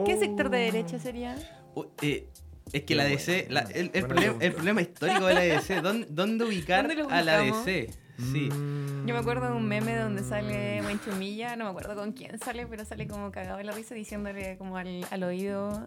¿qué 0.06 0.14
Oh. 0.14 0.18
sector 0.18 0.48
de 0.50 0.58
derecha 0.58 0.98
sería? 0.98 1.36
Uh, 1.74 1.84
eh, 2.02 2.26
es 2.72 2.80
que 2.80 2.86
Qué 2.86 2.94
la 2.94 3.04
DC, 3.04 3.46
la- 3.50 3.60
el, 3.60 3.90
problema, 3.90 4.06
el 4.06 4.06
pregunta. 4.26 4.50
problema 4.54 4.80
histórico 4.82 5.26
de 5.26 5.34
la 5.34 5.40
DC, 5.40 5.80
¿dónde, 5.82 6.06
dónde 6.10 6.44
ubicar 6.48 6.86
¿Dónde 6.88 7.02
lo 7.02 7.10
a 7.10 7.22
la? 7.22 7.38
DC? 7.40 7.90
Sí. 8.18 8.48
Yo 8.48 9.14
me 9.14 9.18
acuerdo 9.18 9.46
de 9.48 9.52
un 9.52 9.66
meme 9.68 9.94
donde 9.96 10.22
sale 10.24 10.80
Buenchumilla, 10.82 11.54
no 11.56 11.64
me 11.64 11.70
acuerdo 11.70 11.94
con 11.94 12.12
quién 12.12 12.38
sale, 12.38 12.66
pero 12.66 12.84
sale 12.84 13.06
como 13.06 13.30
cagado 13.30 13.58
de 13.58 13.64
la 13.64 13.72
risa 13.72 13.94
diciéndole 13.94 14.56
como 14.58 14.76
al, 14.78 15.04
al 15.10 15.22
oído 15.22 15.86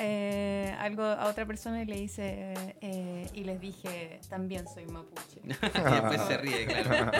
eh, 0.00 0.74
algo 0.78 1.02
a 1.02 1.26
otra 1.28 1.46
persona 1.46 1.82
y 1.82 1.86
le 1.86 1.96
dice, 1.96 2.52
eh, 2.80 3.26
y 3.32 3.44
les 3.44 3.60
dije, 3.60 4.20
también 4.28 4.66
soy 4.72 4.86
mapuche. 4.86 5.40
y 5.44 5.48
después 5.48 6.20
se 6.28 6.36
ríe, 6.38 6.66
claro. 6.66 7.10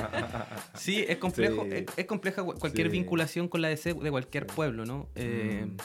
Sí, 0.75 1.05
es 1.09 1.16
complejo, 1.18 1.62
Sí. 1.64 1.71
es, 1.73 1.85
es 1.97 2.07
compleja 2.07 2.42
cu- 2.44 2.55
cualquier 2.59 2.88
Sí. 2.88 2.92
vinculación 2.92 3.49
con 3.49 3.62
la 3.62 3.68
DC 3.68 3.94
de 3.94 4.11
cualquier 4.11 4.47
pueblo, 4.47 4.85
¿no? 4.85 5.09
Eh, 5.14 5.66
Mm. 5.66 5.77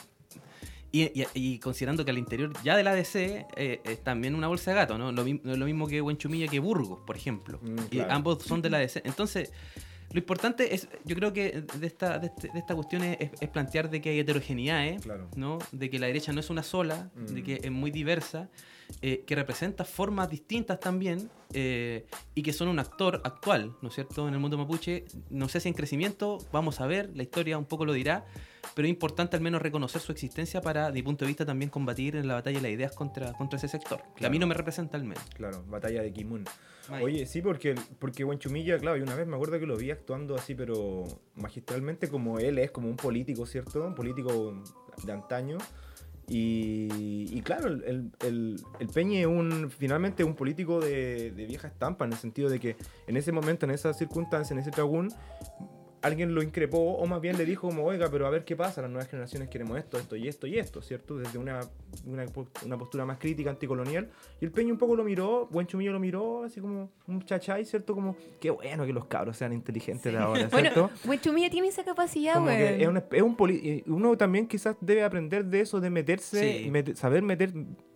Y, 0.95 1.05
y- 1.19 1.25
y 1.33 1.57
considerando 1.59 2.05
que 2.05 2.11
al 2.11 2.19
interior 2.19 2.53
ya 2.63 2.77
de 2.77 2.83
la 2.83 2.93
DC 2.93 3.47
eh, 3.57 3.81
es 3.83 4.03
también 4.03 4.35
una 4.35 4.47
bolsa 4.47 4.69
de 4.71 4.77
gato, 4.77 4.97
¿no? 4.97 5.11
Lo, 5.11 5.23
no 5.25 5.51
es 5.53 5.57
lo 5.57 5.65
mismo 5.65 5.87
que 5.87 5.99
Buenchumilla 6.01 6.47
que 6.47 6.59
Burgos, 6.59 6.99
por 7.05 7.17
ejemplo. 7.17 7.59
Mm, 7.63 7.77
Y 7.95 7.99
ambos 8.01 8.43
son 8.43 8.61
de 8.61 8.69
la 8.69 8.77
DC. 8.85 9.01
Entonces, 9.03 9.51
lo 10.11 10.19
importante 10.19 10.75
es, 10.75 10.87
yo 11.03 11.15
creo 11.15 11.33
que 11.33 11.63
de 11.79 11.87
esta, 11.87 12.19
de 12.19 12.27
este- 12.27 12.49
de 12.53 12.59
esta 12.59 12.75
cuestión 12.75 13.03
es, 13.03 13.17
es 13.41 13.49
plantear 13.49 13.89
de 13.89 14.01
que 14.01 14.09
hay 14.11 14.19
heterogeneidad, 14.19 14.85
¿eh? 14.87 14.97
Claro. 15.01 15.27
¿no? 15.35 15.57
De 15.71 15.89
que 15.89 15.97
la 15.97 16.05
derecha 16.05 16.31
no 16.31 16.39
es 16.41 16.51
una 16.51 16.61
sola, 16.61 17.09
Mm. 17.15 17.25
de 17.25 17.43
que 17.43 17.59
es 17.63 17.71
muy 17.71 17.89
diversa, 17.89 18.49
eh, 19.01 19.23
que 19.25 19.35
representa 19.35 19.83
formas 19.85 20.29
distintas 20.29 20.79
también 20.79 21.29
eh, 21.53 22.05
y 22.35 22.41
que 22.43 22.53
son 22.53 22.67
un 22.67 22.79
actor 22.79 23.21
actual, 23.23 23.75
¿no 23.81 23.89
es 23.89 23.95
cierto? 23.95 24.27
En 24.27 24.33
el 24.33 24.39
mundo 24.39 24.57
mapuche, 24.57 25.05
no 25.29 25.47
sé 25.49 25.59
si 25.59 25.67
en 25.69 25.73
crecimiento, 25.73 26.37
vamos 26.51 26.79
a 26.81 26.87
ver, 26.87 27.11
la 27.15 27.23
historia 27.23 27.57
un 27.57 27.65
poco 27.65 27.85
lo 27.85 27.93
dirá, 27.93 28.25
pero 28.75 28.87
es 28.87 28.89
importante 28.89 29.35
al 29.35 29.41
menos 29.43 29.61
reconocer 29.61 30.01
su 30.01 30.11
existencia 30.11 30.61
para, 30.61 30.87
de 30.87 30.93
mi 30.93 31.03
punto 31.03 31.25
de 31.25 31.27
vista, 31.29 31.45
también 31.45 31.69
combatir 31.69 32.15
en 32.15 32.27
la 32.27 32.35
batalla 32.35 32.57
de 32.57 32.63
las 32.63 32.71
ideas 32.71 32.91
contra, 32.93 33.33
contra 33.33 33.57
ese 33.57 33.67
sector, 33.67 33.99
que 33.99 34.05
a 34.07 34.13
Claro. 34.15 34.31
mí 34.31 34.39
no 34.39 34.47
me 34.47 34.53
representa 34.53 34.97
al 34.97 35.03
menos. 35.03 35.23
Claro, 35.35 35.63
batalla 35.67 36.01
de 36.01 36.11
Kimun. 36.13 36.45
May. 36.89 37.03
Oye, 37.03 37.25
sí, 37.25 37.41
porque, 37.41 37.75
porque 37.99 38.23
Buenchumilla, 38.25 38.77
claro, 38.77 38.97
y 38.97 39.01
una 39.01 39.15
vez 39.15 39.25
me 39.27 39.35
acuerdo 39.35 39.57
que 39.59 39.65
lo 39.65 39.77
vi 39.77 39.91
actuando 39.91 40.35
así, 40.35 40.53
pero 40.55 41.05
magistralmente 41.35 42.09
como 42.09 42.39
él 42.39 42.57
es, 42.59 42.71
como 42.71 42.89
un 42.89 42.97
político, 42.97 43.45
¿cierto? 43.45 43.85
Un 43.85 43.95
político 43.95 44.61
de 45.03 45.11
antaño. 45.11 45.57
Y, 46.27 47.41
claro, 47.41 47.67
el, 47.67 48.11
el, 48.21 48.87
Peñi 48.93 49.19
es 49.19 49.27
un, 49.27 49.69
finalmente 49.69 50.23
un 50.23 50.35
político 50.35 50.79
de, 50.79 51.31
de 51.31 51.45
vieja 51.45 51.67
estampa, 51.67 52.05
en 52.05 52.13
el 52.13 52.17
sentido 52.17 52.49
de 52.49 52.59
que 52.59 52.75
en 53.07 53.17
ese 53.17 53.31
momento, 53.31 53.65
en 53.65 53.71
esa 53.71 53.93
circunstancia, 53.93 54.53
en 54.53 54.59
ese 54.59 54.71
tragún, 54.71 55.09
alguien 56.03 56.35
lo 56.35 56.43
increpó 56.43 56.77
o 56.97 57.05
más 57.07 57.19
bien 57.21 57.37
le 57.37 57.45
dijo 57.45 57.67
como, 57.69 57.83
oiga, 57.85 58.09
pero 58.11 58.27
a 58.27 58.29
ver 58.29 58.43
qué 58.45 58.55
pasa, 58.55 58.81
las 58.81 58.91
nuevas 58.91 59.09
generaciones 59.09 59.49
queremos 59.49 59.77
esto, 59.79 59.97
esto 59.97 60.15
y 60.15 60.27
esto 60.27 60.45
y 60.47 60.59
esto, 60.59 60.81
¿cierto? 60.81 61.17
Desde 61.17 61.37
una, 61.39 61.61
una, 62.05 62.25
una 62.65 62.77
postura 62.77 63.05
más 63.05 63.17
crítica, 63.17 63.49
anticolonial. 63.49 64.09
Y 64.39 64.45
el 64.45 64.51
Peña 64.51 64.71
un 64.73 64.77
poco 64.77 64.95
lo 64.95 65.03
miró, 65.03 65.47
Buen 65.49 65.65
Chumillo 65.65 65.91
lo 65.93 65.99
miró, 65.99 66.43
así 66.43 66.59
como 66.61 66.91
un 67.07 67.23
chachai, 67.25 67.65
¿cierto? 67.65 67.95
Como, 67.95 68.15
qué 68.39 68.49
bueno 68.51 68.85
que 68.85 68.93
los 68.93 69.05
cabros 69.05 69.37
sean 69.37 69.53
inteligentes 69.53 70.11
de 70.11 70.19
ahora, 70.19 70.49
¿cierto? 70.49 70.81
Bueno, 70.83 70.89
Buenchumilla 71.05 71.49
tiene 71.49 71.69
esa 71.69 71.83
capacidad, 71.83 72.35
como 72.35 72.47
que 72.47 72.57
güey. 72.57 72.81
es, 72.83 72.87
un, 72.87 72.97
es 73.11 73.21
un 73.21 73.35
poli- 73.35 73.83
y 73.85 73.89
uno 73.89 74.17
también 74.17 74.47
quizás 74.47 74.75
debe 74.81 75.03
aprender 75.03 75.45
de 75.45 75.61
eso, 75.61 75.79
de 75.79 75.89
meterse, 75.89 76.63
Sí. 76.63 76.69
mete- 76.69 76.95
saber 76.95 77.23
meter, 77.23 77.51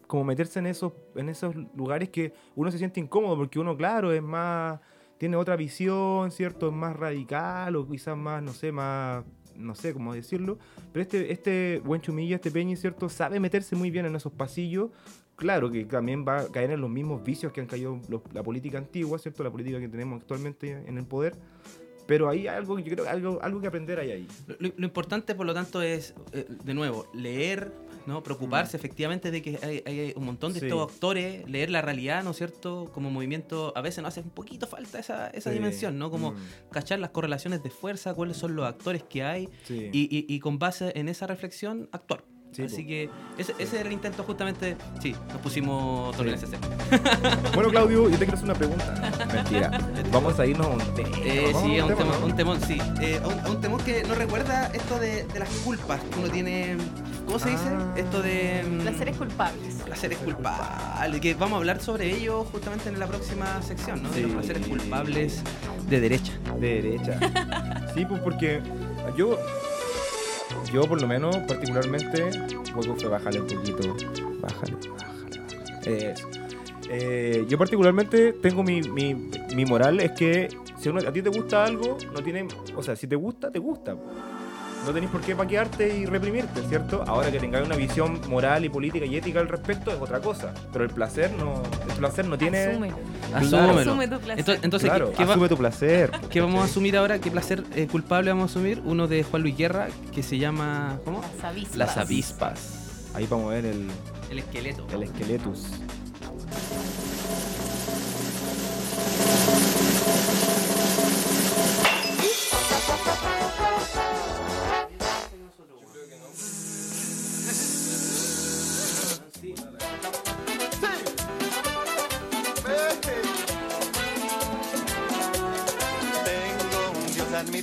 como 0.07 0.23
meterse 0.23 0.59
en 0.59 0.67
esos, 0.67 0.93
en 1.15 1.27
esos 1.27 1.53
lugares 1.75 2.07
que 2.07 2.31
uno 2.55 2.71
se 2.71 2.77
siente 2.77 3.01
incómodo, 3.01 3.35
porque 3.35 3.59
uno, 3.59 3.75
claro, 3.75 4.13
es 4.13 4.21
más, 4.23 4.79
tiene 5.17 5.35
otra 5.35 5.55
visión, 5.55 6.31
¿cierto? 6.31 6.67
Es 6.67 6.73
más 6.73 6.95
radical 6.95 7.75
o 7.75 7.87
quizás 7.87 8.17
más, 8.17 8.41
no 8.43 8.53
sé, 8.53 8.71
más, 8.71 9.23
no 9.55 9.75
sé 9.75 9.93
cómo 9.93 10.13
decirlo, 10.13 10.57
pero 10.93 11.01
este, 11.01 11.31
este 11.31 11.81
buen 11.83 12.01
chumilla, 12.01 12.35
este 12.35 12.51
peñi, 12.51 12.75
¿cierto? 12.75 13.09
Sabe 13.09 13.39
meterse 13.39 13.75
muy 13.75 13.91
bien 13.91 14.05
en 14.05 14.15
esos 14.15 14.31
pasillos. 14.31 14.91
Claro 15.35 15.69
que 15.69 15.85
también 15.85 16.25
va 16.27 16.41
a 16.41 16.47
caer 16.47 16.71
en 16.71 16.81
los 16.81 16.89
mismos 16.89 17.23
vicios 17.23 17.51
que 17.51 17.61
han 17.61 17.67
caído 17.67 17.99
la 18.33 18.41
política 18.41 18.79
antigua, 18.79 19.19
¿cierto? 19.19 19.43
La 19.43 19.51
política 19.51 19.79
que 19.79 19.87
tenemos 19.87 20.21
actualmente 20.21 20.71
en 20.71 20.97
el 20.97 21.05
poder. 21.05 21.35
Pero 22.07 22.29
hay 22.29 22.47
algo, 22.47 22.79
yo 22.79 22.95
creo, 22.95 23.07
algo, 23.07 23.39
algo 23.41 23.61
que 23.61 23.67
aprender 23.67 23.99
hay 23.99 24.11
ahí. 24.11 24.27
Lo, 24.59 24.71
lo 24.75 24.85
importante, 24.85 25.35
por 25.35 25.45
lo 25.45 25.53
tanto, 25.53 25.81
es, 25.81 26.15
eh, 26.31 26.47
de 26.63 26.73
nuevo, 26.73 27.05
leer, 27.13 27.71
¿no? 28.07 28.23
preocuparse 28.23 28.75
efectivamente 28.77 29.29
de 29.29 29.41
que 29.43 29.59
hay, 29.61 29.83
hay 29.85 30.13
un 30.15 30.25
montón 30.25 30.53
de. 30.53 30.59
Sí. 30.61 30.65
estos 30.65 30.91
actores, 30.91 31.47
leer 31.47 31.69
la 31.69 31.81
realidad, 31.81 32.23
¿no 32.23 32.31
es 32.31 32.37
cierto? 32.37 32.89
Como 32.93 33.11
movimiento, 33.11 33.73
a 33.75 33.81
veces 33.81 34.01
nos 34.03 34.09
hace 34.13 34.21
un 34.21 34.31
poquito 34.31 34.65
falta 34.65 34.97
esa, 34.99 35.27
esa 35.27 35.49
Sí. 35.51 35.55
dimensión, 35.55 35.99
¿no? 35.99 36.09
Como 36.09 36.31
Mm. 36.31 36.37
cachar 36.71 36.99
las 36.99 37.11
correlaciones 37.11 37.61
de 37.61 37.69
fuerza, 37.69 38.13
cuáles 38.15 38.37
son 38.37 38.55
los 38.55 38.65
actores 38.65 39.03
que 39.03 39.23
hay 39.23 39.49
y, 39.69 39.73
y- 40.17 40.25
y 40.27 40.39
con 40.39 40.57
base 40.57 40.91
en 40.95 41.09
esa 41.09 41.27
reflexión 41.27 41.89
actuar. 41.91 42.23
Sí, 42.53 42.63
Así 42.63 42.81
po. 42.83 42.87
que 42.87 43.09
ese, 43.37 43.53
ese 43.59 43.77
era 43.81 43.87
el 43.89 43.93
intento 43.93 44.23
justamente, 44.23 44.77
sí, 45.01 45.13
nos 45.33 45.41
pusimos 45.41 46.15
Sí. 46.15 46.21
el 46.23 46.31
neceser. 46.31 46.59
Bueno, 47.53 47.69
Claudio, 47.69 48.03
yo 48.09 48.11
te 48.11 48.25
quiero 48.25 48.33
hacer 48.33 48.45
una 48.45 48.53
pregunta. 48.53 49.27
Mentira. 49.33 49.71
Vamos 50.13 50.39
a 50.39 50.45
irnos 50.45 50.65
a 50.65 50.69
un 50.69 50.95
tema. 50.95 51.09
Eh, 51.23 51.51
sí, 51.61 51.77
a 51.77 51.85
un, 51.85 51.89
tema, 51.89 51.95
temón, 51.97 52.19
¿no? 52.21 52.25
un 52.25 52.35
temón, 52.35 52.61
sí. 52.61 52.77
Eh, 53.01 53.19
a 53.21 53.27
un, 53.27 53.39
a 53.41 53.49
un 53.49 53.61
temón 53.61 53.81
que 53.83 54.03
nos 54.03 54.17
recuerda 54.17 54.67
esto 54.73 54.97
de, 54.97 55.25
de 55.25 55.39
las 55.39 55.49
culpas 55.65 55.99
que 56.01 56.19
uno 56.19 56.29
tiene. 56.29 56.77
¿Cómo 57.27 57.37
se 57.39 57.49
dice? 57.49 57.67
Ah. 57.67 57.93
Esto 57.95 58.21
de. 58.23 58.63
mm, 58.67 58.79
Placeres 58.81 59.17
culpables. 59.17 59.73
Placeres 59.85 60.17
culpables. 60.19 61.21
Que 61.21 61.33
vamos 61.35 61.55
a 61.55 61.57
hablar 61.57 61.81
sobre 61.81 62.09
ello 62.15 62.43
justamente 62.45 62.89
en 62.89 62.99
la 62.99 63.05
próxima 63.07 63.61
sección, 63.61 64.01
¿no? 64.01 64.09
De 64.09 64.21
los 64.23 64.31
placeres 64.31 64.65
culpables 64.67 65.43
de 65.89 65.99
derecha. 65.99 66.33
De 66.59 66.81
derecha. 66.81 67.19
Sí, 67.93 68.05
pues 68.05 68.21
porque 68.21 68.61
yo, 69.17 69.39
yo 70.71 70.83
por 70.87 71.01
lo 71.01 71.07
menos 71.07 71.35
particularmente, 71.47 72.29
Hueco 72.75 72.95
fue 72.95 73.09
bájale 73.09 73.41
un 73.41 73.47
poquito, 73.47 73.95
bájale, 74.39 74.75
bájale, 74.91 75.39
bájale. 75.79 76.11
Eso. 76.11 76.27
Eh, 76.91 77.45
yo 77.49 77.57
particularmente 77.57 78.33
tengo 78.33 78.61
mi, 78.61 78.81
mi, 78.83 79.15
mi 79.55 79.65
moral 79.65 79.99
es 79.99 80.11
que 80.11 80.47
si 80.79 80.89
uno- 80.89 80.99
a 81.07 81.11
ti 81.11 81.23
te 81.23 81.29
gusta 81.29 81.63
algo, 81.65 81.97
no 82.13 82.21
tiene, 82.21 82.47
o 82.75 82.83
sea, 82.83 82.95
si 82.95 83.07
te 83.07 83.15
gusta, 83.15 83.49
te 83.49 83.57
gusta. 83.57 83.95
No 84.87 84.93
tenés 84.93 85.09
por 85.09 85.19
qué 85.19 85.35
paquearte 85.35 85.97
y 85.97 86.05
reprimirte, 86.05 86.61
¿cierto? 86.69 87.03
Ahora 87.05 87.29
que 87.29 87.39
tengáis 87.41 87.65
una 87.65 87.75
visión 87.75 88.21
moral 88.29 88.63
y 88.63 88.69
política 88.69 89.05
y 89.05 89.17
ética 89.17 89.41
al 89.41 89.49
respecto 89.49 89.91
es 89.91 89.99
otra 90.01 90.21
cosa. 90.21 90.53
Pero 90.71 90.85
el 90.85 90.89
placer 90.91 91.29
no, 91.37 91.61
el 91.89 91.93
placer 91.97 92.25
no 92.25 92.37
tiene. 92.37 92.63
Asúmelo. 92.67 92.95
Asúmelo. 93.35 93.79
Asume 93.81 94.07
tu 94.07 94.17
placer. 94.19 94.39
Entonces, 94.39 94.63
entonces, 94.63 94.89
claro, 94.89 95.09
¿qué, 95.11 95.17
qué 95.17 95.25
va- 95.25 95.31
asume 95.33 95.49
tu 95.49 95.57
placer. 95.57 96.11
qué 96.29 96.39
vamos 96.39 96.61
a 96.61 96.63
asumir 96.65 96.95
ahora? 96.95 97.19
¿Qué 97.19 97.29
placer 97.29 97.65
eh, 97.75 97.87
culpable 97.91 98.31
vamos 98.31 98.49
a 98.49 98.53
asumir? 98.53 98.81
Uno 98.85 99.07
de 99.09 99.23
Juan 99.23 99.41
Luis 99.41 99.57
Guerra 99.57 99.89
que 100.13 100.23
se 100.23 100.37
llama. 100.37 100.99
¿Cómo? 101.03 101.19
Las 101.21 101.43
avispas. 101.43 101.75
Las 101.77 101.97
avispas. 101.97 103.09
Ahí 103.13 103.27
vamos 103.29 103.51
a 103.51 103.55
ver 103.55 103.65
el, 103.65 103.89
El 104.31 104.39
esqueleto. 104.39 104.87
el 104.93 105.03
esqueletus. 105.03 105.65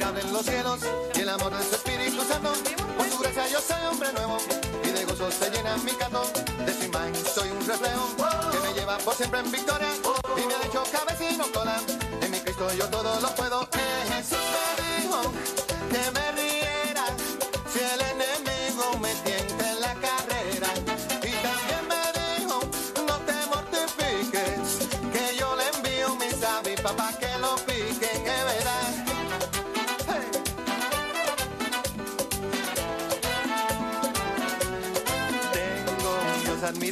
En 0.05 0.33
los 0.35 0.45
cielos 0.45 0.81
y 1.14 1.21
el 1.21 1.29
amor 1.31 1.57
de 1.57 1.64
su 1.64 1.77
Espíritu 1.77 2.23
Santo. 2.25 2.53
Por 2.99 3.09
su 3.09 3.19
gracia 3.21 3.49
yo 3.49 3.59
soy 3.59 3.87
hombre 3.90 4.12
nuevo 4.12 4.37
y 4.85 4.90
de 4.90 5.03
gozo 5.07 5.31
se 5.31 5.51
llena 5.51 5.79
mi 5.79 5.93
canto. 5.93 6.31
De 6.67 6.75
su 6.75 6.85
imagen 6.85 7.14
soy 7.35 7.49
un 7.49 7.67
reflejo 7.67 8.14
que 8.53 8.59
me 8.69 8.75
lleva 8.75 8.99
por 8.99 9.14
siempre 9.14 9.40
en 9.40 9.51
victoria 9.51 9.88
y 10.37 10.47
me 10.47 10.55
ha 10.55 10.67
hecho 10.67 10.85
cabeza 10.93 11.31
y 11.31 11.38
no 11.38 11.51
cola. 11.53 11.81
En 12.21 12.31
mi 12.31 12.38
Cristo 12.38 12.69
yo 12.75 12.87
todo 12.90 13.19
lo 13.19 13.35
puedo. 13.35 13.63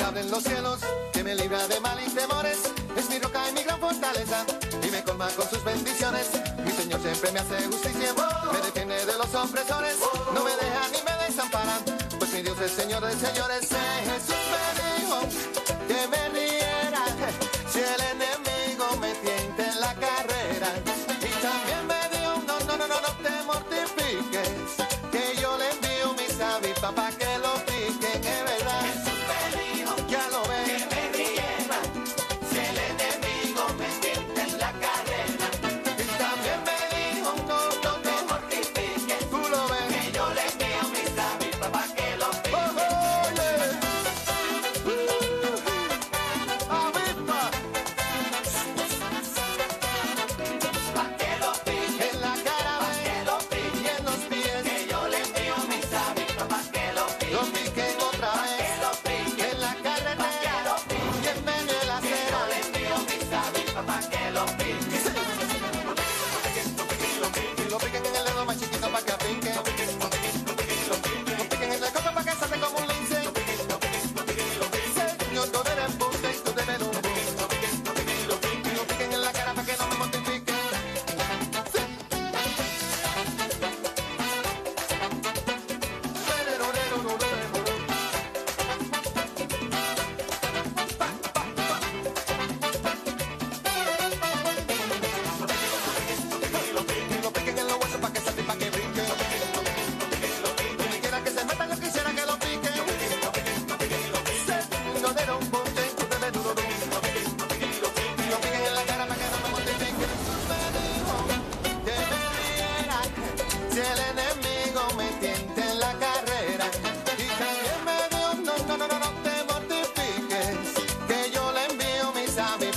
Admirable 0.03 0.31
los 0.31 0.43
cielos 0.43 0.81
que 1.13 1.23
me 1.23 1.35
libra 1.35 1.67
de 1.69 1.81
mal 1.81 1.99
y 2.05 2.11
temores. 2.11 2.59
Es 2.97 3.09
mi 3.09 3.19
roca 3.19 3.49
y 3.49 3.53
mi 3.53 3.63
gran 3.63 3.79
fortaleza 3.79 4.45
y 4.83 4.91
me 4.91 5.03
colma 5.03 5.29
con 5.37 5.49
sus 5.49 5.63
bendiciones. 5.65 6.31
Mi 6.65 6.71
Señor 6.71 7.01
siempre 7.01 7.31
me 7.33 7.41
hace 7.41 7.65
justicia, 7.67 8.15
me 8.53 8.61
defiende 8.61 9.07
de 9.07 9.17
los 9.19 9.35
opresores. 9.35 9.97
No 10.35 10.43
me 10.45 10.51
deja 10.51 10.89
ni 10.93 11.03
me 11.03 11.27
desampara, 11.27 11.79
pues 12.19 12.33
mi 12.33 12.43
Dios 12.43 12.59
es 12.61 12.73
Señor 12.73 13.05
de 13.05 13.13
señores. 13.15 13.71
Eh, 13.73 14.11
Jesús 14.11 14.42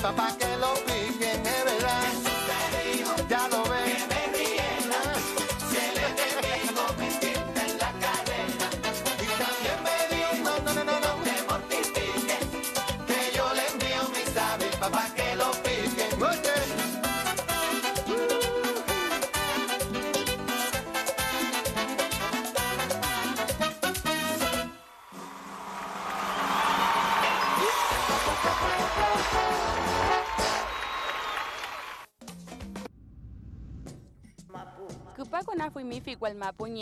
papá 0.06 0.28
que 0.38 0.45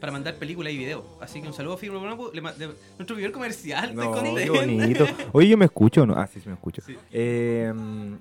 para 0.00 0.10
mandar 0.12 0.36
películas 0.36 0.72
y 0.72 0.78
videos. 0.78 1.04
Así 1.20 1.42
que 1.42 1.48
un 1.48 1.52
saludo 1.52 1.74
a 1.74 1.78
Fico 1.78 1.96
al 1.98 2.02
Mapu. 2.02 2.30
nuestro 2.32 3.14
primer 3.16 3.32
comercial, 3.32 3.94
No, 3.94 4.14
qué 4.14 4.48
bonito. 4.50 5.06
Oye, 5.32 5.48
¿yo 5.48 5.56
me 5.58 5.66
escucho 5.66 6.06
no? 6.06 6.14
Ah, 6.16 6.26
sí, 6.26 6.40
sí 6.40 6.48
me 6.48 6.54
escucho. 6.54 6.80
Sí. 6.86 6.96
Eh, 7.12 7.72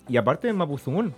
y 0.09 0.17
aparte 0.17 0.47
de 0.47 0.53
Mapuzumún, 0.53 1.13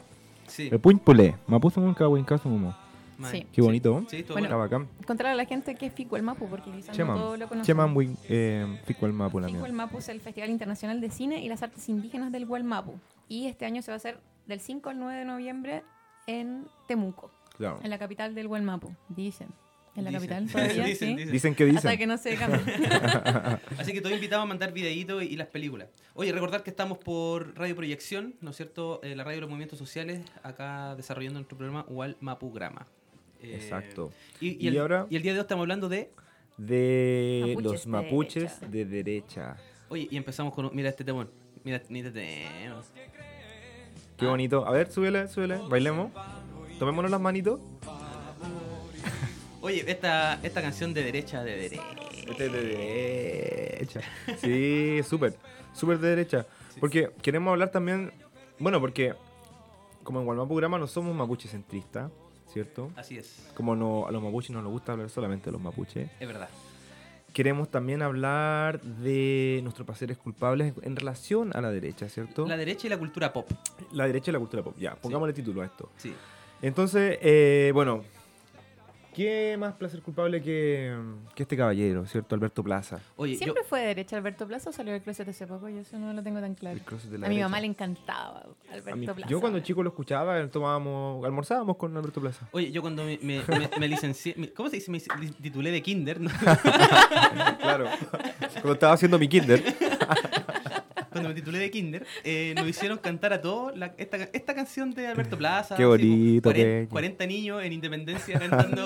Sí, 0.48 0.70
el 0.72 0.80
Puñpule, 0.80 1.36
Mapuzumún 1.48 1.94
Kawinkazumo. 1.94 2.76
man. 3.18 3.32
Sí. 3.32 3.48
Qué 3.52 3.62
bonito. 3.62 4.04
Sí, 4.10 4.24
Bueno, 4.24 4.46
Está 4.48 4.56
bueno. 4.56 4.58
bacán. 4.60 4.88
Contar 5.08 5.28
a 5.28 5.36
la 5.36 5.46
gente 5.46 5.76
que 5.76 5.86
es 5.86 5.94
Fico 5.94 6.18
el 6.18 6.24
Mapu, 6.24 6.48
porque 6.50 6.70
quizás 6.72 6.98
no 6.98 7.16
todos 7.16 7.40
lo 7.40 7.48
conocen. 7.48 7.66
Cheman 7.66 7.96
Win, 7.96 8.18
eh, 8.30 8.80
Fico 8.86 9.06
el 9.06 9.14
Mapu 9.14 9.40
la 9.40 9.48
Fico 9.48 9.60
mía. 9.60 9.68
el 9.68 9.74
Mapu 9.74 9.98
es 10.00 10.10
el 10.10 10.20
Festival 10.22 10.50
Internacional 10.50 11.00
de 11.02 11.10
Cine 11.10 11.42
y 11.44 11.48
las 11.48 11.64
Artes 11.64 11.88
Indígenas 11.90 12.32
del 12.32 12.46
Gualmapu. 12.46 12.94
Y 13.30 13.48
este 13.48 13.66
año 13.66 13.82
se 13.82 13.92
va 13.92 13.94
a 13.94 13.98
hacer 13.98 14.20
del 14.48 14.60
5 14.60 14.90
al 14.90 15.00
9 15.00 15.20
de 15.20 15.26
noviembre 15.26 15.84
en 16.28 16.66
Temuco, 16.88 17.32
Claro. 17.58 17.80
en 17.84 17.90
la 17.90 17.98
capital 17.98 18.36
del 18.36 18.48
Gualmapu. 18.50 18.92
Dicen. 19.10 19.48
En 19.96 20.04
la 20.04 20.12
Dicen. 20.12 20.28
capital 20.28 20.52
todavía, 20.52 20.86
Dicen, 20.86 21.08
¿sí? 21.10 21.16
dicen. 21.16 21.32
Dicen 21.32 21.56
que 21.56 21.64
Hasta 21.70 21.90
dicen. 21.90 21.98
que 22.00 22.08
no 22.08 22.18
se 22.18 22.36
cambie. 22.36 22.60
Así 23.78 23.94
que 23.94 24.02
todos 24.02 24.14
invitados 24.16 24.44
a 24.44 24.46
mandar 24.46 24.74
videitos 24.74 25.24
y, 25.24 25.28
y 25.28 25.36
las 25.38 25.48
películas. 25.48 25.88
Oye, 26.16 26.32
recordar 26.34 26.64
que 26.64 26.70
estamos 26.70 26.98
por 26.98 27.58
Radio 27.58 27.76
Proyección, 27.76 28.36
¿no 28.42 28.52
es 28.52 28.58
cierto? 28.58 29.00
Eh, 29.04 29.16
la 29.16 29.24
radio 29.24 29.38
de 29.38 29.42
los 29.42 29.50
movimientos 29.50 29.80
sociales, 29.80 30.22
acá 30.44 30.96
desarrollando 30.96 31.40
nuestro 31.40 31.58
programa 31.58 31.86
Ual 31.88 32.18
Mapugrama. 32.20 32.88
Eh, 33.42 33.56
Exacto. 33.56 34.12
Y, 34.42 34.64
Y 34.64 34.68
el, 34.68 34.78
ahora- 34.80 35.08
y 35.10 35.16
el 35.16 35.22
día 35.22 35.34
de 35.34 35.40
hoy 35.40 35.44
estamos 35.44 35.64
hablando 35.64 35.88
de. 35.90 36.12
De 36.58 37.42
Mapuches 37.48 37.64
los 37.64 37.84
de 37.84 37.90
mapuches 37.90 38.60
derecha. 38.62 38.68
de 38.70 38.86
derecha. 38.86 39.58
Oye, 39.90 40.08
y 40.12 40.18
empezamos 40.18 40.54
con. 40.54 40.70
Mira 40.74 40.90
este 40.90 41.04
temón. 41.04 41.30
Mira, 41.64 41.82
mira 41.90 42.08
este 42.10 42.20
tema. 42.22 42.82
Qué 44.18 44.26
bonito. 44.26 44.66
A 44.66 44.72
ver, 44.72 44.90
súbele, 44.92 45.28
súbele. 45.28 45.58
Bailemos. 45.70 46.12
Tomémonos 46.80 47.12
las 47.12 47.20
manitos. 47.22 47.60
Oye, 49.66 49.84
esta, 49.88 50.40
esta 50.44 50.62
canción 50.62 50.94
de 50.94 51.04
derecha, 51.04 51.44
de 51.44 51.56
derecha. 51.58 51.82
Este 52.28 52.46
es 52.46 52.52
de 52.52 52.64
derecha. 52.64 54.02
Sí, 54.40 55.02
súper. 55.04 55.36
Súper 55.74 55.98
de 55.98 56.10
derecha. 56.10 56.46
Porque 56.80 57.10
queremos 57.24 57.52
hablar 57.52 57.72
también. 57.72 58.12
Bueno, 58.60 58.80
porque 58.80 59.16
como 60.04 60.20
en 60.20 60.26
Gualmapu 60.26 60.54
Grama 60.56 60.78
no 60.78 60.86
somos 60.86 61.16
mapuches 61.16 61.50
centristas, 61.50 62.12
¿cierto? 62.54 62.92
Así 62.96 63.18
es, 63.18 63.50
Como 63.56 63.76
no, 63.76 64.06
a 64.06 64.12
los 64.12 64.22
mapuches 64.22 64.52
no 64.52 64.62
nos 64.62 64.72
gusta 64.72 64.92
hablar 64.92 65.10
solamente 65.10 65.46
de 65.46 65.54
los 65.54 65.62
mapuches. 65.62 66.12
es 66.20 66.28
verdad. 66.28 66.48
Queremos 67.34 67.68
también 67.72 68.04
hablar 68.04 68.80
de 68.82 69.62
nuestros 69.64 69.88
placeres 69.88 70.20
culpables 70.20 70.76
en 70.84 70.96
relación 70.96 71.58
a 71.58 71.62
la 71.62 71.72
derecha, 71.72 72.08
¿cierto? 72.08 72.46
La 72.46 72.56
derecha 72.56 72.86
y 72.86 72.92
la 72.92 73.00
cultura 73.00 73.34
pop. 73.34 73.50
La 73.94 74.06
derecha 74.06 74.30
y 74.30 74.34
la 74.34 74.40
cultura 74.40 74.62
pop. 74.62 74.76
Ya, 74.78 74.94
pongámosle 74.94 75.34
título 75.34 75.64
a 75.64 75.66
esto. 75.66 75.90
Sí. 75.98 76.14
Entonces, 76.62 77.18
eh, 77.24 77.72
bueno, 77.74 78.04
¿qué 79.16 79.56
más 79.58 79.74
placer 79.76 80.02
culpable 80.02 80.42
que, 80.42 80.96
que 81.34 81.44
este 81.44 81.56
caballero, 81.56 82.06
¿cierto? 82.06 82.36
Alberto 82.36 82.64
Plaza. 82.64 83.00
Oye, 83.16 83.34
yo. 83.34 83.40
¿Siempre 83.40 83.64
fue 83.64 83.80
de 83.82 83.88
derecha 83.88 84.18
Alberto 84.18 84.46
Plaza 84.48 84.70
o 84.70 84.74
salió 84.74 84.92
del 84.94 85.02
closet 85.02 85.28
hace 85.30 85.48
poco? 85.48 85.70
Yo 85.70 85.80
eso 85.80 85.98
no 85.98 86.12
lo 86.14 86.22
tengo 86.22 86.40
tan 86.42 86.54
claro. 86.56 86.76
El 86.78 86.84
closet 86.84 87.10
de 87.12 87.18
la 87.20 87.28
A 87.28 87.30
mi 87.30 87.40
mamá 87.40 87.60
le 87.62 87.68
encantaba 87.68 88.44
Alberto 88.72 88.96
mí- 88.98 89.06
Plaza. 89.08 89.28
yo 89.30 89.40
cuando 89.40 89.60
chico 89.62 89.82
lo 89.84 89.90
escuchaba, 89.90 90.46
tomábamos, 90.50 91.24
almorzábamos 91.26 91.78
con 91.78 91.96
Alberto 91.96 92.20
Plaza. 92.22 92.48
Oye, 92.52 92.72
yo 92.72 92.82
cuando 92.82 93.04
me, 93.06 93.18
me, 93.22 93.42
me- 93.48 93.70
me 93.80 93.88
licencié. 93.88 94.34
me- 94.38 94.52
¿Cómo 94.52 94.70
se 94.70 94.76
dice? 94.78 94.92
Me 94.92 95.00
titulé 95.42 95.72
de 95.72 95.82
Kinder, 95.82 96.20
¿no? 96.20 96.30
Claro. 97.60 97.86
cuando 98.54 98.74
estaba 98.74 98.94
haciendo 98.94 99.18
mi 99.18 99.28
kinder. 99.28 99.64
cuando 101.16 101.30
me 101.30 101.36
titulé 101.36 101.60
de 101.60 101.72
Kinder, 101.72 102.06
eh, 102.26 102.54
nos 102.58 102.68
hicieron 102.68 102.98
cantar 102.98 103.32
a 103.32 103.40
todos 103.42 103.76
la- 103.78 103.94
esta, 103.98 104.18
esta 104.34 104.54
canción 104.54 104.94
de 104.94 105.08
Alberto 105.08 105.38
Plaza. 105.38 105.78
Qué 105.78 105.84
así, 105.84 105.90
bonito, 105.90 106.44
40, 106.50 106.68
Peña. 106.80 106.90
40 106.90 107.26
niños 107.26 107.64
en 107.64 107.72
Independencia 107.72 108.38
cantando. 108.76 108.84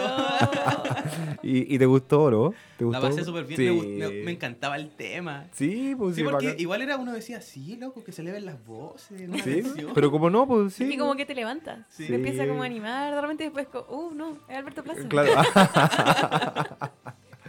¿Y, 1.41 1.73
y 1.73 1.79
te 1.79 1.85
gustó, 1.87 2.29
no? 2.29 2.53
¿Te 2.77 2.83
La 2.85 2.99
gustó? 2.99 3.01
pasé 3.01 3.23
súper 3.25 3.45
bien, 3.45 3.57
Sí. 3.57 3.63
me, 3.65 3.71
gust- 3.71 3.97
me- 4.13 4.23
me 4.25 4.31
encantaba 4.31 4.75
el 4.75 4.89
tema. 4.91 5.47
Sí, 5.53 5.95
pues 5.97 6.15
Sí, 6.15 6.21
sí, 6.21 6.27
porque 6.29 6.45
bacán. 6.47 6.59
igual 6.61 6.81
era 6.83 6.97
uno 6.97 7.13
decía, 7.13 7.41
sí, 7.41 7.77
loco, 7.77 8.03
que 8.03 8.11
se 8.11 8.21
le 8.21 8.31
ven 8.31 8.45
las 8.45 8.63
voces. 8.63 9.19
en 9.21 9.33
Una 9.33 9.43
Sí, 9.43 9.61
canción". 9.63 9.91
pero 9.95 10.11
como 10.11 10.29
no, 10.29 10.45
pues 10.47 10.73
sí. 10.75 10.83
Y 10.83 10.97
como 10.97 11.15
que 11.15 11.25
te 11.25 11.33
levantas. 11.33 11.79
Sí. 11.89 12.05
Te 12.05 12.15
empieza 12.15 12.47
como 12.47 12.61
a 12.61 12.65
animar. 12.67 13.15
De 13.15 13.21
repente 13.21 13.43
después, 13.45 13.67
uh, 13.89 14.11
no, 14.13 14.37
es 14.47 14.55
Alberto 14.55 14.83
Plaza. 14.83 15.07
Claro. 15.09 15.31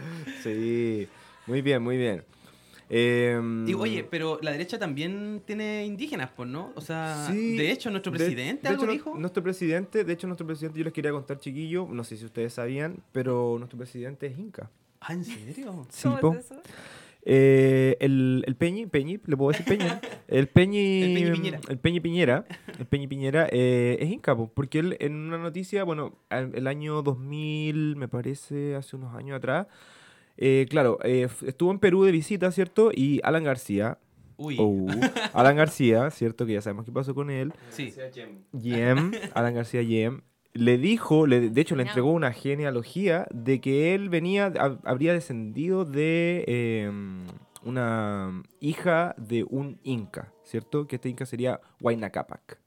sí, 0.43 1.07
muy 1.47 1.61
bien, 1.61 1.81
muy 1.83 1.97
bien. 1.97 2.23
Em, 2.93 3.65
Y 3.69 3.73
oye, 3.73 4.03
pero 4.03 4.37
la 4.41 4.51
derecha 4.51 4.77
también 4.77 5.41
tiene 5.45 5.85
indígenas, 5.85 6.29
pues, 6.35 6.49
¿no? 6.49 6.73
O 6.75 6.81
sea, 6.81 7.25
Sí, 7.31 7.55
de 7.55 7.71
hecho, 7.71 7.89
nuestro 7.89 8.11
de- 8.11 8.17
presidente 8.17 8.63
de 8.63 8.67
algo 8.67 8.81
hecho, 8.83 8.85
no- 8.87 8.91
dijo. 8.91 9.15
Nuestro 9.17 9.41
presidente, 9.41 10.03
de 10.03 10.11
hecho, 10.13 10.27
nuestro 10.27 10.45
presidente, 10.45 10.77
yo 10.79 10.83
les 10.83 10.91
quería 10.93 11.11
contar, 11.11 11.39
chiquillo, 11.39 11.87
no 11.89 12.03
sé 12.03 12.17
si 12.17 12.25
ustedes 12.25 12.53
sabían, 12.53 12.97
pero 13.13 13.55
nuestro 13.57 13.77
presidente 13.77 14.27
es 14.27 14.37
Inca. 14.37 14.69
Ah, 14.99 15.13
¿en 15.13 15.23
serio? 15.23 15.87
Sí, 15.89 16.03
¿Cómo 16.03 16.19
po. 16.19 16.33
es 16.33 16.45
eso? 16.45 16.55
Eh, 17.23 17.97
el, 17.99 18.43
el 18.47 18.55
Peñi, 18.55 18.87
Peñi, 18.87 19.19
le 19.25 19.37
puedo 19.37 19.51
decir 19.51 19.65
Peñi. 19.65 19.85
El 20.27 20.47
Peñi, 20.47 21.03
El 21.03 21.13
Peñi 21.13 21.31
Piñera. 21.33 21.59
El 21.69 21.77
Peñi 21.77 21.99
Piñera, 21.99 22.45
el 22.79 22.85
Peñi 22.87 23.07
Piñera 23.07 23.47
eh, 23.51 23.97
es 23.99 24.09
Inca, 24.09 24.35
po, 24.35 24.49
porque 24.53 24.79
él 24.79 24.97
en 24.99 25.13
una 25.13 25.37
noticia, 25.37 25.83
bueno, 25.83 26.15
el 26.31 26.65
año 26.67 27.01
2000, 27.03 27.95
me 27.97 28.07
parece, 28.07 28.75
hace 28.75 28.95
unos 28.95 29.13
años 29.13 29.37
atrás, 29.37 29.67
eh, 30.37 30.65
claro, 30.69 30.97
eh, 31.03 31.27
estuvo 31.45 31.71
en 31.71 31.79
Perú 31.79 32.03
de 32.03 32.11
visita, 32.11 32.51
¿cierto? 32.51 32.91
Y 32.93 33.19
Alan 33.23 33.43
García, 33.43 33.97
Uy, 34.37 34.57
oh, 34.59 34.87
Alan 35.33 35.55
García, 35.55 36.09
¿cierto? 36.11 36.45
Que 36.45 36.53
ya 36.53 36.61
sabemos 36.61 36.85
qué 36.85 36.91
pasó 36.91 37.13
con 37.13 37.29
él. 37.29 37.53
sí. 37.69 37.91
Yem, 38.53 39.11
Alan 39.33 39.53
García 39.53 39.81
Yem, 39.83 40.21
le 40.53 40.77
dijo, 40.77 41.27
le, 41.27 41.49
de 41.49 41.61
hecho 41.61 41.75
le 41.75 41.83
entregó 41.83 42.11
una 42.11 42.33
genealogía 42.33 43.27
de 43.31 43.61
que 43.61 43.93
él 43.93 44.09
venía, 44.09 44.51
hab- 44.53 44.79
habría 44.83 45.13
descendido 45.13 45.85
de 45.85 46.43
eh, 46.47 46.91
una 47.63 48.41
hija 48.59 49.15
de 49.17 49.45
un 49.47 49.79
inca, 49.83 50.33
¿cierto? 50.43 50.87
Que 50.87 50.95
este 50.95 51.09
inca 51.09 51.25
sería 51.25 51.61
Huayna 51.79 52.09
Capac. 52.09 52.59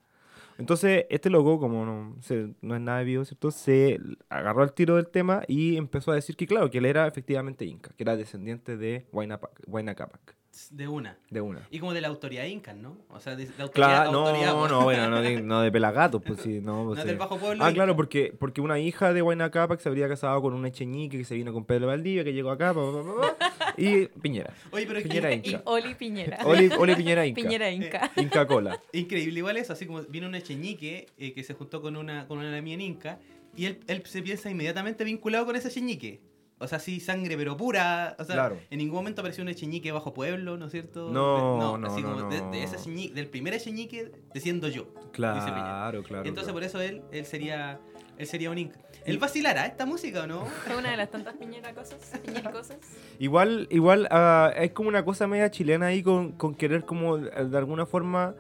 Entonces, 0.59 1.07
este 1.11 1.31
loco, 1.31 1.59
como 1.59 1.85
no, 1.85 2.17
se- 2.23 2.55
no 2.63 2.75
es 2.77 2.81
nada 2.81 2.99
de 3.01 3.05
vivo, 3.05 3.25
¿cierto? 3.25 3.51
Se 3.51 3.99
agarró 4.29 4.63
al 4.63 4.73
tiro 4.73 4.97
del 4.97 5.09
tema 5.09 5.43
y 5.49 5.77
empezó 5.77 6.13
a 6.13 6.15
decir 6.15 6.37
que, 6.37 6.47
claro, 6.47 6.71
que 6.71 6.79
él 6.79 6.87
era 6.87 7.07
efectivamente 7.09 7.65
inca, 7.65 7.91
que 7.97 8.05
era 8.05 8.17
descendiente 8.17 8.77
de 8.77 9.07
Huayna, 9.13 9.39
Pa- 9.41 9.51
Huayna 9.67 9.95
Capac. 9.95 10.37
De 10.71 10.87
una. 10.89 11.19
De 11.31 11.41
una. 11.41 11.67
Y 11.71 11.79
como 11.79 11.93
de 11.95 12.01
la 12.01 12.09
autoridad 12.09 12.45
inca, 12.45 12.75
¿no? 12.75 12.97
O 13.11 13.19
sea, 13.21 13.35
de, 13.37 13.47
de 13.47 13.63
autoridad, 13.63 14.05
Claro, 14.05 14.19
autoridad, 14.19 14.53
no, 14.53 14.59
pues. 14.61 14.71
no, 14.73 14.85
bueno, 14.85 15.09
no 15.11 15.21
de, 15.23 15.41
no 15.43 15.61
de 15.63 15.73
pelagatos, 15.73 16.23
pues 16.25 16.41
sí, 16.41 16.61
no. 16.61 16.85
pues 16.87 16.97
No 16.99 17.03
sí. 17.03 17.09
del 17.09 17.17
bajo 17.19 17.37
pueblo 17.39 17.65
Ah, 17.65 17.69
inca. 17.71 17.75
claro, 17.75 17.97
porque, 17.97 18.35
porque 18.39 18.61
una 18.61 18.79
hija 18.79 19.13
de 19.13 19.23
Huayna 19.23 19.51
Capac 19.51 19.81
se 19.81 19.89
habría 19.89 20.09
casado 20.09 20.41
con 20.43 20.55
un 20.55 20.65
echeñique 20.67 21.19
que 21.19 21.25
se 21.25 21.35
vino 21.35 21.53
con 21.53 21.65
Pedro 21.65 21.89
Valdivia, 21.89 22.25
que 22.25 22.33
llegó 22.33 22.51
acá, 22.51 22.73
pa, 22.73 22.81
pa, 22.81 23.03
pa, 23.03 23.37
pa, 23.37 23.75
y 23.77 24.07
Piñera. 24.23 24.53
Oye, 24.71 24.87
pero 24.87 24.99
es 24.99 25.03
que 25.05 25.09
Piñera 25.09 25.31
es 25.33 25.45
Y 25.47 25.51
Inca. 25.51 25.63
Oli 25.67 25.95
Piñera. 25.95 26.39
Oli, 26.45 26.71
Oli 26.79 26.95
Piñera 26.97 27.27
Inca. 27.27 27.43
Piñera 27.43 27.71
Inca. 27.71 28.11
Inca 28.17 28.47
Cola. 28.47 28.81
increíble 28.93 29.39
igual 29.39 29.57
eso, 29.57 29.73
así 29.73 29.87
como 29.87 30.03
viene 30.03 30.27
un 30.27 30.35
echeñique 30.35 31.07
eh, 31.19 31.33
que 31.33 31.43
se 31.43 31.55
juntó 31.55 31.83
con 31.83 31.97
una, 31.97 32.27
con 32.29 32.39
una 32.39 32.61
mía 32.63 32.75
en 32.75 32.81
Inca 32.81 33.19
y 33.57 33.67
él, 33.67 33.81
él 33.87 34.03
se 34.07 34.23
piensa 34.23 34.51
inmediatamente 34.51 35.05
vinculado 35.05 35.47
con 35.47 35.57
ese 35.57 35.69
echeñique. 35.69 36.21
O 36.65 36.69
sea, 36.69 36.79
sí, 36.79 36.99
sangre 37.01 37.37
pero 37.37 37.57
pura. 37.57 38.17
O 38.19 38.25
sea, 38.25 38.35
Claro. 38.35 38.59
en 38.71 38.79
ningún 38.79 38.97
momento 38.97 39.21
apareció 39.21 39.43
un 39.43 39.49
echeñique 39.49 39.93
bajo 39.93 40.13
pueblo, 40.15 40.57
¿no 40.57 40.67
es 40.67 40.73
cierto? 40.73 41.11
No, 41.11 41.79
no, 41.79 41.87
así 41.89 42.03
no, 42.03 42.17
como 42.17 42.31
de, 42.31 42.41
no. 42.41 42.51
de 42.51 42.63
ese 42.65 42.77
echeñique- 42.77 43.13
del 43.13 43.29
primer 43.29 43.55
echeñique, 43.55 44.11
desciendo 44.33 44.69
yo. 44.69 44.83
dice 44.85 44.93
Piñera. 45.13 45.53
Claro, 45.53 46.03
claro. 46.03 46.29
Entonces 46.29 46.53
claro. 46.53 46.55
por 46.55 46.63
eso 46.65 46.81
él, 46.81 47.03
él 47.13 47.25
sería 47.27 47.79
él 48.17 48.27
sería 48.29 48.51
un 48.51 48.59
Inca. 48.59 48.79
¿Él 49.07 49.19
vacilará 49.19 49.67
esta 49.67 49.85
música 49.87 50.23
o 50.23 50.27
no? 50.27 50.45
Fue 50.47 50.77
una 50.77 50.91
de 50.93 50.97
las 50.97 51.11
tantas 51.11 51.35
Piñera 51.35 51.75
cosas. 51.75 51.99
Piñera 52.25 52.51
cosas. 52.53 52.79
Igual, 53.19 53.67
igual 53.71 54.07
ah, 54.11 54.53
es 54.57 54.71
como 54.73 54.89
una 54.89 55.05
cosa 55.05 55.27
media 55.27 55.51
chilena 55.51 55.87
ahí 55.87 56.03
con, 56.03 56.33
con 56.33 56.55
querer 56.55 56.85
como 56.85 57.19
de 57.19 57.59
alguna 57.59 57.87
forma 57.87 58.35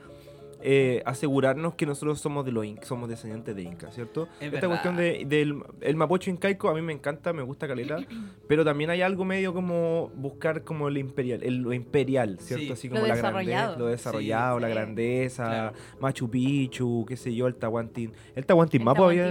eh, 0.66 1.02
asegurarnos 1.04 1.74
que 1.74 1.84
nosotros 1.84 2.18
somos 2.20 2.44
de 2.46 2.52
los 2.52 2.64
Inca, 2.64 2.84
somos 2.86 3.08
descendientes 3.08 3.54
de 3.54 3.62
Inca, 3.62 3.90
¿cierto? 3.92 4.24
Es 4.40 4.46
Esta 4.46 4.66
verdad. 4.66 4.68
cuestión 4.68 4.96
de- 4.96 5.24
del 5.26 5.62
el 5.82 5.96
mapocho 5.96 6.30
incaico 6.30 6.70
a 6.70 6.74
mí 6.74 6.80
me 6.80 6.92
encanta, 6.94 7.32
me 7.34 7.42
gusta 7.42 7.68
caleta, 7.68 7.98
pero 8.48 8.64
también 8.64 8.88
hay 8.90 9.02
algo 9.02 9.24
medio 9.26 9.52
como 9.52 10.10
buscar 10.16 10.62
como 10.64 10.88
el 10.88 10.96
imperial, 10.96 11.42
el, 11.42 11.58
lo 11.58 11.72
imperial, 11.74 12.38
¿cierto? 12.40 12.64
Sí. 12.66 12.72
Así 12.72 12.88
Lo 12.88 12.94
como 12.96 13.06
la 13.06 13.16
grandeza, 13.16 13.38
desarrollado. 13.40 13.78
lo 13.78 13.86
desarrollado, 13.86 14.56
Sí, 14.56 14.62
la 14.62 14.68
sí. 14.68 14.74
grandeza, 14.74 15.44
Claro. 15.44 15.72
Machu 16.00 16.30
Picchu, 16.30 17.04
qué 17.06 17.16
sé 17.16 17.34
yo, 17.34 17.46
el 17.46 17.56
Tahuantín. 17.56 18.12
El 18.34 18.46
Tahuantín 18.46 18.82
Mapo 18.84 19.04
había, 19.04 19.28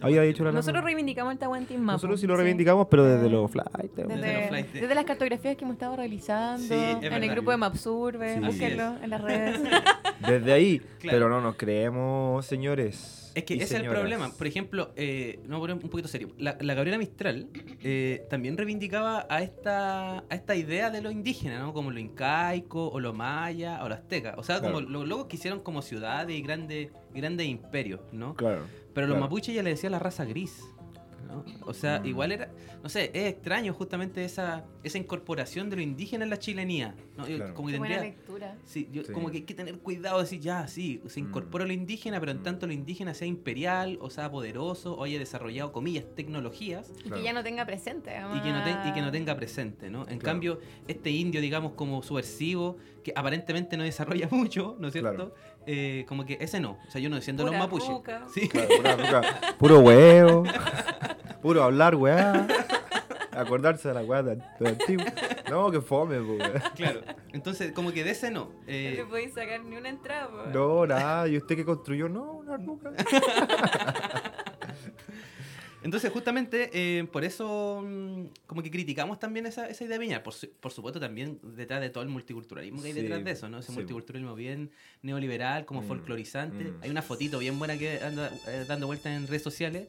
había 0.00 0.22
dicho 0.22 0.42
la 0.44 0.50
Nosotros 0.50 0.74
Nana. 0.74 0.84
reivindicamos 0.86 1.32
el 1.32 1.38
Tahuantinmapu. 1.38 1.92
Nosotros 1.92 2.20
sí 2.20 2.26
lo 2.26 2.34
sí. 2.34 2.38
reivindicamos, 2.42 2.88
pero 2.90 3.04
desde 3.04 3.30
los 3.30 3.50
flights. 3.50 3.94
Desde, 3.94 4.14
Desde 4.16 4.80
desde 4.80 4.94
las 4.94 5.04
cartografías 5.04 5.56
que 5.56 5.64
hemos 5.64 5.74
estado 5.74 5.96
realizando 5.96 6.58
Sí, 6.66 6.74
es 6.74 6.94
en 6.94 7.00
verdad. 7.00 7.22
el 7.22 7.30
grupo 7.30 7.50
de 7.52 7.56
Mapsurve, 7.58 8.34
Sí. 8.34 8.40
búsquenlo 8.40 8.94
en 9.02 9.10
las 9.10 9.20
redes. 9.20 9.60
Desde 10.26 10.52
ahí, 10.52 10.63
Claro. 11.00 11.16
pero 11.18 11.28
no 11.28 11.40
nos 11.40 11.56
creemos, 11.56 12.44
señores. 12.46 13.20
Es 13.34 13.42
que 13.44 13.54
ese 13.54 13.64
es 13.64 13.72
el 13.82 13.88
problema. 13.88 14.30
Por 14.30 14.46
ejemplo, 14.46 14.92
eh, 14.94 15.40
no 15.46 15.58
poner 15.58 15.74
un 15.74 15.80
poquito 15.90 16.06
serio. 16.08 16.28
La, 16.38 16.56
la 16.60 16.74
Gabriela 16.74 16.98
Mistral 16.98 17.48
eh, 17.82 18.24
también 18.30 18.56
reivindicaba 18.56 19.26
a 19.28 19.42
esta, 19.42 20.18
a 20.20 20.24
esta 20.30 20.54
idea 20.54 20.90
de 20.90 21.02
lo 21.02 21.10
indígena, 21.10 21.58
¿no? 21.58 21.72
Como 21.72 21.90
lo 21.90 21.98
incaico, 21.98 22.88
o 22.90 23.00
lo 23.00 23.12
maya, 23.12 23.82
o 23.82 23.88
lo 23.88 23.94
azteca. 23.94 24.34
O 24.36 24.44
sea, 24.44 24.60
como 24.60 24.74
Claro. 24.78 24.88
los 24.88 25.08
locos 25.08 25.26
que 25.26 25.36
hicieron 25.36 25.60
como 25.60 25.82
ciudades 25.82 26.36
y 26.36 26.42
grandes, 26.42 26.90
grandes 27.12 27.48
imperios, 27.48 28.00
¿no? 28.12 28.34
Claro. 28.34 28.62
Pero 28.94 29.08
los 29.08 29.14
claro. 29.16 29.26
mapuches 29.26 29.52
ya 29.52 29.64
le 29.64 29.70
decía 29.70 29.90
la 29.90 29.98
raza 29.98 30.24
gris. 30.24 30.62
¿No? 31.24 31.44
O 31.66 31.74
sea, 31.74 32.00
Mm. 32.00 32.06
igual 32.06 32.32
era, 32.32 32.50
no 32.82 32.88
sé, 32.88 33.10
es 33.14 33.32
extraño 33.32 33.72
justamente 33.74 34.24
esa, 34.24 34.64
esa 34.82 34.98
incorporación 34.98 35.70
de 35.70 35.76
lo 35.76 35.82
indígena 35.82 36.24
en 36.24 36.30
la 36.30 36.38
chilenía. 36.38 36.94
¿no? 37.16 37.24
Claro. 37.24 37.54
Como 37.54 37.68
que 37.68 37.74
Qué 37.74 37.78
buena 37.78 38.00
lectura. 38.00 38.56
Sí, 38.64 38.88
yo- 38.92 39.04
Sí. 39.04 39.12
como 39.12 39.30
que 39.30 39.38
hay 39.38 39.42
que 39.44 39.54
tener 39.54 39.78
cuidado, 39.78 40.20
decir, 40.20 40.40
ya, 40.40 40.66
sí, 40.66 41.00
se 41.06 41.20
Mm. 41.20 41.26
incorpora 41.28 41.64
lo 41.64 41.72
indígena, 41.72 42.18
pero 42.20 42.32
en 42.32 42.40
Mm. 42.40 42.42
tanto 42.42 42.66
lo 42.66 42.72
indígena 42.72 43.14
sea 43.14 43.26
imperial, 43.28 43.98
o 44.00 44.10
sea 44.10 44.30
poderoso, 44.30 44.94
o 44.94 45.04
haya 45.04 45.18
desarrollado, 45.18 45.72
comillas, 45.72 46.04
tecnologías, 46.14 46.90
Y 46.98 47.02
Claro. 47.04 47.16
que 47.16 47.22
ya 47.22 47.32
no 47.32 47.42
tenga 47.42 47.64
presente. 47.66 48.10
y, 48.34 48.40
que 48.40 48.50
no 48.52 48.62
ten- 48.64 48.78
y 48.88 48.92
que 48.92 49.00
no 49.02 49.10
tenga 49.12 49.36
presente, 49.36 49.90
¿no? 49.90 50.00
En 50.02 50.18
Claro. 50.18 50.22
cambio, 50.22 50.60
este 50.88 51.10
indio, 51.10 51.40
digamos, 51.40 51.72
como 51.72 52.02
subversivo, 52.02 52.76
que 53.02 53.12
aparentemente 53.14 53.76
no 53.76 53.82
desarrolla 53.84 54.28
mucho, 54.32 54.76
¿no 54.78 54.88
es 54.88 54.92
cierto? 54.92 55.32
Claro. 55.32 55.34
Eh, 55.66 56.04
como 56.08 56.24
que 56.26 56.36
ese 56.40 56.60
no, 56.60 56.78
o 56.86 56.90
sea, 56.90 57.00
yo 57.00 57.08
no 57.08 57.20
siendo 57.20 57.44
los 57.44 57.54
mapuches. 57.54 57.88
Sí. 58.32 58.48
Claro, 58.48 58.68
pura 58.76 58.96
ruca. 58.96 59.22
Puro 59.58 59.80
huevo. 59.80 60.44
Puro 61.44 61.62
hablar, 61.62 61.94
weá. 61.94 62.46
Acordarse 63.32 63.88
de 63.88 63.94
la 63.94 64.00
weá 64.00 64.22
de, 64.22 64.36
de 64.60 64.68
antiguo. 64.68 65.04
No, 65.50 65.70
que 65.70 65.82
fome, 65.82 66.18
weá. 66.22 66.72
Claro. 66.74 67.02
Entonces, 67.34 67.72
como 67.72 67.92
que 67.92 68.02
de 68.02 68.12
ese 68.12 68.30
no. 68.30 68.46
No 68.46 68.50
Eh, 68.66 68.94
te 68.96 69.04
podéis 69.04 69.34
sacar 69.34 69.62
ni 69.62 69.76
una 69.76 69.90
entrada. 69.90 70.28
po. 70.28 70.46
No, 70.50 70.86
nada. 70.86 71.28
¿Y 71.28 71.36
usted 71.36 71.54
que 71.54 71.66
construyó? 71.66 72.08
No, 72.08 72.22
una 72.38 72.56
ruca. 72.56 72.92
Entonces, 75.84 76.10
justamente, 76.10 76.70
eh, 76.72 77.04
por 77.04 77.24
eso, 77.24 77.84
mm, 77.86 78.24
como 78.46 78.62
que 78.62 78.70
criticamos 78.70 79.20
también 79.20 79.44
esa, 79.46 79.68
esa 79.68 79.84
idea 79.84 79.92
de 79.98 79.98
Viña. 80.04 80.22
Por, 80.22 80.32
su- 80.32 80.48
por 80.58 80.72
supuesto, 80.72 80.98
también 80.98 81.38
detrás 81.42 81.80
de 81.82 81.90
todo 81.90 82.02
el 82.02 82.08
multiculturalismo 82.08 82.80
que 82.82 82.88
hay 82.88 82.94
Sí, 82.94 83.02
detrás 83.02 83.22
de 83.22 83.30
eso, 83.30 83.48
¿no? 83.48 83.58
Ese 83.58 83.68
sí. 83.68 83.74
multiculturalismo 83.74 84.34
bien 84.34 84.70
neoliberal, 85.02 85.64
como 85.66 85.82
Mm, 85.82 85.86
folclorizante. 85.86 86.64
mm. 86.64 86.78
Hay 86.82 86.90
una 86.90 87.02
fotito 87.02 87.38
bien 87.38 87.58
buena 87.58 87.76
que 87.78 88.00
anda 88.02 88.32
eh, 88.48 88.64
dando 88.66 88.86
vueltas 88.86 89.12
en 89.12 89.26
redes 89.28 89.42
sociales. 89.42 89.86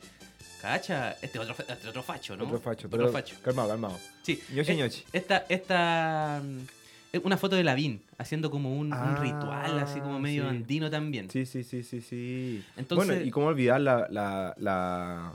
Cacha, 0.62 1.12
este 1.22 1.40
otro, 1.40 1.56
este 1.68 1.88
otro 1.88 2.04
facho, 2.04 2.36
¿no? 2.36 2.44
Otro 2.46 2.60
facho. 2.60 2.88
Otro 2.88 3.00
pero- 3.00 3.12
facho. 3.12 3.36
Calmado, 3.42 3.70
calmado. 3.70 3.98
Sí. 4.24 4.40
Ñochi, 4.54 4.72
Eh, 4.72 4.76
ñochi. 4.76 5.04
Esta, 5.14 5.46
esta, 5.48 6.42
es 7.14 7.22
una 7.24 7.38
foto 7.38 7.56
de 7.56 7.64
Lavín, 7.64 8.02
haciendo 8.18 8.50
como 8.52 8.74
un, 8.76 8.88
un 8.88 8.94
Ah, 8.94 9.18
ritual, 9.22 9.80
así 9.80 10.00
como 10.02 10.20
medio 10.20 10.44
sí. 10.44 10.50
andino 10.50 10.90
también. 10.90 11.30
Sí, 11.30 11.46
sí, 11.46 11.64
sí, 11.64 11.84
sí, 11.84 12.02
sí. 12.02 12.64
Entonces, 12.76 13.08
bueno, 13.08 13.26
y 13.26 13.32
cómo 13.32 13.48
olvidar 13.48 13.80
la, 13.80 14.08
la, 14.10 14.54
la, 14.58 15.34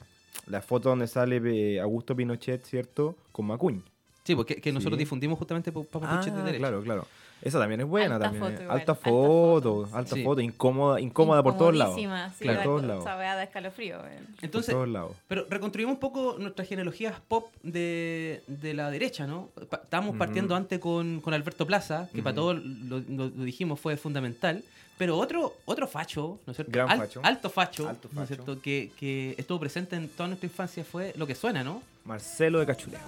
la 0.51 0.61
foto 0.63 0.89
donde 0.91 1.07
sale 1.07 1.41
eh, 1.45 1.81
Augusto 1.81 2.15
Pinochet, 2.17 2.65
¿cierto? 2.65 3.17
Con 3.33 3.47
Macuñ. 3.47 3.81
sí, 4.25 4.35
porque 4.35 4.57
que 4.57 4.73
nosotros 4.73 4.97
Sí. 4.99 5.05
difundimos 5.05 5.39
justamente 5.39 5.73
para 5.73 5.87
Mapuches 6.07 6.35
de 6.35 6.41
Ah, 6.41 6.45
derecha. 6.45 6.59
claro, 6.59 6.83
claro. 6.83 7.07
Esa 7.43 7.59
también 7.59 7.81
es 7.81 7.87
buena. 7.87 8.17
Alta 8.17 8.27
también. 8.27 8.45
foto 8.45 8.61
eh. 8.61 8.65
igual, 8.65 8.79
alta 8.81 8.95
foto, 8.95 9.89
alta 9.95 10.15
sí. 10.15 10.23
foto, 10.23 10.41
incómoda, 10.43 11.01
incómoda 11.01 11.43
por 11.43 11.57
todos 11.57 11.75
lados. 11.75 11.95
Sí, 11.97 12.07
Claro, 12.39 12.63
todos 12.63 12.85
lados. 12.85 13.05
Da 13.07 13.43
escalofrío. 13.43 13.97
weón. 13.97 14.27
Entonces, 14.43 14.75
por 14.75 14.83
todos 14.85 14.93
lados. 14.93 15.17
Pero 15.27 15.47
reconstruimos 15.49 15.95
un 15.95 16.01
poco 16.01 16.37
nuestras 16.39 16.69
genealogías 16.69 17.15
pop 17.29 17.47
de, 17.63 18.43
de 18.47 18.75
la 18.75 18.91
derecha, 18.91 19.27
¿no? 19.27 19.49
Pa- 19.71 19.81
estábamos 19.83 20.17
partiendo 20.17 20.55
antes 20.55 20.79
con, 20.81 21.21
con 21.23 21.33
Alberto 21.33 21.67
Plaza, 21.67 22.11
que 22.15 22.23
para 22.23 22.35
todos 22.35 22.63
lo, 22.63 22.99
lo- 22.99 23.31
lo 23.35 23.45
dijimos 23.45 23.81
fue 23.81 23.97
fundamental. 23.97 24.63
Pero 25.01 25.17
otro, 25.17 25.57
otro 25.65 25.89
facho, 25.89 26.39
¿no 26.47 26.51
es 26.51 26.57
cierto? 26.59 26.71
Gran 26.71 26.91
Al- 26.91 26.99
facho. 26.99 27.21
Alto 27.25 27.49
facho, 27.49 27.89
Alto 27.89 28.11
¿no 28.13 28.23
es 28.23 28.29
facho. 28.29 28.43
cierto? 28.45 28.61
Que, 28.61 28.93
que 29.01 29.35
estuvo 29.39 29.59
presente 29.59 29.97
en 29.97 30.11
toda 30.11 30.27
nuestra 30.29 30.47
infancia 30.47 30.85
fue 30.85 31.15
lo 31.17 31.27
que 31.27 31.35
suena, 31.35 31.65
¿no? 31.65 31.83
Marcelo 32.05 32.59
de 32.61 32.67
Cachuleo. 32.67 33.01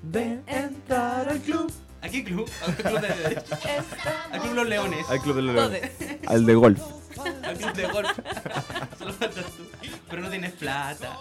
De 0.00 0.40
entrar 0.46 1.28
al 1.28 1.40
club. 1.40 1.70
¿A 2.00 2.08
qué 2.08 2.24
club? 2.24 2.50
Al 2.66 2.74
club 2.74 3.00
de 3.02 3.08
derecha. 3.08 3.58
Al 4.32 4.40
club 4.40 4.54
Los 4.54 4.66
Leones. 4.66 5.10
Al 5.10 5.20
club 5.20 5.36
de 5.36 5.42
los. 5.42 5.54
Leones. 5.54 5.90
Al 6.26 6.46
de 6.46 6.54
golf. 6.54 6.80
Al 7.42 7.56
club 7.58 7.72
de 7.74 7.86
golf. 7.88 8.08
Solo 8.98 9.12
faltas 9.12 9.44
tú. 9.44 9.62
Pero 10.08 10.22
no 10.22 10.30
tienes 10.30 10.52
plata. 10.52 11.18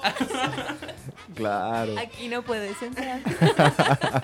Claro. 1.36 1.96
Aquí 2.00 2.30
no 2.30 2.42
puedes 2.42 2.82
entrar. 2.82 3.20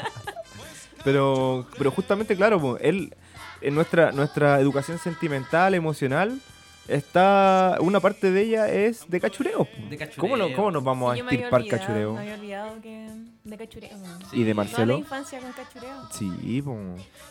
Pero, 1.04 1.66
pero 1.78 1.92
justamente, 1.92 2.36
claro, 2.36 2.78
él, 2.80 3.16
en 3.62 3.76
nuestra, 3.76 4.12
nuestra 4.12 4.60
educación 4.60 4.98
sentimental, 5.00 5.74
emocional, 5.74 6.40
está. 6.88 7.78
Una 7.82 8.00
parte 8.00 8.32
de 8.32 8.42
ella 8.42 8.68
es 8.70 9.10
de 9.10 9.20
cachureo. 9.20 9.68
De 9.90 9.98
cachureo. 9.98 10.20
¿Cómo, 10.22 10.36
lo- 10.38 10.54
cómo 10.56 10.72
nos 10.72 10.84
vamos 10.84 11.14
Sí, 11.16 11.20
a 11.22 11.24
estirpar 11.24 11.62
olvidado, 11.62 11.80
cachureo? 11.82 12.14
Me 12.14 12.20
había 12.22 12.34
olvidado 12.36 12.82
que 12.82 13.08
de 13.44 13.58
cachureo. 13.58 13.90
¿Y 14.34 14.44
de 14.44 14.46
Toda 14.46 14.46
la 14.46 14.54
Marcelo? 14.56 14.98
infancia 14.98 15.40
con 15.40 15.52
cachureo. 15.54 16.10
Sí, 16.12 16.62
po. 16.62 16.78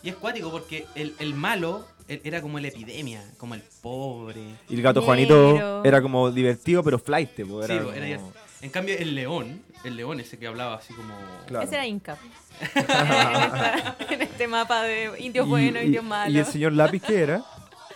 Y 0.03 0.09
es 0.11 0.16
cuático 0.16 0.51
porque 0.51 0.87
el, 0.95 1.14
el 1.18 1.35
malo 1.35 1.87
él 2.09 2.20
era 2.24 2.41
como 2.41 2.59
la 2.59 2.68
epidemia, 2.68 3.22
como 3.37 3.55
el 3.55 3.62
pobre. 3.83 4.41
Y 4.68 4.74
el 4.76 4.83
gato. 4.83 5.03
Juanito 5.03 5.85
era 5.85 6.01
como 6.01 6.31
divertido, 6.31 6.83
pero 6.83 6.99
flight, 6.99 7.31
po. 7.47 7.62
Era 7.62 7.74
Sí, 7.74 7.81
po, 7.81 7.93
era 7.93 7.95
como- 7.95 8.05
divertido. 8.05 8.47
En 8.61 8.71
cambio, 8.71 8.97
el 8.99 9.15
león, 9.15 9.63
el 9.85 9.97
león 9.97 10.19
ese 10.21 10.39
que 10.39 10.47
hablaba 10.47 10.77
así 10.77 10.93
como. 10.95 11.15
Claro. 11.47 11.65
Ese 11.65 11.75
era 11.77 11.87
Inca. 11.87 12.17
en, 12.61 12.67
esta- 12.81 13.97
en 14.11 14.23
este 14.23 14.49
mapa 14.49 14.83
de 14.83 15.13
indios 15.21 15.47
Y- 15.47 15.49
buenos, 15.51 15.83
y- 15.83 15.87
indios 15.87 16.05
Y 16.05 16.07
malos. 16.09 16.35
el 16.37 16.53
señor 16.53 16.73
Lápiz, 16.73 17.03
¿qué 17.07 17.23
era? 17.23 17.45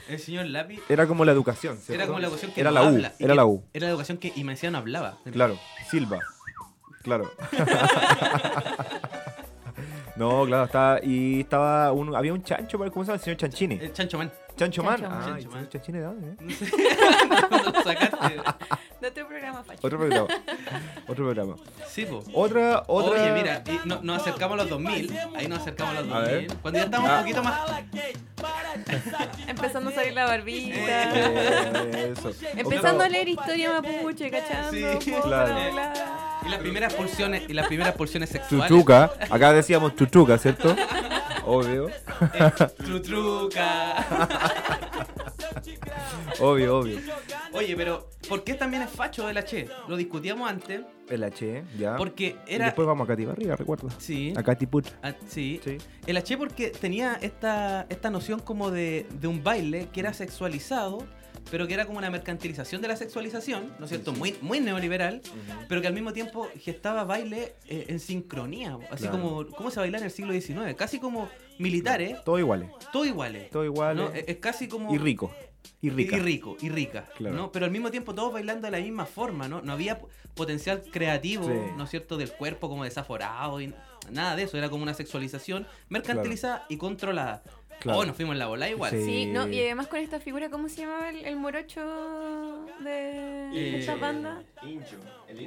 El 0.09 0.19
señor 0.19 0.47
Lápiz 0.47 0.81
Era 0.89 1.07
como 1.07 1.25
la 1.25 1.33
educación, 1.33 1.77
¿cierto? 1.79 1.95
era 1.95 2.07
como 2.07 2.19
la 2.19 2.27
educación 2.27 2.53
que 2.53 2.61
Era 2.61 2.71
no 2.71 2.75
la 2.75 2.83
U, 2.83 2.87
habla, 2.89 3.13
y 3.19 3.25
era 3.25 3.33
que- 3.33 3.37
la 3.37 3.47
U. 3.47 3.65
Era 3.73 3.87
la 3.87 3.91
educación 3.93 4.19
que 4.19 4.33
y 4.35 4.45
me 4.45 4.53
decía 4.53 4.71
no 4.71 4.79
hablaba. 4.79 5.19
Claro, 5.33 5.59
Silva. 5.91 6.19
Claro. 7.03 7.33
no, 10.17 10.45
claro, 10.47 10.65
estaba. 10.65 11.01
Y 11.03 11.41
estaba. 11.41 11.93
Un, 11.93 12.15
había 12.15 12.33
un 12.33 12.43
chancho, 12.45 12.79
¿cómo 12.79 12.91
se 13.05 13.11
llama? 13.11 13.15
El 13.15 13.21
señor 13.21 13.37
Chanchini. 13.39 13.75
El 13.81 13.93
Chancho 13.93 14.19
Man. 14.19 14.31
Chancho 14.63 14.83
Man. 14.83 15.01
Chancho 15.01 15.11
Man. 15.11 15.23
Ah, 15.23 15.39
¿y 15.39 15.69
Chancho 15.69 15.93
Man. 15.93 16.01
De 16.01 16.01
dónde? 16.01 16.29
eh? 16.29 16.37
No 16.41 16.51
sé. 16.55 16.71
Cuando 17.49 17.71
lo 17.73 17.83
sacaste. 17.83 18.41
De 19.01 19.09
otro 19.09 19.27
programa, 19.29 19.65
Facho. 19.65 19.81
Otro 19.87 19.99
programa. 19.99 20.27
Otro 21.09 21.25
programa. 21.25 21.57
Sí, 21.89 22.07
po. 22.07 22.23
Otra, 22.35 22.85
otra. 22.87 23.21
Oye, 23.23 23.33
mira, 23.33 23.63
y 23.67 23.89
no- 23.89 24.01
nos 24.03 24.23
acercamos 24.23 24.55
a 24.55 24.63
los 24.63 24.71
2000. 24.71 25.19
Ahí 25.37 25.49
nos 25.49 25.59
acercamos 25.61 25.97
a 25.97 26.03
los 26.03 26.13
A 26.15 26.19
ver. 26.21 26.47
2000. 26.47 26.59
Cuando 26.63 26.79
ya 26.79 26.85
estábamos 26.85 27.11
Ah. 27.11 27.17
un 27.17 27.23
poquito 27.23 27.43
más. 27.43 27.61
Empezando 29.49 29.91
a 29.91 29.93
salir 29.93 30.13
la 30.15 30.25
barbita. 30.27 30.75
Eh, 30.77 32.15
Eso. 32.17 32.31
Empezando 32.57 33.05
a 33.05 33.09
leer 33.09 33.29
historia 33.29 33.81
mapuche, 33.81 34.31
¿cachando? 34.31 34.71
Sí, 34.71 35.13
claro. 35.23 35.55
bla, 35.55 35.71
bla. 35.71 35.93
Y 36.45 36.49
las 36.49 36.59
primeras 36.61 36.95
pulsiones, 36.95 37.43
y 37.49 37.53
las 37.53 37.67
primeras 37.67 37.95
pulsiones 37.95 38.31
sexuales. 38.31 38.69
Chuchuca. 38.69 39.13
Acá 39.31 39.53
decíamos 39.53 39.95
chuchuca, 39.97 40.39
¿cierto? 40.39 40.75
Obvio, 41.45 41.89
Trutruca. 42.79 44.27
obvio, 46.41 46.79
obvio. 46.79 46.99
Oye, 47.53 47.77
pero 47.77 48.09
¿por 48.29 48.45
qué 48.45 48.55
también 48.55 48.83
es 48.83 48.91
facho 48.91 49.29
el 49.29 49.37
H? 49.37 49.69
Lo 49.89 49.97
discutíamos 49.97 50.49
antes. 50.49 50.83
El 51.09 51.25
H, 51.25 51.65
ya. 51.79 51.97
Porque 51.97 52.37
Y 52.47 52.55
era. 52.55 52.67
después 52.67 52.87
vamos 52.87 53.05
a 53.05 53.09
Katy 53.09 53.25
Barriga, 53.27 53.57
recuerda. 53.57 53.89
Sí. 53.99 54.33
A 54.37 54.43
Katy 54.43 54.67
Putra. 54.67 54.93
Ah, 55.03 55.15
sí. 55.27 55.61
Sí. 55.65 55.79
El 56.07 56.17
H 56.17 56.37
porque 56.39 56.71
tenía 56.71 57.15
esta, 57.21 57.87
esta 57.89 58.11
noción 58.11 58.41
como 58.41 58.71
de, 58.71 59.07
de 59.21 59.29
un 59.29 59.43
baile 59.43 59.89
que 59.93 60.01
era 60.01 60.13
sexualizado, 60.15 61.05
pero 61.51 61.67
que 61.67 61.75
era 61.75 61.85
como 61.87 61.99
una 61.99 62.11
mercantilización 62.11 62.81
de 62.83 62.89
la 62.89 62.97
sexualización, 62.97 63.75
¿no 63.79 63.85
es 63.85 63.91
cierto? 63.91 64.13
Muy, 64.13 64.35
muy 64.41 64.61
neoliberal, 64.61 65.21
pero 65.69 65.81
que 65.81 65.87
al 65.87 65.93
mismo 65.95 66.13
tiempo 66.13 66.49
gestaba 66.61 67.05
baile 67.05 67.55
eh, 67.69 67.87
en 67.89 68.01
sincronía, 68.01 68.79
así 68.91 69.05
Claro. 69.09 69.21
como 69.21 69.47
cómo 69.49 69.71
se 69.71 69.81
baila 69.81 69.99
en 69.99 70.05
el 70.05 70.11
siglo 70.11 70.33
XIX, 70.33 70.75
casi 70.77 70.99
como 70.99 71.29
militares, 71.59 72.19
Todo 72.25 72.39
iguales. 72.39 72.71
todo 72.93 73.05
iguales. 73.05 73.51
Todo 73.51 73.65
igual. 73.65 73.97
¿no? 73.97 74.11
Es, 74.13 74.25
es 74.27 74.37
casi 74.39 74.69
como... 74.69 74.93
Y 74.95 74.99
rico. 74.99 75.31
Y 75.81 75.91
rica. 75.91 76.17
Y 76.17 76.21
rico, 76.21 76.57
y 76.61 76.69
rica, 76.71 77.05
Claro. 77.17 77.37
¿no? 77.37 77.53
Pero 77.53 77.67
al 77.67 77.71
mismo 77.71 77.91
tiempo 77.91 78.15
todos 78.15 78.33
bailando 78.33 78.67
de 78.67 78.71
la 78.73 78.79
misma 78.79 79.05
forma, 79.07 79.49
¿no? 79.49 79.63
No 79.63 79.73
había 79.73 80.01
potencial 80.35 80.83
creativo, 80.93 81.47
Sí. 81.47 81.55
¿no 81.77 81.85
es 81.85 81.91
cierto?, 81.91 82.17
del 82.17 82.33
cuerpo 82.33 82.69
como 82.69 82.85
desaforado 82.85 83.61
y 83.61 83.73
nada 84.11 84.35
de 84.35 84.45
eso, 84.45 84.57
era 84.59 84.71
como 84.71 84.83
una 84.83 84.95
sexualización 84.95 85.67
mercantilizada 85.89 86.67
y 86.69 86.77
controlada. 86.79 87.43
Claro. 87.81 87.99
Oh, 87.99 88.05
nos 88.05 88.15
fuimos 88.15 88.35
en 88.35 88.39
la 88.39 88.47
bola 88.47 88.69
igual. 88.69 88.91
Sí. 88.93 89.03
Sí, 89.05 89.27
no, 89.27 89.49
y 89.49 89.59
además 89.61 89.89
con 89.89 89.99
esta 89.99 90.21
figura, 90.21 90.49
¿cómo 90.51 90.69
se 90.69 90.83
llamaba 90.83 91.09
el, 91.11 91.25
el 91.25 91.37
morocho 91.37 91.81
de 92.81 93.49
Eh, 93.55 93.79
esta 93.81 93.97
banda? 93.97 94.43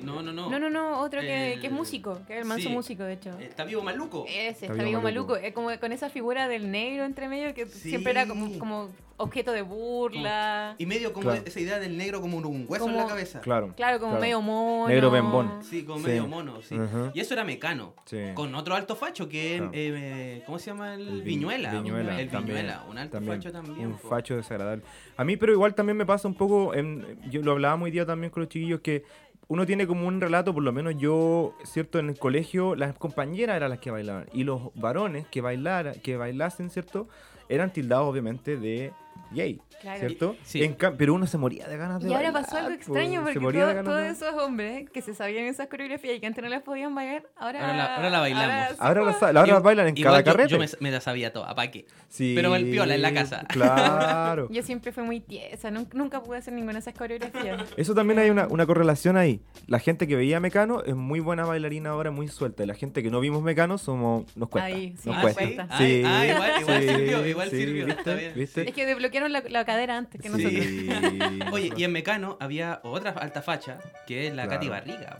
No, 0.04 0.22
no, 0.22 0.34
no. 0.34 0.50
No, 0.50 0.60
no, 0.60 0.70
no, 0.70 1.00
otro 1.00 1.22
que, 1.22 1.54
El- 1.54 1.62
que 1.62 1.68
es 1.68 1.74
músico, 1.74 2.20
que 2.28 2.34
es 2.36 2.40
el 2.42 2.46
manso 2.46 2.68
sí. 2.70 2.74
músico, 2.74 3.04
de 3.04 3.14
hecho. 3.14 3.30
Está 3.40 3.64
vivo 3.66 3.82
maluco. 3.84 4.26
Ese, 4.28 4.50
Está 4.50 4.66
está 4.74 4.84
vivo 4.84 5.02
maluco. 5.02 5.34
maluco. 5.34 5.48
Es 5.48 5.54
como 5.54 5.70
con 5.80 5.92
esa 5.92 6.10
figura 6.10 6.48
del 6.48 6.72
negro 6.72 7.06
entre 7.06 7.28
medio 7.30 7.54
que 7.54 7.66
Sí. 7.68 7.90
siempre 7.90 8.12
era 8.12 8.28
como, 8.28 8.58
como 8.60 8.90
objeto 9.18 9.52
de 9.54 9.62
burla. 9.62 10.76
Y 10.78 10.86
medio 10.86 11.14
como 11.14 11.30
Claro. 11.30 11.44
esa 11.46 11.60
idea 11.60 11.80
del 11.80 11.98
negro 11.98 12.20
como 12.20 12.38
un 12.38 12.66
hueso 12.68 12.90
en 12.90 12.98
la 12.98 13.06
cabeza. 13.08 13.40
Claro. 13.42 13.74
Claro, 13.78 14.00
como 14.00 14.20
medio 14.20 14.42
mono. 14.42 14.90
Negro 14.90 15.10
bembón. 15.12 15.64
Sí, 15.64 15.84
como 15.84 16.00
Sí. 16.00 16.08
medio 16.08 16.28
mono, 16.28 16.62
sí. 16.62 16.76
Y 17.14 17.20
eso 17.20 17.34
era 17.34 17.44
mecano. 17.46 17.94
Sí. 18.06 18.18
Con 18.34 18.54
otro 18.56 18.76
alto 18.76 18.96
facho 18.96 19.30
que 19.30 19.70
eh, 19.72 20.44
¿cómo 20.46 20.60
se 20.60 20.72
llama? 20.72 20.96
El, 20.96 21.08
El 21.08 21.22
vi- 21.22 21.36
Viñuela. 21.36 21.72
Viñuela, 21.72 22.20
También, 22.32 22.58
Viñuela, 22.58 22.84
un 22.90 22.98
alto 22.98 23.18
también, 23.18 23.38
facho 23.38 23.52
también. 23.52 23.88
Un 23.88 23.98
po. 23.98 24.08
facho 24.08 24.36
desagradable. 24.36 24.84
A 25.18 25.24
mí, 25.24 25.38
pero 25.38 25.52
igual 25.52 25.76
también 25.76 25.98
me 25.98 26.06
pasa 26.06 26.28
un 26.28 26.36
poco, 26.36 26.74
en, 26.74 27.20
yo 27.30 27.42
lo 27.42 27.52
hablaba 27.52 27.76
muy 27.76 27.92
día 27.92 28.06
también 28.06 28.32
con 28.32 28.42
los 28.42 28.50
chiquillos, 28.50 28.82
que 28.82 29.04
uno 29.48 29.66
tiene 29.66 29.86
como 29.86 30.08
un 30.08 30.20
relato, 30.20 30.54
por 30.54 30.64
lo 30.64 30.72
menos 30.72 30.96
yo, 30.98 31.56
¿cierto? 31.64 32.00
En 32.00 32.10
el 32.10 32.18
colegio, 32.18 32.76
las 32.76 32.98
compañeras 32.98 33.56
eran 33.58 33.70
las 33.70 33.80
que 33.80 33.92
bailaban. 33.92 34.28
Y 34.34 34.44
los 34.44 34.74
varones 34.76 35.28
que, 35.28 35.42
bailara, 35.42 35.94
que 35.94 36.18
bailasen, 36.18 36.70
¿cierto? 36.70 37.08
Eran 37.48 37.72
tildados, 37.72 38.10
obviamente, 38.10 38.58
de 38.58 38.92
gay, 39.36 39.62
Claro. 39.82 40.00
¿cierto? 40.00 40.36
Sí. 40.44 40.64
En 40.64 40.76
pero 40.98 41.14
uno 41.14 41.28
se 41.28 41.38
moría 41.38 41.68
de 41.68 41.78
ganas 41.78 42.02
de 42.02 42.10
Y 42.10 42.14
ahora 42.14 42.32
bailar, 42.32 42.44
pasó 42.44 42.58
algo 42.58 42.72
extraño 42.72 43.22
porque 43.24 43.40
moría 43.40 43.66
todo- 43.66 43.74
de 43.76 43.84
todos 43.84 44.02
esos 44.04 44.34
hombres 44.42 44.90
que 44.90 45.02
se 45.02 45.14
sabían 45.14 45.46
esas 45.46 45.68
coreografías 45.68 46.16
y 46.16 46.20
que 46.20 46.26
antes 46.28 46.44
no 46.44 46.50
las 46.50 46.64
podían 46.64 46.96
bailar, 46.96 47.24
ahora, 47.36 47.60
Ahora 47.62 47.78
la- 47.78 47.96
ahora 47.98 48.10
la 48.10 48.20
bailamos. 48.20 48.70
sí, 48.72 48.76
Ahora, 48.80 49.02
las, 49.04 49.22
ahora 49.24 49.46
las 49.46 49.62
bailan 49.64 49.88
en 49.90 49.96
cada 50.04 50.20
yo- 50.22 50.26
carrete. 50.26 50.50
Yo, 50.50 50.60
me, 50.60 50.66
me 50.80 50.92
la 50.92 51.02
sabía 51.02 51.32
toda, 51.34 51.54
¿para 51.54 51.70
qué? 51.70 51.86
Sí, 52.08 52.34
pero 52.36 52.56
el 52.56 52.70
piola 52.70 52.96
en 52.96 53.02
la 53.02 53.14
casa. 53.14 53.46
Claro. 53.50 54.48
Yo 54.50 54.64
siempre 54.64 54.92
fui 54.92 55.04
muy 55.04 55.20
tiesa, 55.20 55.70
nun- 55.72 55.88
nunca 55.94 56.24
pude 56.24 56.38
hacer 56.38 56.54
ninguna 56.54 56.74
de 56.74 56.80
esas 56.80 56.94
coreografías. 56.94 57.64
Eso 57.78 57.94
también 57.94 58.20
hay 58.20 58.30
una, 58.30 58.48
una 58.48 58.66
correlación 58.66 59.18
ahí. 59.18 59.42
La 59.68 59.80
gente 59.80 60.08
que 60.08 60.16
veía 60.16 60.40
Mecano 60.40 60.84
es 60.84 60.96
muy 60.96 61.20
buena 61.20 61.46
bailarina 61.46 61.90
ahora, 61.92 62.12
muy 62.12 62.28
suelta. 62.28 62.64
Y 62.64 62.68
la 62.68 62.74
gente 62.76 63.04
que 63.04 63.12
no 63.12 63.20
vimos 63.20 63.44
Mecano 63.44 63.78
somos, 63.78 64.26
nos 64.38 64.50
cuesta. 64.50 64.68
Ahí, 64.68 64.96
sí, 64.98 65.10
nos 65.10 65.20
cuesta. 65.22 65.42
cuesta. 65.42 65.68
Ah, 65.70 65.78
Sí, 65.78 66.04
ah, 66.06 66.26
igual, 66.28 66.52
igual 66.62 66.82
sí, 66.82 66.88
sirvió, 66.90 67.28
igual 67.28 67.50
sí, 67.50 67.58
sirvió. 67.58 67.86
¿viste? 67.86 68.32
¿Viste? 68.36 68.70
Es 68.70 68.74
que 68.76 68.86
desbloquearon 68.86 69.25
la, 69.28 69.44
la 69.50 69.66
cadera 69.66 69.98
antes 69.98 70.22
que 70.22 70.30
Sí. 70.30 70.34
nosotros. 70.38 71.48
Oye, 71.54 71.72
y 71.76 71.84
en 71.84 71.92
Mecano 71.92 72.38
había 72.40 72.80
otra 72.84 73.12
alta 73.12 73.42
facha, 73.42 73.78
que 74.08 74.28
es 74.28 74.34
la 74.36 74.44
Claro. 74.44 74.60
Katy 74.60 74.70
Barriga. 74.70 75.18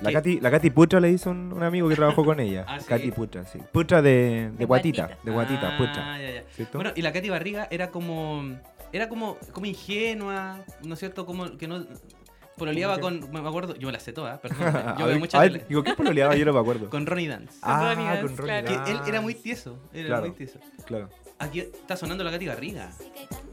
La. 0.00 0.12
Katy, 0.12 0.40
la 0.40 0.50
Katy 0.52 0.70
Putra 0.70 1.00
le 1.00 1.10
hizo 1.10 1.30
un, 1.30 1.52
un 1.52 1.62
amigo 1.64 1.88
que 1.88 1.96
trabajó 1.96 2.24
con 2.24 2.38
ella. 2.38 2.64
Ah, 2.68 2.78
¿sí? 2.78 2.86
Katy 2.88 3.10
Putra, 3.10 3.44
sí. 3.44 3.58
Putra 3.72 4.00
de, 4.00 4.10
de, 4.10 4.50
De 4.58 4.64
guatita, 4.64 5.06
guatita. 5.06 5.24
De 5.24 5.30
guatita, 5.32 5.68
Ah, 5.74 5.78
Putra. 5.78 6.18
ya, 6.20 6.30
ya. 6.56 6.68
Bueno, 6.72 6.92
y 6.94 7.02
la 7.02 7.12
Katy 7.12 7.28
Barriga 7.30 7.66
era 7.70 7.90
como. 7.90 8.44
Era 8.92 9.08
como, 9.08 9.36
como 9.52 9.66
ingenua, 9.66 10.60
¿no 10.82 10.94
es 10.94 11.00
cierto? 11.00 11.26
Como 11.26 11.56
que 11.58 11.66
no. 11.68 11.84
Pololeaba 12.56 12.98
¿Cómo 12.98 13.20
con. 13.20 13.30
Me 13.42 13.48
acuerdo, 13.48 13.76
yo 13.76 13.86
me 13.86 13.92
la 13.92 14.00
sé 14.00 14.12
toda, 14.12 14.40
perdón. 14.40 14.96
Yo 14.98 15.06
veo 15.06 15.18
mucha 15.18 15.38
a 15.38 15.42
ver, 15.42 15.52
tele. 15.52 15.64
Digo, 15.68 15.82
¿qué 15.84 15.94
pololeaba? 15.94 16.34
Yo 16.36 16.44
no 16.44 16.52
me 16.52 16.58
acuerdo. 16.60 16.90
Con 16.90 17.06
Ronnie 17.06 17.28
Dance. 17.28 17.56
ah, 17.62 17.92
Ronnie 17.94 18.06
Dance, 18.08 18.22
con 18.22 18.36
Ronnie 18.36 18.62
claro. 18.62 18.66
Que 18.84 18.90
él 18.90 18.96
Dance. 18.96 19.10
era 19.10 19.20
muy 19.20 19.34
tieso. 19.34 19.78
Era 19.92 20.06
Claro. 20.08 20.22
muy 20.22 20.30
tieso. 20.32 20.58
Claro. 20.86 21.08
Aquí 21.38 21.60
está 21.60 21.96
sonando 21.96 22.24
la 22.24 22.32
Katy 22.32 22.46
Barriga. 22.46 22.90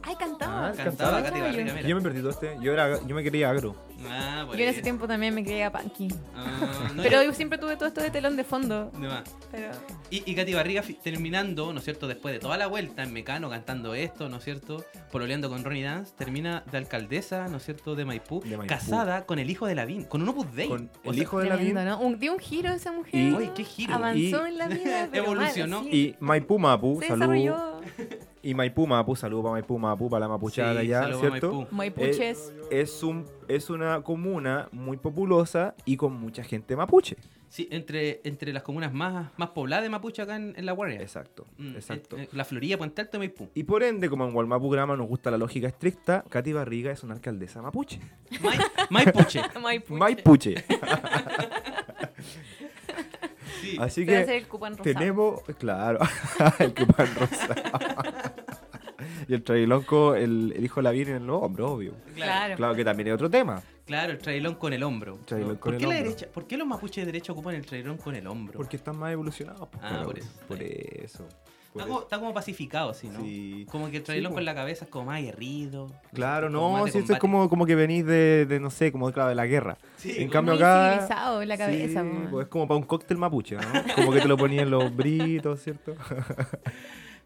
Ay, 0.07 0.15
cantaba. 0.17 0.67
Ah, 0.67 0.73
Cantaba 0.75 0.83
cantaba. 1.21 1.23
Katy 1.23 1.41
Barriga, 1.41 1.73
mira. 1.73 1.87
Yo 1.87 1.95
me 1.95 2.01
perdí 2.01 2.19
todo 2.19 2.29
este. 2.29 2.55
Yo, 2.61 2.73
era, 2.73 2.99
yo 3.05 3.15
me 3.15 3.23
quería 3.23 3.49
agro. 3.49 3.75
Ah, 4.07 4.43
por 4.45 4.55
Yo 4.55 4.63
en 4.63 4.69
ese 4.69 4.81
tiempo 4.83 5.07
también 5.07 5.33
me 5.33 5.43
creía 5.43 5.71
punky. 5.71 6.09
Ah, 6.35 6.91
no, 6.93 7.01
Pero 7.01 7.23
yo- 7.23 7.33
siempre 7.33 7.57
tuve 7.57 7.75
todo 7.75 7.87
esto 7.87 8.01
de 8.01 8.11
telón 8.11 8.35
de 8.37 8.43
fondo. 8.43 8.91
de 8.91 9.07
más. 9.07 9.23
Pero 9.51 9.71
Y, 10.11 10.21
y 10.29 10.35
Katy 10.35 10.53
Barriga 10.53 10.83
fi- 10.83 10.93
terminando, 10.93 11.73
¿no 11.73 11.79
es 11.79 11.85
cierto? 11.85 12.07
Después 12.07 12.33
de 12.33 12.39
toda 12.39 12.57
la 12.57 12.67
vuelta 12.67 13.01
en 13.03 13.13
Mecano 13.13 13.49
cantando 13.49 13.95
esto, 13.95 14.29
¿no 14.29 14.37
es 14.37 14.43
cierto? 14.43 14.85
Pololeando 15.11 15.49
con 15.49 15.63
Ronnie 15.63 15.83
Dance, 15.83 16.13
termina 16.15 16.63
de 16.71 16.77
alcaldesa, 16.77 17.47
¿no 17.47 17.57
es 17.57 17.63
cierto? 17.65 17.95
De 17.95 18.05
Maipú, 18.05 18.41
De 18.41 18.57
Maipú. 18.57 18.67
casada 18.67 19.25
con 19.25 19.39
el 19.39 19.49
hijo 19.49 19.65
de 19.65 19.73
Lavín, 19.75 20.03
con 20.03 20.21
un 20.21 20.29
Opus 20.29 20.53
Dei. 20.53 20.67
Con 20.67 20.91
O 21.03 21.09
el 21.09 21.15
sea, 21.15 21.23
hijo 21.23 21.39
de 21.39 21.47
tremendo, 21.47 21.73
la 21.73 21.85
¿no? 21.85 21.99
Un, 22.01 22.19
dio 22.19 22.33
un 22.33 22.39
giro 22.39 22.71
esa 22.71 22.91
mujer. 22.91 23.15
Y- 23.15 23.33
Uy, 23.33 23.49
qué 23.55 23.63
giro. 23.63 23.95
Avanzó 23.95 24.45
Y- 24.45 24.49
en 24.51 24.57
la 24.59 24.67
vida. 24.67 25.07
pero 25.11 25.23
mal, 25.27 25.33
Evolucionó. 25.35 25.83
Y 25.83 26.15
Maipú 26.19 26.59
Mapu, 26.59 26.99
se 27.01 27.07
salud. 27.07 27.21
desarrolló. 27.21 27.81
Y 28.45 28.53
Maipú 28.53 28.85
Mapu, 28.85 29.15
salud 29.15 29.41
para 29.41 29.53
Maipú 29.53 29.79
Mapu, 29.79 30.07
para 30.07 30.19
la 30.19 30.27
mapuchada 30.29 30.73
Sí, 30.73 30.77
allá, 30.93 31.17
¿cierto? 31.19 31.51
Maipú. 31.51 31.75
Maipuches. 31.75 32.53
Es, 32.69 33.01
un, 33.01 33.25
es 33.47 33.71
una 33.71 34.01
comuna 34.03 34.69
muy 34.71 34.97
populosa 34.97 35.73
y 35.83 35.97
con 35.97 36.13
mucha 36.13 36.43
gente 36.43 36.75
mapuche. 36.75 37.17
Sí, 37.49 37.67
entre, 37.71 38.21
entre 38.23 38.53
las 38.53 38.61
comunas 38.61 38.93
más, 38.93 39.31
más 39.37 39.49
pobladas 39.49 39.83
de 39.83 39.89
Mapuche 39.89 40.21
acá 40.21 40.35
en, 40.35 40.53
en 40.57 40.65
La 40.65 40.73
Guardia. 40.73 40.99
Exacto, 41.01 41.45
Mm, 41.57 41.75
exacto. 41.75 42.17
eh, 42.17 42.23
eh, 42.23 42.29
la 42.33 42.43
Florida, 42.45 42.77
Puente 42.77 43.01
Alto 43.01 43.17
y 43.17 43.19
Maipú. 43.19 43.49
Y 43.55 43.63
por 43.63 43.81
ende, 43.81 44.09
como 44.09 44.27
en 44.27 44.35
Walmapu 44.35 44.69
Grama 44.69 44.95
nos 44.97 45.07
gusta 45.07 45.31
la 45.31 45.37
lógica 45.37 45.67
estricta, 45.67 46.23
Katy 46.29 46.53
Barriga 46.53 46.91
es 46.91 47.01
una 47.03 47.13
alcaldesa 47.15 47.61
mapuche. 47.63 47.99
Mai- 48.41 48.59
Maipuche. 48.91 49.41
Maipuche. 49.61 49.97
Maipuche. 49.99 50.55
Sí. 53.61 53.77
Así 53.79 54.05
que 54.05 54.43
tenemos, 54.83 55.41
claro, 55.57 55.99
el 56.59 56.73
cupán 56.73 57.07
rosa. 57.15 58.34
Y 59.27 59.33
el 59.33 59.43
trailonco, 59.43 60.15
el, 60.15 60.53
el 60.55 60.63
hijo 60.65 60.79
de 60.79 60.83
la 60.83 60.91
Virgen 60.91 61.15
en 61.17 61.23
el 61.23 61.29
hombro, 61.29 61.71
obvio. 61.73 61.93
Claro. 62.15 62.55
Claro 62.55 62.75
que 62.75 62.83
también 62.85 63.07
es 63.09 63.13
otro 63.13 63.29
tema. 63.29 63.61
Claro, 63.85 64.11
el 64.13 64.17
trailón 64.17 64.55
con 64.55 64.73
el 64.73 64.81
hombro. 64.83 65.19
Trailón 65.25 65.49
¿no? 65.53 65.59
con 65.59 65.71
¿Por, 65.71 65.73
el 65.75 65.79
qué 65.79 65.85
la 65.87 65.93
hombro. 65.95 66.03
derecha, 66.09 66.27
¿Por 66.33 66.47
qué 66.47 66.57
los 66.57 66.67
mapuches 66.67 67.03
de 67.03 67.05
derecha 67.11 67.31
ocupan 67.33 67.55
el 67.55 67.65
trailón 67.65 67.97
con 67.97 68.15
el 68.15 68.25
hombro? 68.27 68.57
Porque 68.57 68.77
están 68.77 68.97
más 68.97 69.11
evolucionados. 69.13 69.67
pues, 69.69 69.83
Ah, 69.83 69.89
claro, 69.89 70.05
por 70.05 70.17
eso. 70.19 70.29
Por 70.47 70.63
eso. 70.63 71.27
Está 71.75 71.83
como, 71.87 71.95
eso. 71.97 72.03
está 72.03 72.19
como 72.19 72.33
pacificado, 72.33 72.89
así, 72.91 73.09
¿no? 73.09 73.19
Sí. 73.19 73.67
Como 73.69 73.91
que 73.91 73.97
el 73.97 74.03
trailón 74.03 74.31
po. 74.31 74.35
con 74.35 74.45
la 74.45 74.55
cabeza 74.55 74.85
es 74.85 74.91
como 74.91 75.05
más 75.05 75.17
aguerrido. 75.17 75.91
Claro, 76.13 76.49
no, 76.49 76.87
si 76.87 76.99
eso 76.99 77.13
es 77.13 77.19
como, 77.19 77.49
como 77.49 77.65
que 77.65 77.75
venís 77.75 78.05
de, 78.05 78.45
de, 78.45 78.59
no 78.61 78.69
sé, 78.71 78.93
como 78.93 79.11
claro, 79.11 79.27
de 79.29 79.35
la 79.35 79.45
guerra. 79.45 79.77
Sí, 79.97 80.15
en 80.17 80.29
cambio 80.29 80.53
Muy 80.53 80.63
acá... 80.63 80.91
civilizado 80.93 81.41
en 81.41 81.49
la 81.49 81.57
cabeza. 81.57 82.01
Sí, 82.03 82.09
pues 82.31 82.45
es 82.45 82.49
como 82.49 82.67
para 82.67 82.77
un 82.77 82.85
cóctel 82.85 83.17
mapuche, 83.17 83.57
¿no? 83.57 83.61
Como 83.93 84.13
que 84.13 84.21
te 84.21 84.27
lo 84.27 84.37
ponían 84.37 84.69
los 84.69 84.95
britos, 84.95 85.61
¿cierto? 85.61 85.95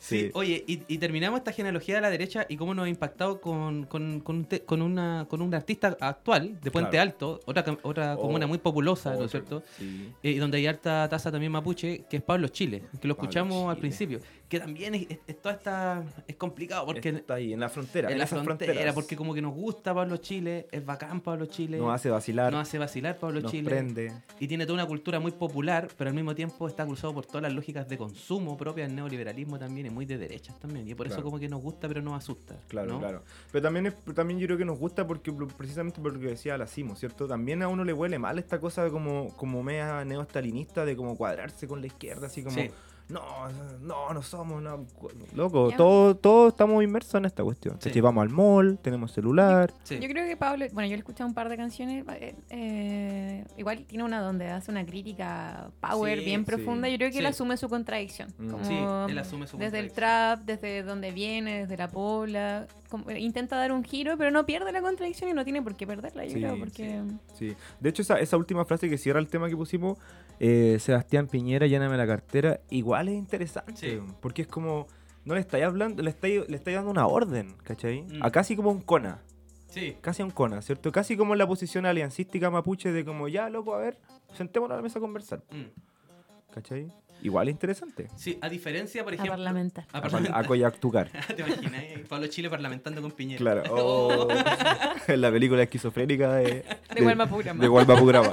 Sí, 0.01 0.19
Sí. 0.21 0.31
oye, 0.33 0.63
y, 0.65 0.81
y 0.87 0.97
terminamos 0.97 1.39
esta 1.39 1.51
genealogía 1.51 1.95
de 1.95 2.01
la 2.01 2.09
derecha 2.09 2.45
y 2.47 2.55
cómo 2.55 2.73
nos 2.73 2.85
ha 2.85 2.89
impactado 2.89 3.41
con, 3.41 3.83
con, 3.85 4.21
con, 4.21 4.37
un, 4.37 4.45
te- 4.45 4.61
con 4.61 4.81
una, 4.81 5.27
con 5.29 5.41
un 5.41 5.53
artista 5.53 5.97
actual 5.99 6.57
de 6.61 6.71
Puente 6.71 6.91
Claro. 6.91 7.09
Alto, 7.11 7.39
otra, 7.45 7.65
otra 7.83 8.15
Oh, 8.15 8.21
comuna 8.21 8.47
muy 8.47 8.59
populosa, 8.59 9.13
¿no 9.15 9.25
es 9.25 9.31
cierto? 9.31 9.61
Sí. 9.77 10.11
Eh, 10.23 10.31
y 10.31 10.35
donde 10.37 10.57
hay 10.57 10.67
alta 10.67 11.07
tasa 11.09 11.31
también 11.31 11.51
mapuche, 11.51 12.05
que 12.09 12.17
es 12.17 12.23
Pablo 12.23 12.47
Chile, 12.47 12.79
que 13.01 13.07
lo 13.09 13.15
Pablo 13.15 13.29
escuchamos 13.29 13.69
al 13.69 13.77
principio, 13.77 14.19
que 14.47 14.59
también 14.59 14.95
es, 14.95 15.05
es- 15.09 15.19
es 15.27 15.41
toda 15.41 15.55
esta, 15.55 16.03
es 16.27 16.35
complicado 16.37 16.85
porque 16.85 17.09
Está 17.09 17.33
ahí, 17.33 17.51
en 17.51 17.59
la 17.59 17.67
frontera. 17.69 18.09
en 18.09 18.17
la 18.17 18.23
esas 18.23 18.41
frontera, 18.41 18.71
fronteras. 18.71 18.95
porque 18.95 19.15
como 19.17 19.33
que 19.33 19.41
nos 19.41 19.53
gusta 19.53 19.93
Pablo 19.93 20.15
Chile, 20.17 20.67
es 20.71 20.85
bacán 20.85 21.19
Pablo 21.19 21.45
Chile, 21.47 21.77
Nos 21.77 21.93
hace 21.93 22.09
vacilar, 22.09 22.53
nos 22.53 22.61
hace 22.61 22.77
vacilar 22.77 23.17
Pablo 23.19 23.41
nos 23.41 23.51
Chile, 23.51 23.69
prende. 23.69 24.13
y 24.39 24.47
tiene 24.47 24.65
toda 24.65 24.75
una 24.75 24.85
cultura 24.87 25.19
muy 25.19 25.31
popular, 25.33 25.89
pero 25.97 26.09
al 26.09 26.15
mismo 26.15 26.33
tiempo 26.35 26.67
está 26.69 26.85
cruzado 26.85 27.13
por 27.13 27.25
todas 27.25 27.43
las 27.43 27.53
lógicas 27.53 27.87
de 27.89 27.97
consumo 27.97 28.55
propias 28.55 28.87
del 28.87 28.95
neoliberalismo 28.95 29.59
también, 29.59 29.88
muy 29.89 30.05
de 30.05 30.17
derechas 30.17 30.59
también, 30.59 30.87
y 30.87 30.95
por 30.95 31.07
eso 31.07 31.21
como 31.21 31.39
que 31.39 31.49
nos 31.49 31.61
gusta 31.61 31.87
pero 31.87 32.01
nos 32.01 32.17
asusta. 32.17 32.55
Claro, 32.67 32.93
¿no? 32.93 32.99
claro. 32.99 33.23
Pero 33.51 33.61
también, 33.61 33.87
es, 33.87 33.95
también 34.15 34.39
yo 34.39 34.47
creo 34.47 34.57
que 34.57 34.65
nos 34.65 34.79
gusta 34.79 35.05
porque 35.07 35.31
precisamente 35.57 36.01
por 36.01 36.13
lo 36.13 36.19
que 36.19 36.27
decía 36.27 36.57
la 36.57 36.67
Simo, 36.67 36.95
¿cierto? 36.95 37.27
También 37.27 37.61
a 37.61 37.67
uno 37.67 37.83
le 37.83 37.93
huele 37.93 38.19
mal 38.19 38.39
esta 38.39 38.59
cosa 38.59 38.83
de 38.83 38.91
como, 38.91 39.35
como 39.35 39.63
media 39.63 40.03
neostalinista 40.05 40.85
de 40.85 40.95
como 40.95 41.15
cuadrarse 41.17 41.67
con 41.67 41.81
la 41.81 41.87
izquierda, 41.87 42.27
así 42.27 42.43
como... 42.43 42.55
Sí. 42.55 42.69
No, 43.09 43.21
no, 43.81 44.13
no 44.13 44.21
somos, 44.21 44.61
no. 44.61 44.85
Loco, 45.35 45.71
todos 45.75 46.21
todos 46.21 46.53
estamos 46.53 46.83
inmersos 46.83 47.15
en 47.15 47.25
esta 47.25 47.43
cuestión. 47.43 47.75
Sí. 47.79 47.89
¿cachai? 47.89 48.01
Vamos 48.01 48.21
al 48.21 48.29
mall, 48.29 48.77
tenemos 48.81 49.11
celular. 49.11 49.73
Sí. 49.83 49.97
Yo 49.99 50.07
creo 50.07 50.27
que 50.27 50.37
Pablo, 50.37 50.65
bueno, 50.73 50.85
yo 50.87 50.91
le 50.91 50.95
he 50.95 50.99
escuchado 50.99 51.27
un 51.27 51.33
par 51.33 51.49
de 51.49 51.57
canciones, 51.57 52.05
eh, 52.19 52.35
eh, 52.49 53.45
igual 53.57 53.85
tiene 53.85 54.03
una 54.03 54.21
donde 54.21 54.47
hace 54.47 54.69
una 54.71 54.85
crítica 54.85 55.71
power 55.81 56.19
Sí, 56.19 56.25
bien 56.25 56.41
sí. 56.41 56.45
profunda. 56.45 56.87
Yo 56.87 56.97
creo 56.97 57.11
que 57.11 57.19
él 57.19 57.25
asume 57.25 57.57
su 57.57 57.67
contradicción. 57.69 58.33
Mm. 58.37 58.49
Como 58.49 58.63
Sí, 58.65 58.77
él 59.11 59.17
asume 59.17 59.47
su 59.47 59.57
desde 59.57 59.79
el 59.79 59.91
trap, 59.91 60.41
desde 60.45 60.83
donde 60.83 61.11
viene, 61.11 61.61
desde 61.61 61.77
la 61.77 61.87
pobla. 61.87 62.67
como- 62.89 63.11
intenta 63.11 63.55
dar 63.55 63.71
un 63.71 63.83
giro, 63.83 64.17
pero 64.17 64.31
no 64.31 64.47
pierde 64.47 64.71
la 64.71 64.81
contradicción 64.81 65.29
y 65.29 65.33
no 65.33 65.43
tiene 65.43 65.61
por 65.61 65.75
qué 65.75 65.85
perderla, 65.85 66.23
yo 66.25 66.31
Sí, 66.31 66.39
creo, 66.39 66.57
porque... 66.57 67.03
Sí. 67.37 67.55
De 67.79 67.89
hecho, 67.89 68.01
esa, 68.01 68.19
esa 68.19 68.35
última 68.35 68.65
frase 68.65 68.89
que 68.89 68.97
cierra 68.97 69.19
el 69.19 69.27
tema 69.27 69.47
que 69.47 69.55
pusimos, 69.55 69.99
eh, 70.39 70.77
Sebastián 70.79 71.27
Piñera, 71.27 71.67
lléname 71.67 71.97
la 71.97 72.07
cartera, 72.07 72.61
igual 72.71 72.98
es 73.07 73.15
interesante. 73.15 73.73
Sí. 73.75 73.99
Porque 74.21 74.41
es 74.41 74.47
como, 74.47 74.87
no 75.25 75.35
le 75.35 75.39
estáis 75.41 75.63
hablando, 75.65 76.03
le 76.03 76.09
estáis, 76.09 76.47
le 76.49 76.57
estáis 76.57 76.75
dando 76.75 76.91
una 76.91 77.07
orden, 77.07 77.55
¿cachai? 77.63 78.01
Mm. 78.01 78.23
A 78.23 78.31
casi 78.31 78.55
como 78.55 78.71
un 78.71 78.81
cona. 78.81 79.21
Sí. 79.69 79.95
Casi 80.01 80.21
a 80.23 80.25
un 80.25 80.31
cona, 80.31 80.61
¿cierto? 80.61 80.91
Casi 80.91 81.15
como 81.15 81.33
en 81.33 81.37
la 81.39 81.47
posición 81.47 81.85
aliancística 81.85 82.49
mapuche 82.49 82.91
de 82.91 83.05
como, 83.05 83.27
ya, 83.27 83.49
loco, 83.49 83.73
a 83.75 83.77
ver, 83.77 83.97
sentémonos 84.33 84.73
a 84.73 84.77
la 84.77 84.81
mesa 84.81 84.97
a 84.99 85.01
conversar, 85.01 85.43
Mm. 85.51 86.51
¿cachai? 86.53 86.91
Igual 87.21 87.49
es 87.49 87.51
interesante. 87.51 88.07
Sí, 88.15 88.39
a 88.41 88.47
diferencia, 88.47 89.03
por 89.03 89.11
A 89.11 89.15
ejemplo. 89.15 89.33
parlamentar. 89.35 89.85
A 89.91 90.01
parlamentar. 90.01 90.41
a 90.41 90.47
coyactucar. 90.47 91.09
¿Te 91.35 91.41
imaginas? 91.41 91.83
Pablo 92.07 92.27
Chile 92.27 92.49
parlamentando 92.49 93.01
con 93.01 93.11
Piñera. 93.11 93.37
Claro. 93.39 93.63
Oh, 93.71 94.27
en 95.07 95.19
la 95.21 95.29
película 95.29 95.63
esquizofrénica 95.63 96.33
de... 96.35 96.63
De 96.95 97.01
Gualmapurama. 97.01 97.61
De 97.61 97.67
Gualmapurama. 97.67 98.31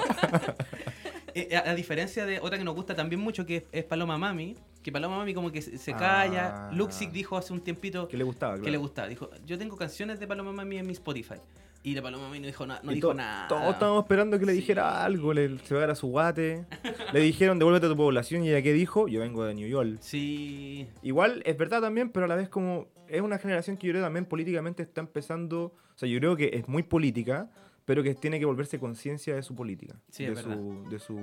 Eh, 1.39 1.55
a, 1.57 1.71
a 1.71 1.75
diferencia 1.75 2.25
de 2.27 2.41
otra 2.41 2.57
que 2.59 2.65
nos 2.65 2.75
gusta 2.75 2.95
también 2.95 3.21
mucho, 3.21 3.45
que 3.45 3.57
es, 3.57 3.65
es 3.73 3.85
Paloma 3.85 4.17
Mami, 4.19 4.57
que 4.83 4.91
Paloma 4.91 5.19
Mami 5.19 5.35
como 5.35 5.53
que 5.53 5.61
se, 5.63 5.77
se 5.79 5.93
Ah. 5.93 5.97
calla. 5.99 6.71
Luxic 6.73 7.11
dijo 7.13 7.37
hace 7.37 7.53
un 7.53 7.61
tiempito 7.61 8.09
que 8.09 8.17
le 8.17 8.25
gustaba, 8.25 8.59
que 8.61 8.71
le 8.71 8.79
gustaba. 8.79 9.09
Dijo, 9.09 9.29
yo 9.45 9.59
tengo 9.59 9.77
canciones 9.77 10.19
de 10.19 10.27
Paloma 10.27 10.53
Mami 10.53 10.79
en 10.79 10.87
mi 10.87 10.93
Spotify. 10.93 11.35
Y 11.83 11.95
la 11.95 12.03
Paloma 12.03 12.25
Mami 12.25 12.41
no 12.41 12.47
dijo, 12.47 12.67
na- 12.67 12.81
no 12.83 12.91
dijo 12.91 13.09
to- 13.09 13.15
nada. 13.15 13.47
Todos 13.49 13.75
estábamos 13.75 14.03
esperando 14.05 14.39
que 14.41 14.47
le 14.47 14.53
Sí. 14.53 14.59
dijera 14.61 15.05
algo, 15.05 15.33
le, 15.33 15.59
se 15.59 15.75
pegara 15.75 15.95
su 15.95 16.09
guate. 16.09 16.65
le 17.13 17.21
dijeron, 17.21 17.59
devuélvete 17.61 17.87
a 17.87 17.89
tu 17.91 17.97
población. 17.97 18.43
Y 18.43 18.49
ella 18.49 18.63
qué 18.63 18.73
dijo, 18.73 19.07
yo 19.07 19.21
vengo 19.21 19.45
de 19.45 19.55
New 19.55 19.69
York. 19.69 19.99
Sí, 20.01 20.89
Igual 21.03 21.43
es 21.45 21.57
verdad 21.57 21.81
también, 21.81 22.11
pero 22.11 22.25
a 22.27 22.29
la 22.29 22.35
vez 22.35 22.49
como 22.49 22.87
es 23.09 23.21
una 23.21 23.39
generación 23.39 23.77
que 23.77 23.87
yo 23.87 23.93
creo 23.93 24.03
también 24.03 24.25
políticamente 24.25 24.83
está 24.83 25.01
empezando, 25.01 25.65
o 25.67 25.73
sea, 25.99 26.09
yo 26.09 26.19
creo 26.19 26.35
que 26.37 26.51
es 26.55 26.67
muy 26.67 26.83
política, 26.83 27.49
pero 27.87 28.03
que 28.03 28.15
tiene 28.15 28.39
que 28.39 28.45
volverse 28.45 28.79
conciencia 28.79 29.35
de 29.35 29.43
su 29.43 29.55
política. 29.55 29.95
Sí, 30.11 30.27
de, 30.27 30.33
es 30.33 30.41
su, 30.41 30.87
de 30.91 30.99
su... 30.99 31.17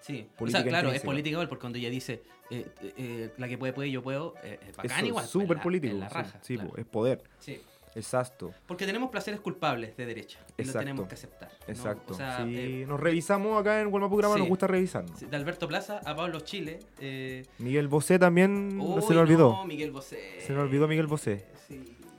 sí. 0.00 0.28
O 0.34 0.36
Política 0.38 0.62
sea, 0.62 0.68
claro, 0.68 0.92
es 0.92 1.00
política 1.02 1.32
igual, 1.32 1.48
porque 1.48 1.62
cuando 1.62 1.78
ella 1.78 1.90
dice, 1.90 2.22
eh, 2.50 2.66
eh, 2.96 3.30
la 3.38 3.48
que 3.48 3.58
puede, 3.58 3.72
puede, 3.72 3.90
yo 3.90 4.02
puedo, 4.02 4.34
eh, 4.44 4.60
es 4.68 4.76
bacán 4.76 4.98
Eso, 4.98 5.06
igual. 5.06 5.24
es 5.24 5.30
pues, 5.32 5.42
súper 5.42 5.56
la- 5.56 5.62
político. 5.64 5.94
la 5.96 6.08
sí, 6.08 6.14
raja, 6.14 6.38
sí, 6.42 6.54
claro. 6.54 6.70
po, 6.70 6.76
es 6.78 6.84
poder, 6.86 7.22
Sí. 7.40 7.60
exacto. 7.94 8.52
Porque 8.66 8.84
tenemos 8.86 9.10
placeres 9.10 9.40
culpables 9.40 9.96
de 9.96 10.06
derecha. 10.06 10.38
Y 10.58 10.64
lo 10.64 10.72
tenemos 10.74 11.08
que 11.08 11.14
aceptar. 11.14 11.48
¿no? 11.66 11.72
Exacto. 11.72 12.12
O 12.12 12.16
sea, 12.16 12.44
sí, 12.44 12.54
eh, 12.58 12.84
nos 12.86 13.00
revisamos 13.00 13.58
acá 13.60 13.80
en 13.80 13.90
Gualmapurama, 13.90 14.34
sí. 14.34 14.40
nos 14.40 14.48
gusta 14.48 14.66
revisarnos. 14.66 15.18
sí, 15.18 15.26
de 15.26 15.36
Alberto 15.36 15.66
Plaza 15.66 16.00
a 16.04 16.14
Pablo 16.14 16.40
Chile. 16.40 16.78
Eh, 17.00 17.44
Miguel 17.58 17.88
Bosé 17.88 18.18
también 18.18 18.78
uy, 18.80 19.00
se 19.02 19.14
me 19.14 19.20
olvidó. 19.20 19.50
no, 19.52 19.64
Miguel 19.64 19.90
Bosé. 19.92 20.40
Se 20.40 20.52
me 20.52 20.60
olvidó 20.60 20.86
Miguel 20.88 21.06
Bosé. 21.06 21.46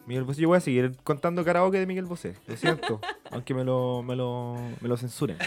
Sí. 0.03 0.07
Miguel 0.07 0.23
Bosé, 0.23 0.41
yo 0.41 0.47
voy 0.49 0.57
a 0.57 0.61
seguir 0.61 0.91
contando 1.03 1.43
karaoke 1.43 1.79
de 1.79 1.85
Miguel 1.85 2.05
Bosé, 2.05 2.35
lo 2.47 2.57
siento, 2.57 2.99
aunque 3.31 3.53
me 3.53 3.63
lo, 3.63 4.03
me 4.03 4.15
lo, 4.15 4.55
me 4.81 4.87
lo 4.87 4.97
censuren. 4.97 5.37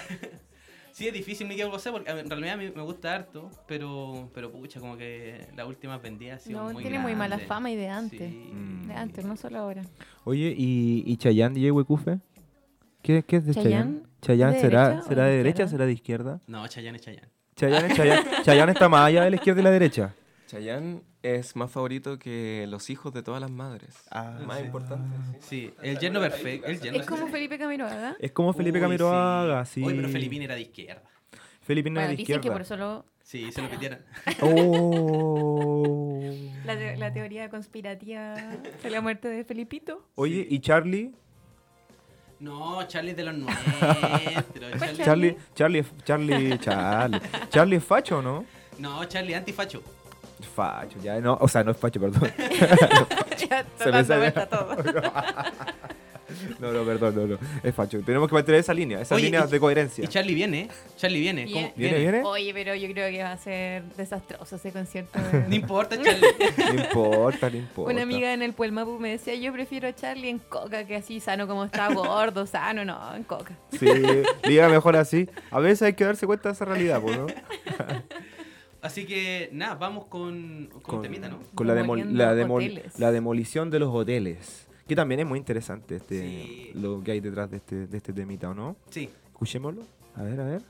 Sí, 0.96 1.06
es 1.06 1.12
difícil 1.12 1.46
Miguel 1.46 1.68
Bosé 1.68 1.90
porque 1.90 2.10
en 2.10 2.30
realidad 2.30 2.54
a 2.54 2.56
mí 2.56 2.72
me 2.74 2.80
gusta 2.80 3.14
harto, 3.14 3.50
pero, 3.68 4.30
pero 4.32 4.50
pucha, 4.50 4.80
como 4.80 4.96
que 4.96 5.46
las 5.54 5.66
últimas 5.66 6.00
vendidas 6.00 6.42
sido 6.42 6.64
No, 6.64 6.72
muy 6.72 6.82
tiene 6.82 6.98
muy 6.98 7.14
mala 7.14 7.38
fama 7.38 7.70
y 7.70 7.76
de 7.76 7.88
antes. 7.90 8.32
Sí. 8.32 8.50
Mm. 8.50 8.86
De 8.88 8.94
antes, 8.94 9.24
no 9.26 9.36
solo 9.36 9.58
ahora. 9.58 9.82
Oye, 10.24 10.54
¿y, 10.56 11.02
y 11.04 11.16
Chayanne, 11.18 11.54
DJ 11.54 11.70
Huecufe? 11.72 12.18
¿Qué, 13.02 13.22
¿Qué 13.24 13.36
es 13.36 13.44
de 13.44 13.52
Chayanne? 13.52 14.00
¿Chayanne? 14.22 14.54
¿Chayanne 14.54 14.54
¿De 14.54 14.60
será, 14.62 14.88
derecha 14.88 15.08
será 15.08 15.24
de 15.24 15.30
de 15.30 15.36
derecha 15.36 15.64
o 15.64 15.68
será 15.68 15.84
de 15.84 15.92
izquierda? 15.92 16.40
No, 16.46 16.66
Chayanne 16.66 16.96
es 16.96 17.02
Chayanne. 17.02 17.28
Chayanne, 17.56 17.88
es 17.88 17.94
Chayanne, 17.94 18.30
Chayanne 18.42 18.72
está 18.72 18.88
más 18.88 19.06
allá 19.06 19.24
de 19.24 19.30
la 19.30 19.36
izquierda 19.36 19.60
y 19.60 19.64
la 19.64 19.70
derecha. 19.70 20.14
Chayanne 20.46 21.02
es 21.34 21.56
más 21.56 21.70
favorito 21.70 22.18
que 22.18 22.66
los 22.68 22.88
hijos 22.90 23.12
de 23.12 23.22
todas 23.22 23.40
las 23.40 23.50
madres. 23.50 23.94
Ah, 24.10 24.38
más 24.46 24.58
sí. 24.58 24.64
importante. 24.64 25.16
Sí, 25.40 25.74
el 25.82 25.98
yerno 25.98 26.20
perfecto. 26.20 26.66
El 26.66 26.80
yerno 26.80 27.00
Es 27.00 27.06
como 27.06 27.26
Felipe 27.28 27.58
Camiroaga. 27.58 28.16
Es 28.20 28.32
como 28.32 28.52
Felipe 28.52 28.78
Uy, 28.78 28.82
Camiroaga, 28.82 29.64
sí. 29.64 29.82
Oye, 29.82 29.96
pero 29.96 30.08
Felipín 30.08 30.42
era 30.42 30.54
de 30.54 30.62
izquierda. 30.62 31.02
Felipe 31.62 31.90
no 31.90 31.94
Bueno, 31.94 32.00
era 32.04 32.10
de 32.10 32.16
dicen 32.16 32.26
que 32.26 32.32
izquierda. 32.48 32.52
por 32.54 32.62
eso 32.62 32.76
lo- 32.76 33.04
Sí, 33.22 33.50
se 33.50 33.60
lo 33.60 33.68
pidieron. 33.68 33.98
Oh. 34.40 36.20
la, 36.64 36.76
te- 36.78 36.96
la 36.96 37.12
teoría 37.12 37.48
conspirativa 37.50 38.34
de 38.82 38.90
la 38.90 39.00
muerte 39.00 39.28
de 39.28 39.44
Felipito. 39.44 40.06
Oye, 40.14 40.46
¿y 40.48 40.60
Charlie? 40.60 41.12
No, 42.38 42.86
Charlie 42.86 43.10
es 43.12 43.16
de 43.16 43.24
los 43.24 43.34
nuestros. 43.38 43.74
Charlie- 43.80 45.04
Charlie, 45.04 45.36
Charlie, 45.54 45.78
es- 45.80 45.92
Charlie, 46.04 46.58
Charlie. 46.58 47.20
Charlie 47.48 47.76
es 47.76 47.84
facho, 47.84 48.22
¿no? 48.22 48.44
No, 48.78 49.04
Charlie 49.06 49.34
antifacho. 49.34 49.82
Facho, 50.56 50.98
ya 51.02 51.20
no, 51.20 51.36
o 51.40 51.46
sea, 51.48 51.62
no 51.62 51.70
es 51.72 51.76
facho, 51.76 52.00
perdón. 52.00 52.32
ya 53.48 53.64
Se 53.78 53.92
me 53.92 54.04
sale- 54.04 54.32
todo. 54.32 54.76
No, 56.58 56.72
no, 56.72 56.82
perdón, 56.84 57.14
no, 57.14 57.26
no. 57.26 57.38
Es 57.62 57.72
facho. 57.74 58.00
Tenemos 58.02 58.28
que 58.28 58.34
mantener 58.34 58.60
esa 58.60 58.74
línea, 58.74 59.00
esa 59.00 59.14
Oye, 59.14 59.26
línea 59.26 59.44
y- 59.46 59.50
de 59.50 59.60
coherencia. 59.60 60.04
Y 60.04 60.08
Charlie 60.08 60.34
viene, 60.34 60.60
¿eh? 60.62 60.68
Charlie 60.96 61.20
viene. 61.20 61.44
Viene. 61.44 61.60
¿Cómo? 61.68 61.72
¿Viene, 61.76 61.98
viene? 61.98 62.22
Oye, 62.24 62.52
pero 62.52 62.74
yo 62.74 62.90
creo 62.92 63.10
que 63.10 63.22
va 63.22 63.32
a 63.32 63.38
ser 63.38 63.84
desastroso 63.96 64.56
ese 64.56 64.72
concierto. 64.72 65.18
No 65.48 65.54
importa, 65.54 65.96
Charlie. 66.02 66.26
No 66.74 66.74
importa, 66.82 67.48
no 67.48 67.56
importa. 67.56 67.92
Una 67.92 68.02
amiga 68.02 68.32
en 68.34 68.42
el 68.42 68.54
Puelmapu 68.54 68.98
me 68.98 69.10
decía, 69.10 69.34
yo 69.36 69.52
prefiero 69.52 69.86
a 69.86 69.94
Charlie 69.94 70.28
en 70.28 70.40
coca 70.40 70.84
que 70.84 70.96
así 70.96 71.20
sano 71.20 71.46
como 71.46 71.64
está, 71.64 71.88
gordo, 71.94 72.44
sano, 72.44 72.84
no, 72.84 73.14
en 73.14 73.22
coca. 73.22 73.56
Sí, 73.78 73.86
diga 74.48 74.68
mejor 74.68 74.96
así. 74.96 75.28
A 75.52 75.60
veces 75.60 75.82
hay 75.82 75.92
que 75.94 76.04
darse 76.04 76.26
cuenta 76.26 76.48
de 76.48 76.54
esa 76.54 76.64
realidad, 76.64 77.00
pues, 77.00 77.16
¿no? 77.18 77.26
Así 78.86 79.04
que, 79.06 79.48
nada, 79.52 79.74
vamos 79.74 80.06
con, 80.06 80.68
con, 80.82 81.02
temita, 81.02 81.28
¿no? 81.28 81.38
con 81.54 81.66
la, 81.66 81.74
demol- 81.74 82.04
la, 82.12 82.34
demol- 82.34 82.82
la 82.98 83.10
demolición 83.12 83.70
de 83.70 83.78
los 83.80 83.94
hoteles. 83.94 84.66
Que 84.86 84.94
también 84.94 85.20
es 85.20 85.26
muy 85.26 85.38
interesante 85.38 85.96
este 85.96 86.20
Sí. 86.20 86.70
lo 86.74 87.02
que 87.02 87.10
hay 87.10 87.20
detrás 87.20 87.50
de 87.50 87.56
este, 87.56 87.86
de 87.88 87.96
este 87.96 88.12
temita, 88.12 88.50
¿o 88.50 88.54
no? 88.54 88.76
Sí. 88.90 89.08
Escuchémoslo. 89.32 89.82
A 90.14 90.22
ver, 90.22 90.40
a 90.40 90.44
ver. 90.44 90.62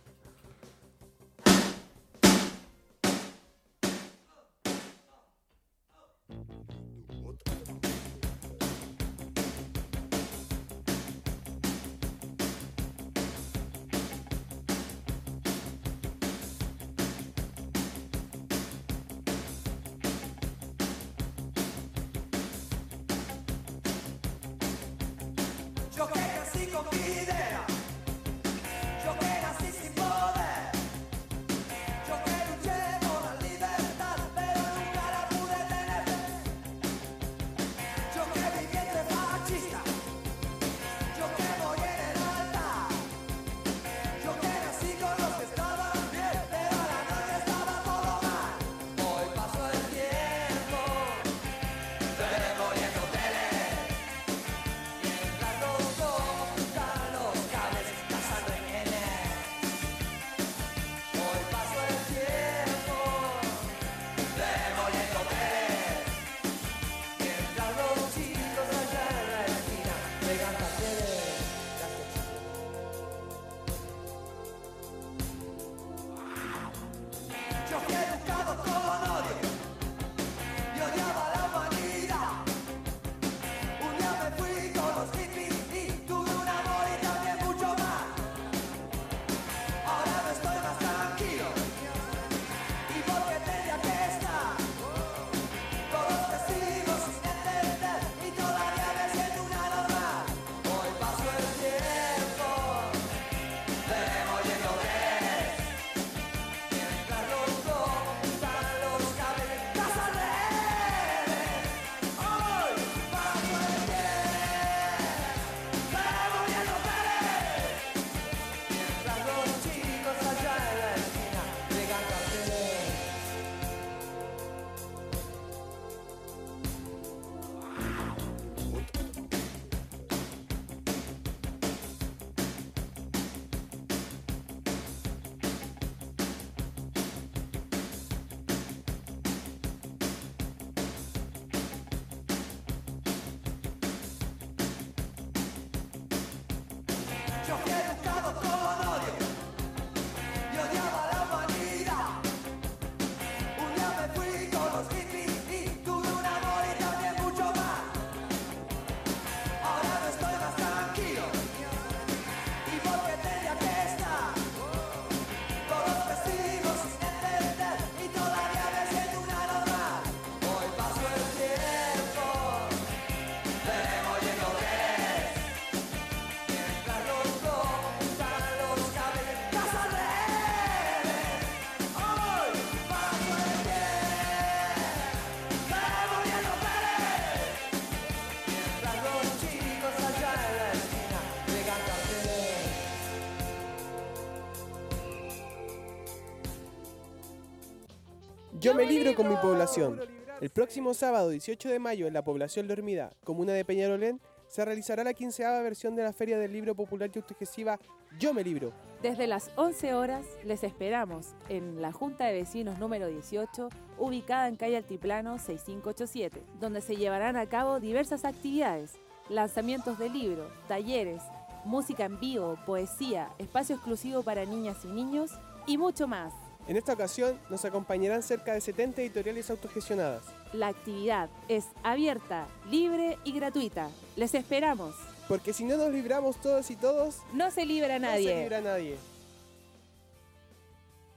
Yo 198.67 198.75
me 198.75 198.85
libro 198.85 199.15
con 199.15 199.29
mi 199.29 199.37
población. 199.37 200.01
El 200.41 200.51
próximo 200.51 200.93
sábado 200.93 201.29
18 201.29 201.69
de 201.69 201.79
mayo 201.79 202.09
en 202.09 202.13
la 202.13 202.25
población 202.25 202.67
dormida, 202.67 203.13
comuna 203.23 203.53
de 203.53 203.65
Peñarolén, 203.65 204.21
se 204.49 204.65
realizará 204.65 205.05
la 205.05 205.15
quinceava 205.15 205.63
versión 205.63 205.95
de 205.95 206.03
la 206.03 206.13
Feria 206.13 206.37
del 206.37 206.53
Libro 206.53 206.75
Popular 206.75 207.09
y 207.15 207.19
Autogesiva 207.21 207.79
Yo 208.19 208.35
me 208.35 208.43
libro. 208.43 208.73
Desde 209.03 209.29
las 209.29 209.53
11 209.55 209.95
horas 209.95 210.27
les 210.45 210.65
esperamos 210.65 211.37
en 211.49 211.81
la 211.81 211.93
Junta 211.93 212.25
de 212.25 212.33
Vecinos 212.33 212.81
número 212.81 213.07
18, 213.07 213.69
ubicada 213.99 214.49
en 214.49 214.57
calle 214.57 214.79
Altiplano 214.79 215.39
6587, 215.39 216.43
donde 216.59 216.81
se 216.81 216.97
llevarán 216.97 217.37
a 217.37 217.47
cabo 217.47 217.79
diversas 217.79 218.25
actividades, 218.25 218.95
lanzamientos 219.29 219.97
de 219.97 220.09
libros, 220.09 220.51
talleres, 220.67 221.23
música 221.65 222.07
en 222.07 222.19
vivo, 222.19 222.59
poesía, 222.67 223.31
espacio 223.39 223.77
exclusivo 223.77 224.25
para 224.25 224.45
niñas 224.45 224.85
y 224.85 224.89
niños 224.89 225.31
y 225.69 225.79
mucho 225.79 226.09
más. 226.09 226.33
En 226.69 226.77
esta 226.77 226.93
ocasión 226.95 227.39
nos 227.49 227.65
acompañarán 227.65 228.23
cerca 228.23 228.53
de 228.53 228.61
70 228.61 229.01
editoriales 229.03 229.49
autogestionadas. 229.51 230.23
La 230.53 230.69
actividad 230.69 231.29
es 231.49 231.67
abierta, 231.85 232.49
libre 232.71 233.19
y 233.25 233.33
gratuita. 233.33 233.89
Les 234.17 234.35
esperamos. 234.35 234.95
Porque 235.29 235.53
si 235.53 235.65
no 235.65 235.77
nos 235.77 235.91
libramos 235.93 236.41
todos 236.41 236.71
y 236.71 236.77
todos, 236.77 237.19
No 237.33 237.51
se 237.51 237.65
libra 237.67 237.99
no 237.99 238.09
nadie. 238.09 238.29
se 238.29 238.41
libra 238.43 238.61
nadie. 238.61 238.97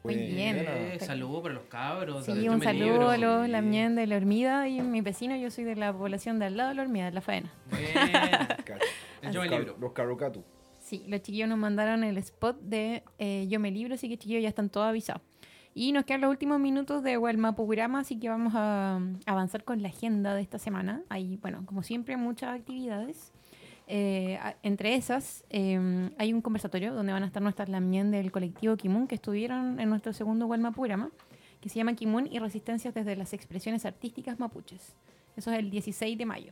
Muy 0.04 0.16
bien. 0.16 0.58
Eh, 0.60 0.98
saludo 1.02 1.42
para 1.42 1.56
los 1.56 1.64
cabros. 1.64 2.26
Sí, 2.26 2.48
un 2.48 2.62
saludo 2.62 3.10
a 3.10 3.18
los 3.18 3.50
Lamien 3.50 3.96
de 3.96 4.08
la 4.08 4.16
Hormida 4.18 4.68
y 4.68 4.82
mi 4.82 5.02
vecino, 5.02 5.36
yo 5.36 5.52
soy 5.52 5.64
de 5.66 5.76
la 5.76 5.92
población 5.92 6.40
de 6.40 6.46
al 6.46 6.58
lado 6.58 6.70
de 6.70 6.76
la 6.76 6.82
Hormida, 6.84 7.06
de 7.06 7.12
la 7.12 7.22
Faena. 7.22 7.52
Buena. 7.70 8.58
El 9.22 9.32
Yo 9.32 9.42
Me 9.42 9.50
Libro. 9.50 9.76
Los 9.80 9.92
Carrocatu. 9.94 10.44
Sí, 10.80 11.04
los 11.08 11.22
chiquillos 11.22 11.50
nos 11.50 11.58
mandaron 11.58 12.04
el 12.04 12.18
spot 12.18 12.60
de 12.62 13.04
eh, 13.20 13.46
Yo 13.50 13.60
me 13.60 13.70
libro, 13.72 13.96
así 13.96 14.08
que 14.08 14.18
chiquillos 14.18 14.42
ya 14.42 14.50
están 14.50 14.70
todos 14.70 14.88
avisados. 14.88 15.22
Y 15.80 15.94
nos 15.94 16.04
quedan 16.04 16.20
los 16.20 16.30
últimos 16.30 16.60
minutos 16.60 17.04
de 17.04 17.18
Walmapugurama, 17.18 18.02
así 18.02 18.20
que 18.20 18.28
vamos 18.28 18.52
a 18.54 18.98
um, 18.98 19.18
avanzar 19.26 19.64
con 19.64 19.82
la 19.82 19.88
agenda 19.88 20.36
de 20.36 20.42
esta 20.42 20.60
semana. 20.60 21.04
Hay, 21.08 21.38
bueno, 21.38 21.64
como 21.66 21.84
siempre, 21.84 22.18
muchas 22.18 22.54
actividades. 22.54 23.32
Eh, 23.88 24.38
entre 24.62 24.96
esas, 24.96 25.46
eh, 25.50 26.10
hay 26.18 26.34
un 26.34 26.42
conversatorio 26.42 26.94
donde 26.94 27.14
van 27.14 27.24
a 27.24 27.28
estar 27.28 27.42
nuestras 27.42 27.70
lamien 27.70 28.12
del 28.12 28.30
colectivo 28.30 28.76
Kimun 28.76 29.08
que 29.08 29.16
estuvieron 29.16 29.80
en 29.80 29.90
nuestro 29.90 30.12
segundo 30.12 30.48
Walmapugurama, 30.48 31.12
que 31.62 31.70
se 31.70 31.76
llama 31.78 31.94
Kimun 31.94 32.28
y 32.30 32.40
Resistencias 32.40 32.94
desde 32.94 33.16
las 33.16 33.32
expresiones 33.32 33.86
artísticas 33.86 34.38
mapuches. 34.38 34.98
Eso 35.38 35.50
es 35.54 35.60
el 35.60 35.70
16 35.72 36.18
de 36.18 36.26
mayo. 36.26 36.52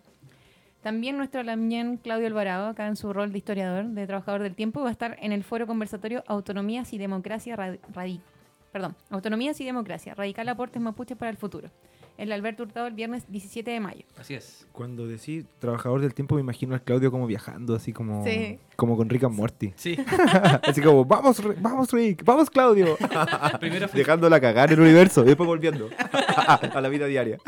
También 0.82 1.18
nuestro 1.18 1.44
Lamien 1.44 1.98
Claudio 1.98 2.28
Alvarado, 2.28 2.68
acá 2.70 2.88
en 2.88 2.96
su 2.96 3.12
rol 3.12 3.34
de 3.34 3.40
historiador, 3.40 3.88
de 3.88 4.08
trabajador 4.08 4.42
del 4.44 4.56
tiempo, 4.56 4.84
va 4.84 4.88
a 4.88 4.92
estar 4.94 5.18
en 5.20 5.34
el 5.34 5.44
foro 5.44 5.68
conversatorio 5.68 6.24
Autonomías 6.28 6.94
y 6.94 6.98
Democracia 6.98 7.58
Radi- 7.58 7.80
Radi- 7.94 8.22
perdón, 8.78 8.96
Autonomías 9.10 9.60
y 9.60 9.66
Democracia, 9.66 10.14
Radical 10.14 10.48
Aportes 10.50 10.80
Mapuches 10.80 11.18
para 11.18 11.32
el 11.32 11.38
Futuro, 11.38 11.72
el 12.16 12.32
Alberto 12.32 12.62
Hurtado 12.62 12.86
el 12.86 12.94
viernes 12.94 13.24
17 13.28 13.72
de 13.72 13.80
mayo. 13.80 14.06
Así 14.20 14.36
es. 14.36 14.68
Cuando 14.72 15.08
decís 15.08 15.46
trabajador 15.58 16.02
del 16.02 16.14
tiempo, 16.14 16.36
me 16.36 16.42
imagino 16.42 16.76
al 16.76 16.84
Claudio 16.84 17.10
como 17.10 17.26
viajando, 17.26 17.74
así 17.76 17.92
como, 17.92 18.24
Sí. 18.24 18.60
como 18.76 18.96
con 18.96 19.10
Rick 19.10 19.24
and 19.24 19.36
Morty. 19.36 19.74
Sí. 19.76 19.98
así 20.64 20.80
como, 20.82 21.06
vamos, 21.06 21.42
vamos 21.60 21.92
Rick, 21.92 22.24
vamos 22.24 22.52
Claudio. 22.52 22.98
Primero 23.60 23.88
Dejándola 23.92 24.40
cagar 24.40 24.72
el 24.72 24.80
universo 24.80 25.24
y 25.24 25.28
después 25.28 25.48
volviendo 25.48 25.90
a 26.76 26.80
la 26.80 26.90
vida 26.90 27.08
diaria. 27.08 27.40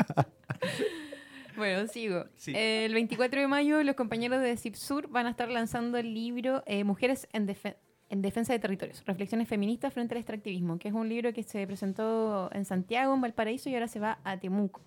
Bueno, 1.56 1.86
sigo. 1.88 2.24
Sí. 2.36 2.52
El 2.56 2.92
24 2.94 3.40
de 3.40 3.46
mayo 3.46 3.82
los 3.84 3.94
compañeros 3.94 4.42
de 4.42 4.56
CIPSUR 4.56 5.08
van 5.08 5.26
a 5.26 5.30
estar 5.30 5.48
lanzando 5.48 5.96
el 5.98 6.12
libro 6.12 6.62
eh, 6.66 6.82
Mujeres 6.82 7.28
en, 7.32 7.46
Defe- 7.46 7.76
en 8.10 8.22
Defensa 8.22 8.52
de 8.52 8.58
Territorios, 8.58 9.04
Reflexiones 9.06 9.48
Feministas 9.48 9.94
frente 9.94 10.14
al 10.14 10.18
Extractivismo, 10.18 10.78
que 10.78 10.88
es 10.88 10.94
un 10.94 11.08
libro 11.08 11.32
que 11.32 11.44
se 11.44 11.64
presentó 11.66 12.50
en 12.52 12.64
Santiago, 12.64 13.14
en 13.14 13.20
Valparaíso 13.20 13.70
y 13.70 13.74
ahora 13.74 13.86
se 13.86 14.00
va 14.00 14.18
a 14.24 14.36
Temuco, 14.36 14.82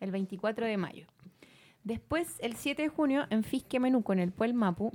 el 0.00 0.10
24 0.10 0.66
de 0.66 0.76
mayo. 0.78 1.06
Después, 1.84 2.38
el 2.40 2.56
7 2.56 2.82
de 2.82 2.88
junio, 2.88 3.26
en 3.28 3.44
Fisque 3.44 3.78
Menuco, 3.78 4.14
en 4.14 4.20
el 4.20 4.32
Puel 4.32 4.54
Mapu, 4.54 4.90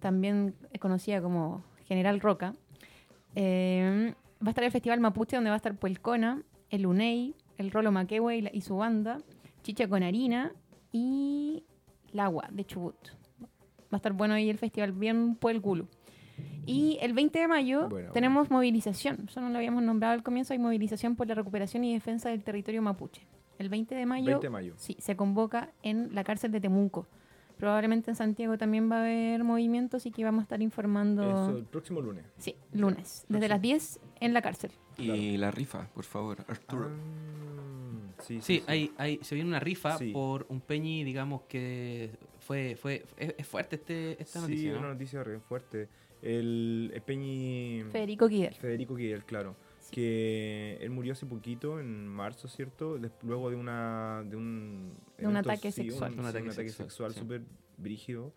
también 0.00 0.56
conocida 0.80 1.22
como 1.22 1.62
General 1.86 2.20
Roca, 2.20 2.54
eh, 3.36 4.14
va 4.42 4.48
a 4.48 4.50
estar 4.50 4.64
el 4.64 4.72
Festival 4.72 4.98
Mapuche, 5.00 5.36
donde 5.36 5.50
va 5.50 5.54
a 5.54 5.58
estar 5.58 5.76
Puelcona, 5.76 6.42
el 6.70 6.86
UNEI, 6.86 7.36
el 7.56 7.70
Rolo 7.70 7.92
Maquehue 7.92 8.50
y, 8.52 8.60
su 8.62 8.78
banda, 8.78 9.18
Chicha 9.62 9.88
con 9.88 10.02
harina 10.02 10.52
y 10.90 11.64
el 12.12 12.20
agua 12.20 12.48
de 12.50 12.64
Chubut. 12.64 12.96
Va 13.42 13.92
a 13.92 13.96
estar 13.96 14.12
bueno 14.12 14.34
ahí 14.34 14.50
el 14.50 14.58
festival, 14.58 14.92
bien 14.92 15.36
Puel 15.36 15.60
Gulu. 15.60 15.88
Y 16.66 16.98
el 17.00 17.12
20 17.12 17.38
de 17.38 17.46
mayo 17.48 17.88
Bueno, 17.88 18.10
tenemos 18.12 18.50
movilización. 18.50 19.26
Eso 19.28 19.40
no 19.40 19.50
lo 19.50 19.56
habíamos 19.58 19.82
nombrado 19.82 20.14
al 20.14 20.22
comienzo. 20.22 20.52
Hay 20.52 20.58
movilización 20.58 21.14
por 21.16 21.28
la 21.28 21.34
recuperación 21.34 21.84
y 21.84 21.92
defensa 21.94 22.28
del 22.30 22.42
territorio 22.42 22.82
mapuche. 22.82 23.22
El 23.58 23.68
20 23.68 23.94
de 23.94 24.04
mayo, 24.06 24.26
20 24.26 24.46
de 24.46 24.50
mayo. 24.50 24.74
Sí, 24.76 24.96
se 24.98 25.16
convoca 25.16 25.70
en 25.82 26.14
la 26.14 26.24
cárcel 26.24 26.50
de 26.52 26.60
Temuco. 26.60 27.06
Probablemente 27.56 28.10
en 28.10 28.16
Santiago 28.16 28.58
también 28.58 28.90
va 28.90 28.96
a 28.96 29.00
haber 29.00 29.42
movimientos 29.44 30.04
y 30.04 30.10
que 30.10 30.24
vamos 30.24 30.40
a 30.40 30.42
estar 30.42 30.60
informando. 30.60 31.22
Eso, 31.22 31.56
el 31.56 31.64
próximo 31.64 32.02
lunes. 32.02 32.24
Sí, 32.36 32.54
lunes. 32.72 33.24
Desde 33.30 33.48
las 33.48 33.62
10 33.62 34.00
en 34.20 34.34
la 34.34 34.42
cárcel. 34.42 34.72
Y 34.98 35.36
la 35.38 35.50
rifa, 35.50 35.88
por 35.94 36.04
favor, 36.04 36.44
Arturo. 36.48 36.90
Ah, 36.90 38.22
sí, 38.22 38.40
Sí, 38.42 38.62
hay, 38.66 38.92
hay, 38.98 39.18
se 39.22 39.34
viene 39.34 39.48
una 39.48 39.60
rifa 39.60 39.96
Sí. 39.96 40.10
por 40.12 40.44
un 40.50 40.60
peñi, 40.60 41.02
digamos 41.04 41.42
que 41.48 42.10
fue, 42.40 42.76
fue, 42.76 43.04
es, 43.16 43.34
es 43.38 43.46
fuerte 43.46 43.76
este, 43.76 44.22
esta 44.22 44.40
Sí, 44.40 44.46
noticia, 44.46 44.72
¿no? 44.72 44.78
una 44.80 44.88
noticia 44.88 45.24
re 45.24 45.40
fuerte. 45.40 45.88
El, 46.26 46.90
el 46.94 47.02
Peñi... 47.02 47.84
Federico 47.90 48.26
Guidel. 48.28 48.54
Federico 48.54 48.94
Guidel, 48.96 49.24
claro. 49.24 49.54
Sí. 49.80 49.92
Que 49.94 50.78
él 50.80 50.90
murió 50.90 51.12
hace 51.12 51.26
poquito, 51.26 51.78
en 51.78 52.08
marzo, 52.08 52.48
¿cierto? 52.48 52.98
Luego 53.22 53.50
de 53.50 53.56
una... 53.56 54.24
De 54.28 54.34
un, 54.36 54.92
De 55.18 55.26
un 55.28 55.36
ataque 55.36 55.70
sí, 55.70 55.82
sexual. 55.82 56.12
Un, 56.12 56.18
Un 56.18 56.24
sí, 56.24 56.28
ataque 56.30 56.44
un 56.44 56.50
ataque 56.50 56.68
sexual, 56.70 57.12
sí. 57.14 57.20
súper 57.20 57.42
brígido. 57.76 58.32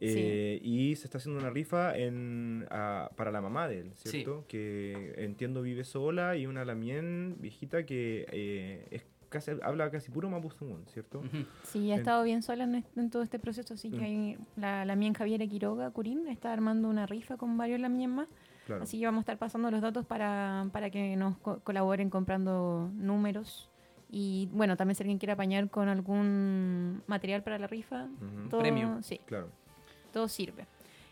Eh, 0.00 0.60
Y 0.62 0.94
se 0.96 1.04
está 1.06 1.18
haciendo 1.18 1.40
una 1.40 1.50
rifa 1.50 1.96
en, 1.98 2.66
a- 2.70 3.10
para 3.16 3.30
la 3.32 3.40
mamá 3.40 3.68
de 3.68 3.80
él, 3.80 3.90
Sí. 3.94 4.08
¿cierto? 4.10 4.44
Que 4.48 5.12
entiendo 5.18 5.60
vive 5.60 5.84
sola 5.84 6.36
y 6.36 6.46
una 6.46 6.64
lamien 6.64 7.36
viejita 7.40 7.84
que 7.84 8.24
eh, 8.30 8.86
es 8.92 9.02
casi, 9.28 9.52
habla 9.62 9.90
casi 9.90 10.10
puro 10.10 10.28
mapuzungún, 10.30 10.84
¿cierto? 10.92 11.18
Ujú. 11.20 11.44
Sí, 11.64 11.90
ha 11.90 11.94
En- 11.94 12.00
estado 12.00 12.22
bien 12.24 12.42
sola 12.42 12.64
en, 12.64 12.84
en 12.96 13.10
todo 13.10 13.22
este 13.22 13.38
proceso, 13.38 13.74
así 13.74 13.90
que 13.90 13.98
Mm. 13.98 14.02
hay, 14.04 14.38
la, 14.56 14.84
la 14.84 14.96
mía 14.96 15.12
Javiera 15.16 15.46
Quiroga 15.46 15.90
Curín 15.90 16.26
está 16.28 16.52
armando 16.52 16.88
una 16.88 17.06
rifa 17.06 17.36
con 17.36 17.56
varios 17.56 17.80
lamien 17.80 18.10
más, 18.10 18.28
Claro. 18.66 18.82
así 18.82 18.98
que 18.98 19.06
vamos 19.06 19.18
a 19.18 19.22
estar 19.22 19.38
pasando 19.38 19.70
los 19.70 19.80
datos 19.80 20.04
para, 20.06 20.66
para 20.72 20.90
que 20.90 21.16
nos 21.16 21.38
co- 21.38 21.60
colaboren 21.60 22.10
comprando 22.10 22.90
números 22.94 23.70
y 24.10 24.48
bueno, 24.52 24.76
también 24.76 24.94
si 24.94 25.02
alguien 25.02 25.18
quiere 25.18 25.32
apañar 25.32 25.68
con 25.70 25.88
algún 25.88 27.02
material 27.06 27.42
para 27.42 27.58
la 27.58 27.66
rifa, 27.66 28.04
Ujú. 28.04 28.48
todo, 28.50 28.60
Premio. 28.60 29.02
Sí, 29.02 29.20
Claro. 29.26 29.48
todo 30.12 30.28
sirve. 30.28 30.66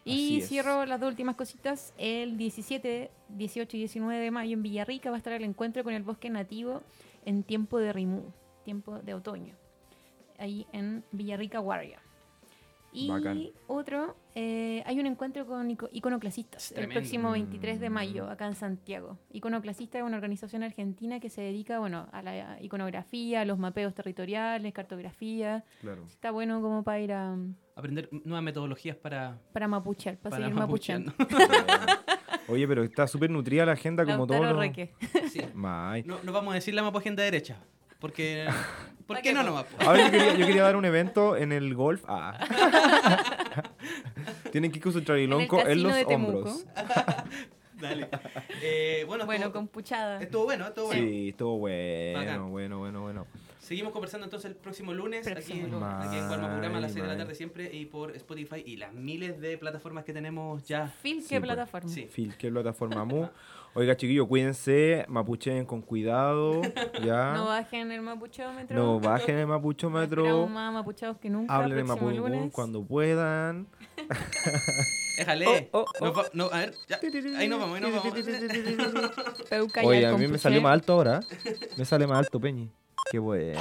Y 0.09 0.41
cierro 0.43 0.87
las 0.87 1.01
dos 1.01 1.09
últimas 1.09 1.35
cositas. 1.35 1.93
El 1.99 2.37
17, 2.39 3.11
18 3.31 3.77
y 3.77 3.81
19 3.81 4.23
de 4.23 4.31
mayo 4.31 4.53
en 4.53 4.63
Villarrica 4.63 5.11
va 5.11 5.17
a 5.17 5.19
estar 5.19 5.33
el 5.33 5.43
encuentro 5.43 5.83
con 5.83 5.95
el 5.95 6.05
bosque 6.05 6.31
nativo 6.31 6.83
en 7.27 7.43
tiempo 7.43 7.79
de 7.79 7.93
Rimú, 7.93 8.33
tiempo 8.65 8.99
de 9.01 9.13
otoño. 9.13 9.55
Ahí 10.39 10.67
en 10.73 11.05
Villarrica 11.13 11.61
Warrior. 11.61 12.01
Y 12.93 13.09
Bacán. 13.09 13.49
otro, 13.67 14.17
eh, 14.35 14.83
hay 14.87 14.99
un 14.99 15.05
encuentro 15.05 15.45
con 15.47 15.69
ico- 15.69 15.91
iconoclasistas 15.93 16.73
el 16.73 16.89
próximo 16.89 17.31
23 17.33 17.79
de 17.79 17.91
mayo 17.91 18.31
acá 18.31 18.47
en 18.47 18.55
Santiago. 18.55 19.19
Iconoclasista 19.33 19.99
es 19.99 20.05
una 20.05 20.17
organización 20.17 20.63
argentina 20.63 21.21
que 21.21 21.29
se 21.29 21.43
dedica 21.43 21.79
bueno, 21.79 22.09
a 22.13 22.23
la 22.23 22.57
iconografía, 22.63 23.43
a 23.43 23.45
los 23.45 23.59
mapeos 23.59 23.93
territoriales, 23.95 24.73
cartografía. 24.73 25.63
Claro. 25.83 26.05
Está 26.07 26.31
bueno 26.31 26.63
como 26.63 26.85
para 26.85 27.01
ir 27.01 27.13
a, 27.13 27.37
Aprender 27.75 28.09
nuevas 28.25 28.43
metodologías 28.43 28.97
para, 28.97 29.39
para 29.53 29.69
mapuchear, 29.69 30.17
para, 30.17 30.31
para 30.31 30.45
seguir 30.47 30.59
mapucheando. 30.59 31.13
mapucheando. 31.19 31.93
Oye, 32.49 32.67
pero 32.69 32.85
está 32.85 33.07
súper 33.07 33.31
nutrida 33.31 33.67
la 33.67 33.73
agenda 33.73 34.05
como 34.05 34.27
todo. 34.27 34.43
Lo-. 34.45 34.63
Sí. 35.33 35.41
May. 35.55 36.03
No, 36.05 36.19
no 36.23 36.33
vamos 36.33 36.53
a 36.53 36.55
decir 36.57 36.75
la 36.75 36.83
mapa 36.83 36.99
agenda 36.99 37.23
derecha. 37.23 37.57
Porque. 37.99 38.47
¿Por 39.07 39.17
¿Pa' 39.17 39.23
qué 39.23 39.33
no 39.33 39.43
nomás? 39.45 39.65
po? 39.65 39.85
Ahora 39.89 40.07
yo 40.07 40.11
quería, 40.11 40.35
yo 40.35 40.47
quería 40.47 40.63
dar 40.65 40.75
un 40.77 40.85
evento 40.93 41.37
en 41.37 41.53
el 41.53 41.75
golf. 41.75 42.03
Ah. 42.09 42.37
Tienen 44.51 44.73
que 44.73 44.79
ir 44.79 44.83
con 44.83 44.93
su 44.93 45.03
trarilonco 45.03 45.61
en, 45.61 45.83
los 45.83 45.95
hombros. 46.07 46.67
Dale. 47.81 48.09
Eh, 48.63 49.05
bueno, 49.07 49.27
Bueno, 49.27 49.47
estuvo, 49.47 49.53
con 49.61 49.69
puchada. 49.69 50.21
estuvo 50.21 50.45
bueno, 50.45 50.67
estuvo 50.67 50.87
bueno. 50.87 51.03
Sí, 51.03 51.29
estuvo 51.29 51.59
bueno, 51.59 52.19
Bacán. 52.19 52.51
bueno, 52.51 52.79
bueno, 52.79 53.01
bueno. 53.03 53.27
Seguimos 53.67 53.93
conversando 53.93 54.25
entonces 54.27 54.49
el 54.49 54.57
próximo 54.57 54.95
lunes 54.95 55.27
Próximo 55.29 55.63
aquí, 55.63 55.71
lunes. 55.73 55.89
aquí 56.07 56.17
en 56.19 56.29
Guarma 56.29 56.49
Programa 56.51 56.79
a 56.79 56.81
las 56.83 56.93
6 56.93 57.03
de 57.03 57.11
la 57.11 57.17
tarde 57.19 57.35
siempre 57.35 57.75
y 57.75 57.87
por 57.87 58.15
Spotify 58.15 58.63
y 58.65 58.77
las 58.77 58.93
miles 58.95 59.41
de 59.41 59.59
plataformas 59.59 60.05
que 60.05 60.13
tenemos 60.13 60.65
ya. 60.69 60.95
Phil, 61.03 61.21
Sí, 61.21 61.29
¿qué 61.31 61.41
pues. 61.41 61.49
plataforma? 61.49 61.89
Sí. 61.89 62.09
Phil, 62.15 62.37
¿qué 62.39 62.49
plataforma 62.49 63.05
mu? 63.05 63.27
Oiga, 63.75 63.97
chiquillos, 63.97 64.29
cuídense, 64.29 65.05
mapuchen 65.09 65.67
con 65.67 65.83
cuidado, 65.83 66.63
¿ya? 67.05 67.33
No 67.35 67.47
bajen 67.47 67.91
el 67.91 68.03
mapuchómetro. 68.03 68.77
No 68.77 69.01
bajen 69.01 69.37
el 69.37 69.47
mapuchómetro, 69.49 70.47
más 70.47 70.73
mapuchados 70.73 71.19
que 71.19 71.29
nunca. 71.29 71.53
hablen 71.57 71.85
mapudungún 71.87 72.33
lunes. 72.33 72.53
cuando 72.53 72.85
puedan, 72.85 73.67
Déjale. 75.19 75.69
Oh, 75.73 75.81
oh, 75.81 75.87
oh. 76.01 76.13
va- 76.13 76.27
no, 76.35 76.45
a 76.53 76.59
ver, 76.61 76.75
ya. 76.89 77.01
Ahí 77.37 77.49
nos 77.49 77.59
vamos, 77.59 77.75
ahí 77.77 77.81
nos 77.83 77.93
vamos. 77.93 78.15
Oye, 79.83 80.07
a 80.07 80.17
mí 80.17 80.29
me 80.29 80.39
salió 80.39 80.61
más 80.63 80.73
alto 80.73 80.93
ahora. 80.93 81.21
Me 81.77 81.85
sale 81.85 82.07
más 82.07 82.19
alto, 82.19 82.39
Peñi. 82.41 82.71
Qué 83.11 83.19
bueno. 83.19 83.61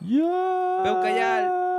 Ya. 0.00 0.80
Peucayal. 0.84 1.77